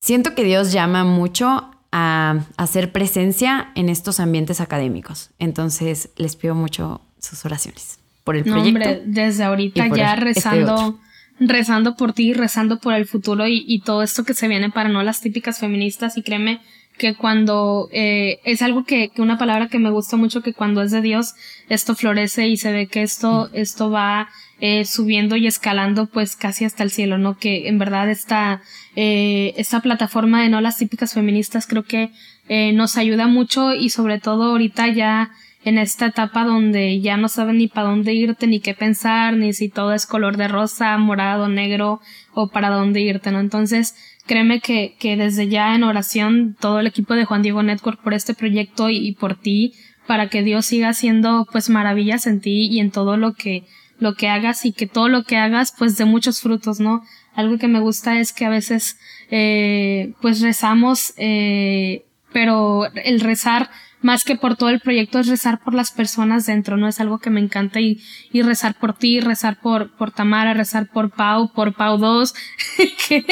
siento 0.00 0.36
que 0.36 0.44
Dios 0.44 0.70
llama 0.70 1.02
mucho 1.02 1.70
a 1.92 2.44
hacer 2.56 2.92
presencia 2.92 3.70
en 3.74 3.88
estos 3.88 4.20
ambientes 4.20 4.60
académicos. 4.60 5.30
Entonces, 5.38 6.10
les 6.16 6.36
pido 6.36 6.54
mucho 6.54 7.00
sus 7.18 7.44
oraciones 7.44 7.98
por 8.24 8.36
el 8.36 8.44
proyecto. 8.44 8.68
Hombre, 8.68 9.02
desde 9.06 9.44
ahorita 9.44 9.88
ya 9.88 10.12
este 10.12 10.24
rezando, 10.24 10.98
rezando 11.40 11.96
por 11.96 12.12
ti, 12.12 12.34
rezando 12.34 12.78
por 12.78 12.94
el 12.94 13.06
futuro 13.06 13.46
y, 13.48 13.80
todo 13.80 14.02
esto 14.02 14.24
que 14.24 14.34
se 14.34 14.48
viene 14.48 14.70
para 14.70 14.88
no 14.88 15.02
las 15.02 15.20
típicas 15.20 15.58
feministas. 15.58 16.16
Y 16.18 16.22
créeme 16.22 16.60
que 16.98 17.14
cuando 17.14 17.88
eh, 17.92 18.40
es 18.44 18.60
algo 18.60 18.84
que, 18.84 19.08
que, 19.08 19.22
una 19.22 19.38
palabra 19.38 19.68
que 19.68 19.78
me 19.78 19.90
gusta 19.90 20.16
mucho, 20.16 20.42
que 20.42 20.52
cuando 20.52 20.82
es 20.82 20.90
de 20.90 21.00
Dios, 21.00 21.34
esto 21.68 21.94
florece 21.94 22.48
y 22.48 22.56
se 22.56 22.72
ve 22.72 22.86
que 22.86 23.02
esto, 23.02 23.48
mm. 23.50 23.56
esto 23.56 23.90
va 23.90 24.28
eh, 24.60 24.84
subiendo 24.84 25.36
y 25.36 25.46
escalando 25.46 26.06
pues 26.06 26.34
casi 26.34 26.64
hasta 26.64 26.82
el 26.82 26.90
cielo, 26.90 27.16
¿no? 27.16 27.38
Que 27.38 27.68
en 27.68 27.78
verdad 27.78 28.10
esta, 28.10 28.60
eh, 28.96 29.54
esta 29.56 29.80
plataforma 29.80 30.42
de 30.42 30.48
no 30.48 30.60
las 30.60 30.78
típicas 30.78 31.14
feministas 31.14 31.66
creo 31.66 31.84
que 31.84 32.10
eh, 32.48 32.72
nos 32.72 32.96
ayuda 32.96 33.28
mucho 33.28 33.72
y 33.74 33.90
sobre 33.90 34.18
todo 34.18 34.50
ahorita 34.50 34.88
ya 34.88 35.30
en 35.64 35.78
esta 35.78 36.06
etapa 36.06 36.44
donde 36.44 37.00
ya 37.00 37.16
no 37.16 37.28
saben 37.28 37.58
ni 37.58 37.68
para 37.68 37.88
dónde 37.88 38.14
irte, 38.14 38.46
ni 38.46 38.60
qué 38.60 38.74
pensar, 38.74 39.36
ni 39.36 39.52
si 39.52 39.68
todo 39.68 39.92
es 39.92 40.06
color 40.06 40.36
de 40.36 40.48
rosa, 40.48 40.96
morado, 40.98 41.48
negro 41.48 42.00
o 42.32 42.48
para 42.48 42.70
dónde 42.70 43.00
irte, 43.00 43.30
¿no? 43.30 43.40
Entonces, 43.40 43.94
créeme 44.26 44.60
que, 44.60 44.96
que 44.98 45.16
desde 45.16 45.48
ya 45.48 45.74
en 45.74 45.84
oración 45.84 46.56
todo 46.58 46.80
el 46.80 46.86
equipo 46.86 47.14
de 47.14 47.24
Juan 47.24 47.42
Diego 47.42 47.62
Network 47.62 48.02
por 48.02 48.14
este 48.14 48.34
proyecto 48.34 48.90
y, 48.90 48.96
y 48.96 49.12
por 49.12 49.34
ti, 49.34 49.74
para 50.06 50.28
que 50.28 50.42
Dios 50.42 50.66
siga 50.66 50.88
haciendo 50.88 51.46
pues 51.52 51.68
maravillas 51.68 52.26
en 52.26 52.40
ti 52.40 52.66
y 52.66 52.80
en 52.80 52.90
todo 52.90 53.16
lo 53.16 53.34
que 53.34 53.64
lo 53.98 54.14
que 54.14 54.28
hagas 54.28 54.64
y 54.64 54.72
que 54.72 54.86
todo 54.86 55.08
lo 55.08 55.24
que 55.24 55.36
hagas 55.36 55.72
pues 55.76 55.96
de 55.96 56.04
muchos 56.04 56.40
frutos, 56.40 56.80
¿no? 56.80 57.02
Algo 57.34 57.58
que 57.58 57.68
me 57.68 57.80
gusta 57.80 58.18
es 58.20 58.32
que 58.32 58.44
a 58.44 58.50
veces 58.50 58.98
eh, 59.30 60.14
pues 60.20 60.40
rezamos, 60.40 61.14
eh, 61.16 62.04
pero 62.32 62.86
el 63.04 63.20
rezar 63.20 63.70
más 64.00 64.22
que 64.22 64.36
por 64.36 64.56
todo 64.56 64.68
el 64.68 64.80
proyecto 64.80 65.18
es 65.18 65.26
rezar 65.26 65.60
por 65.60 65.74
las 65.74 65.90
personas 65.90 66.46
dentro, 66.46 66.76
¿no? 66.76 66.88
Es 66.88 67.00
algo 67.00 67.18
que 67.18 67.30
me 67.30 67.40
encanta 67.40 67.80
y, 67.80 68.00
y 68.32 68.42
rezar 68.42 68.74
por 68.78 68.96
ti, 68.96 69.20
rezar 69.20 69.60
por, 69.60 69.96
por 69.96 70.12
Tamara, 70.12 70.54
rezar 70.54 70.88
por 70.88 71.10
Pau, 71.10 71.52
por 71.52 71.74
Pau 71.74 71.98
2, 71.98 72.34
que, 73.08 73.24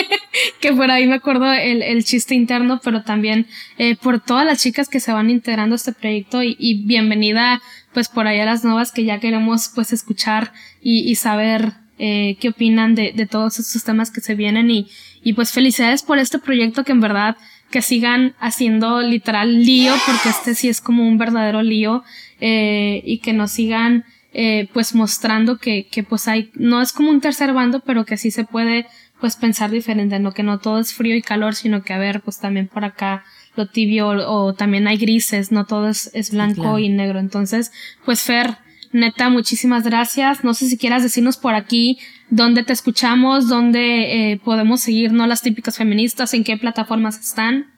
que 0.61 0.73
por 0.73 0.91
ahí 0.91 1.07
me 1.07 1.15
acuerdo 1.15 1.53
el, 1.53 1.83
el 1.83 2.05
chiste 2.05 2.35
interno, 2.35 2.81
pero 2.83 3.03
también 3.03 3.47
eh, 3.79 3.97
por 3.97 4.21
todas 4.21 4.45
las 4.45 4.61
chicas 4.61 4.89
que 4.89 5.01
se 5.01 5.13
van 5.13 5.31
integrando 5.31 5.75
a 5.75 5.77
este 5.77 5.93
proyecto 5.93 6.43
y, 6.43 6.57
y 6.59 6.85
bienvenida 6.85 7.63
pues 7.97 8.11
por 8.11 8.27
ahí 8.27 8.39
a 8.41 8.45
las 8.45 8.63
nuevas 8.63 8.93
que 8.93 9.05
ya 9.05 9.21
queremos 9.21 9.71
pues 9.75 9.91
escuchar 9.91 10.53
y, 10.83 11.11
y 11.11 11.15
saber 11.15 11.73
eh, 11.97 12.37
qué 12.39 12.51
opinan 12.51 12.95
de, 12.95 13.13
de 13.17 13.25
todos 13.25 13.59
estos 13.59 13.85
temas 13.85 14.11
que 14.11 14.21
se 14.21 14.35
vienen. 14.35 14.71
Y, 14.71 14.91
y 15.23 15.33
pues 15.33 15.51
felicidades 15.51 16.03
por 16.03 16.19
este 16.19 16.39
proyecto 16.39 16.85
que 16.85 16.93
en 16.93 17.01
verdad 17.01 17.39
que 17.71 17.81
sigan 17.81 18.35
haciendo 18.39 19.01
literal 19.01 19.65
lío, 19.65 19.95
porque 20.05 20.29
este 20.29 20.55
sí 20.55 20.69
es 20.69 20.83
como 20.83 21.09
un 21.09 21.17
verdadero 21.17 21.63
lío, 21.63 22.05
eh, 22.39 23.01
y 23.07 23.21
que 23.21 23.33
nos 23.33 23.53
sigan 23.53 24.05
eh, 24.35 24.69
pues 24.75 24.95
mostrando 24.95 25.57
que, 25.57 25.87
que 25.91 26.03
pues 26.03 26.29
hay, 26.29 26.51
no 26.53 26.83
es 26.83 26.93
como 26.93 27.09
un 27.09 27.23
tercer 27.23 27.55
bando, 27.55 27.81
pero 27.81 28.05
que 28.05 28.19
sí 28.19 28.31
se 28.31 28.45
puede 28.45 28.85
pues 29.23 29.37
pensar 29.37 29.71
diferente, 29.71 30.19
no 30.19 30.33
que 30.33 30.43
no 30.43 30.59
todo 30.59 30.81
es 30.81 30.93
frío 30.93 31.17
y 31.17 31.23
calor, 31.23 31.55
sino 31.55 31.83
que 31.83 31.95
a 31.95 31.99
ver, 31.99 32.21
pues 32.21 32.41
también 32.41 32.69
por 32.69 32.85
acá 32.85 33.25
lo 33.57 33.67
tibio 33.67 34.09
o, 34.09 34.55
también 34.55 34.87
hay 34.87 34.99
grises, 34.99 35.51
no 35.53 35.65
todo 35.65 35.89
es, 35.89 36.11
es 36.15 36.31
blanco 36.31 36.79
y 36.79 36.89
negro. 36.89 37.19
Entonces, 37.19 37.73
pues 38.05 38.23
Fer, 38.23 38.59
neta, 38.93 39.29
muchísimas 39.29 39.85
gracias. 39.85 40.45
No 40.45 40.55
sé 40.55 40.69
si 40.69 40.77
quieras 40.77 41.03
decirnos 41.03 41.37
por 41.37 41.55
aquí 41.55 41.99
dónde 42.31 42.65
te 42.65 42.73
escuchamos, 42.73 43.49
dónde 43.49 44.33
eh, 44.33 44.41
podemos 44.45 44.81
seguir, 44.81 45.13
no 45.13 45.27
las 45.27 45.43
típicas 45.43 45.77
feministas, 45.77 46.35
en 46.35 46.45
qué 46.45 46.57
plataformas 46.57 47.19
están. 47.19 47.73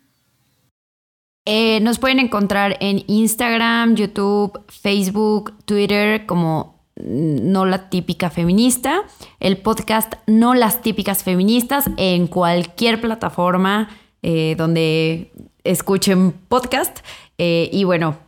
Eh, 1.44 1.80
nos 1.80 1.98
pueden 1.98 2.18
encontrar 2.18 2.76
en 2.80 3.04
Instagram, 3.06 3.94
YouTube, 3.94 4.60
Facebook, 4.68 5.54
Twitter 5.64 6.26
como 6.26 6.84
No 6.96 7.64
la 7.64 7.88
típica 7.88 8.28
feminista, 8.28 9.02
el 9.40 9.56
podcast 9.56 10.14
No 10.26 10.52
las 10.54 10.82
típicas 10.82 11.22
feministas 11.22 11.88
en 11.96 12.26
cualquier 12.26 13.00
plataforma 13.00 13.88
eh, 14.20 14.56
donde 14.58 15.32
escuchen 15.70 16.32
podcast. 16.48 16.98
y 17.38 17.84
bueno, 17.84 18.18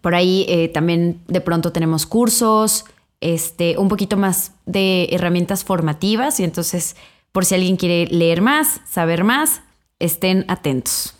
por 0.00 0.14
ahí 0.14 0.70
también 0.74 1.20
de 1.26 1.40
pronto 1.40 1.72
tenemos 1.72 2.06
cursos, 2.06 2.84
este, 3.20 3.78
un 3.78 3.88
poquito 3.88 4.16
más 4.16 4.52
de 4.66 5.08
herramientas 5.10 5.64
formativas 5.64 6.38
y 6.40 6.44
entonces 6.44 6.96
por 7.32 7.44
si 7.44 7.54
alguien 7.54 7.76
quiere 7.76 8.06
leer 8.06 8.40
más, 8.40 8.80
saber 8.88 9.24
más, 9.24 9.62
estén 9.98 10.44
atentos. 10.48 11.14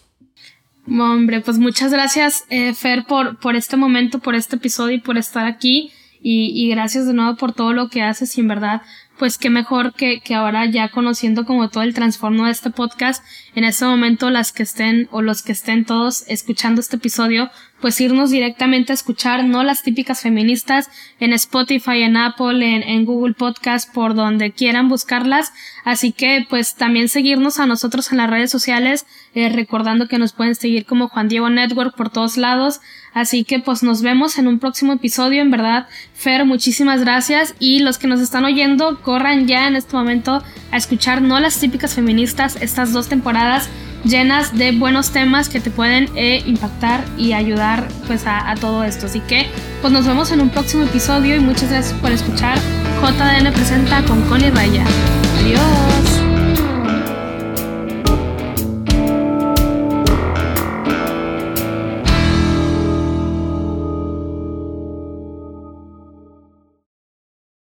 Hombre, 0.89 1.41
pues 1.41 1.59
muchas 1.59 1.91
gracias, 1.93 2.45
eh, 2.49 2.73
Fer, 2.75 3.05
por, 3.07 3.39
por 3.39 3.57
este 3.57 3.77
momento, 3.77 4.21
por 4.21 4.35
este 4.35 4.57
episodio 4.57 4.97
y 4.97 5.01
por 5.01 5.19
estar 5.19 5.47
aquí. 5.47 5.91
Y, 6.23 6.53
y, 6.55 6.71
gracias 6.71 7.07
de 7.07 7.13
nuevo 7.13 7.37
por 7.37 7.53
todo 7.53 7.73
lo 7.73 7.89
que 7.89 8.03
haces 8.03 8.37
y 8.39 8.41
en 8.41 8.49
verdad 8.49 8.83
pues 9.19 9.39
qué 9.39 9.51
mejor 9.51 9.95
que, 9.95 10.21
que 10.21 10.35
ahora 10.35 10.67
ya 10.67 10.89
conociendo 10.91 11.45
como 11.45 11.69
todo 11.69 11.83
el 11.83 11.95
transformo 11.95 12.47
de 12.47 12.53
este 12.53 12.71
podcast, 12.71 13.25
en 13.55 13.65
este 13.65 13.85
momento 13.85 14.31
las 14.31 14.53
que 14.53 14.63
estén 14.63 15.09
o 15.11 15.23
los 15.23 15.43
que 15.43 15.53
estén 15.53 15.85
todos 15.85 16.25
escuchando 16.29 16.81
este 16.81 16.97
episodio, 16.97 17.51
pues 17.81 18.01
irnos 18.01 18.31
directamente 18.31 18.93
a 18.93 18.95
escuchar, 18.95 19.45
no 19.45 19.63
las 19.63 19.83
típicas 19.83 20.23
feministas, 20.23 20.89
en 21.21 21.33
Spotify, 21.33 22.03
en 22.03 22.17
Apple, 22.17 22.83
en, 22.87 23.05
Google 23.05 23.35
Podcast, 23.35 23.93
por 23.93 24.15
donde 24.15 24.53
quieran 24.53 24.89
buscarlas. 24.89 25.53
Así 25.85 26.13
que 26.13 26.47
pues 26.49 26.75
también 26.75 27.09
seguirnos 27.09 27.61
a 27.61 27.67
nosotros 27.67 28.11
en 28.11 28.19
las 28.19 28.31
redes 28.31 28.51
sociales, 28.51 29.07
eh, 29.35 29.51
recordando 29.51 30.09
que 30.09 30.19
nos 30.19 30.33
pueden 30.33 30.55
seguir 30.55 30.87
como 30.87 31.09
Juan 31.09 31.29
Diego 31.29 31.51
Network 31.51 31.95
por 31.97 32.11
todos 32.11 32.37
lados. 32.39 32.81
Así 33.17 33.45
que 33.45 33.61
pues 33.61 33.83
nos 33.83 34.03
vemos 34.03 34.37
en 34.37 34.47
un 34.47 34.59
próximo 34.59 34.93
episodio. 34.93 35.41
En 35.41 35.51
verdad, 35.51 35.87
Fer, 36.13 36.45
muchísimas 36.45 37.01
gracias. 37.01 37.55
Y 37.59 37.79
los 37.79 37.97
que 37.97 38.09
nos 38.09 38.21
están 38.21 38.45
oyendo, 38.45 39.01
corran 39.01 39.47
ya 39.49 39.67
en 39.69 39.75
este 39.75 39.97
momento 39.97 40.43
a 40.71 40.77
escuchar 40.77 41.23
No 41.23 41.41
las 41.41 41.59
típicas 41.59 41.95
feministas, 41.95 42.59
estas 42.61 42.93
dos 42.93 43.09
temporadas. 43.09 43.71
llenas 44.05 44.57
de 44.57 44.73
buenos 44.73 45.13
temas 45.13 45.49
que 45.49 45.61
te 45.61 45.71
pueden 45.71 46.11
eh, 46.15 46.43
impactar 46.47 47.03
y 47.17 47.33
ayudar 47.33 47.89
pues 48.07 48.27
a, 48.27 48.51
a 48.51 48.55
todo 48.55 48.85
esto. 48.85 49.07
Así 49.07 49.21
que 49.21 49.47
pues 49.81 49.95
nos 49.95 50.07
vemos 50.07 50.31
en 50.31 50.43
un 50.43 50.51
próximo 50.51 50.85
episodio 50.85 51.37
y 51.37 51.41
muchas 51.41 51.71
gracias 51.71 51.99
por 52.01 52.13
escuchar. 52.13 52.59
JDN 53.01 53.51
presenta 53.55 54.03
con 54.05 54.21
Connie 54.29 54.51
Raya. 54.51 54.85
Adiós. 55.41 56.16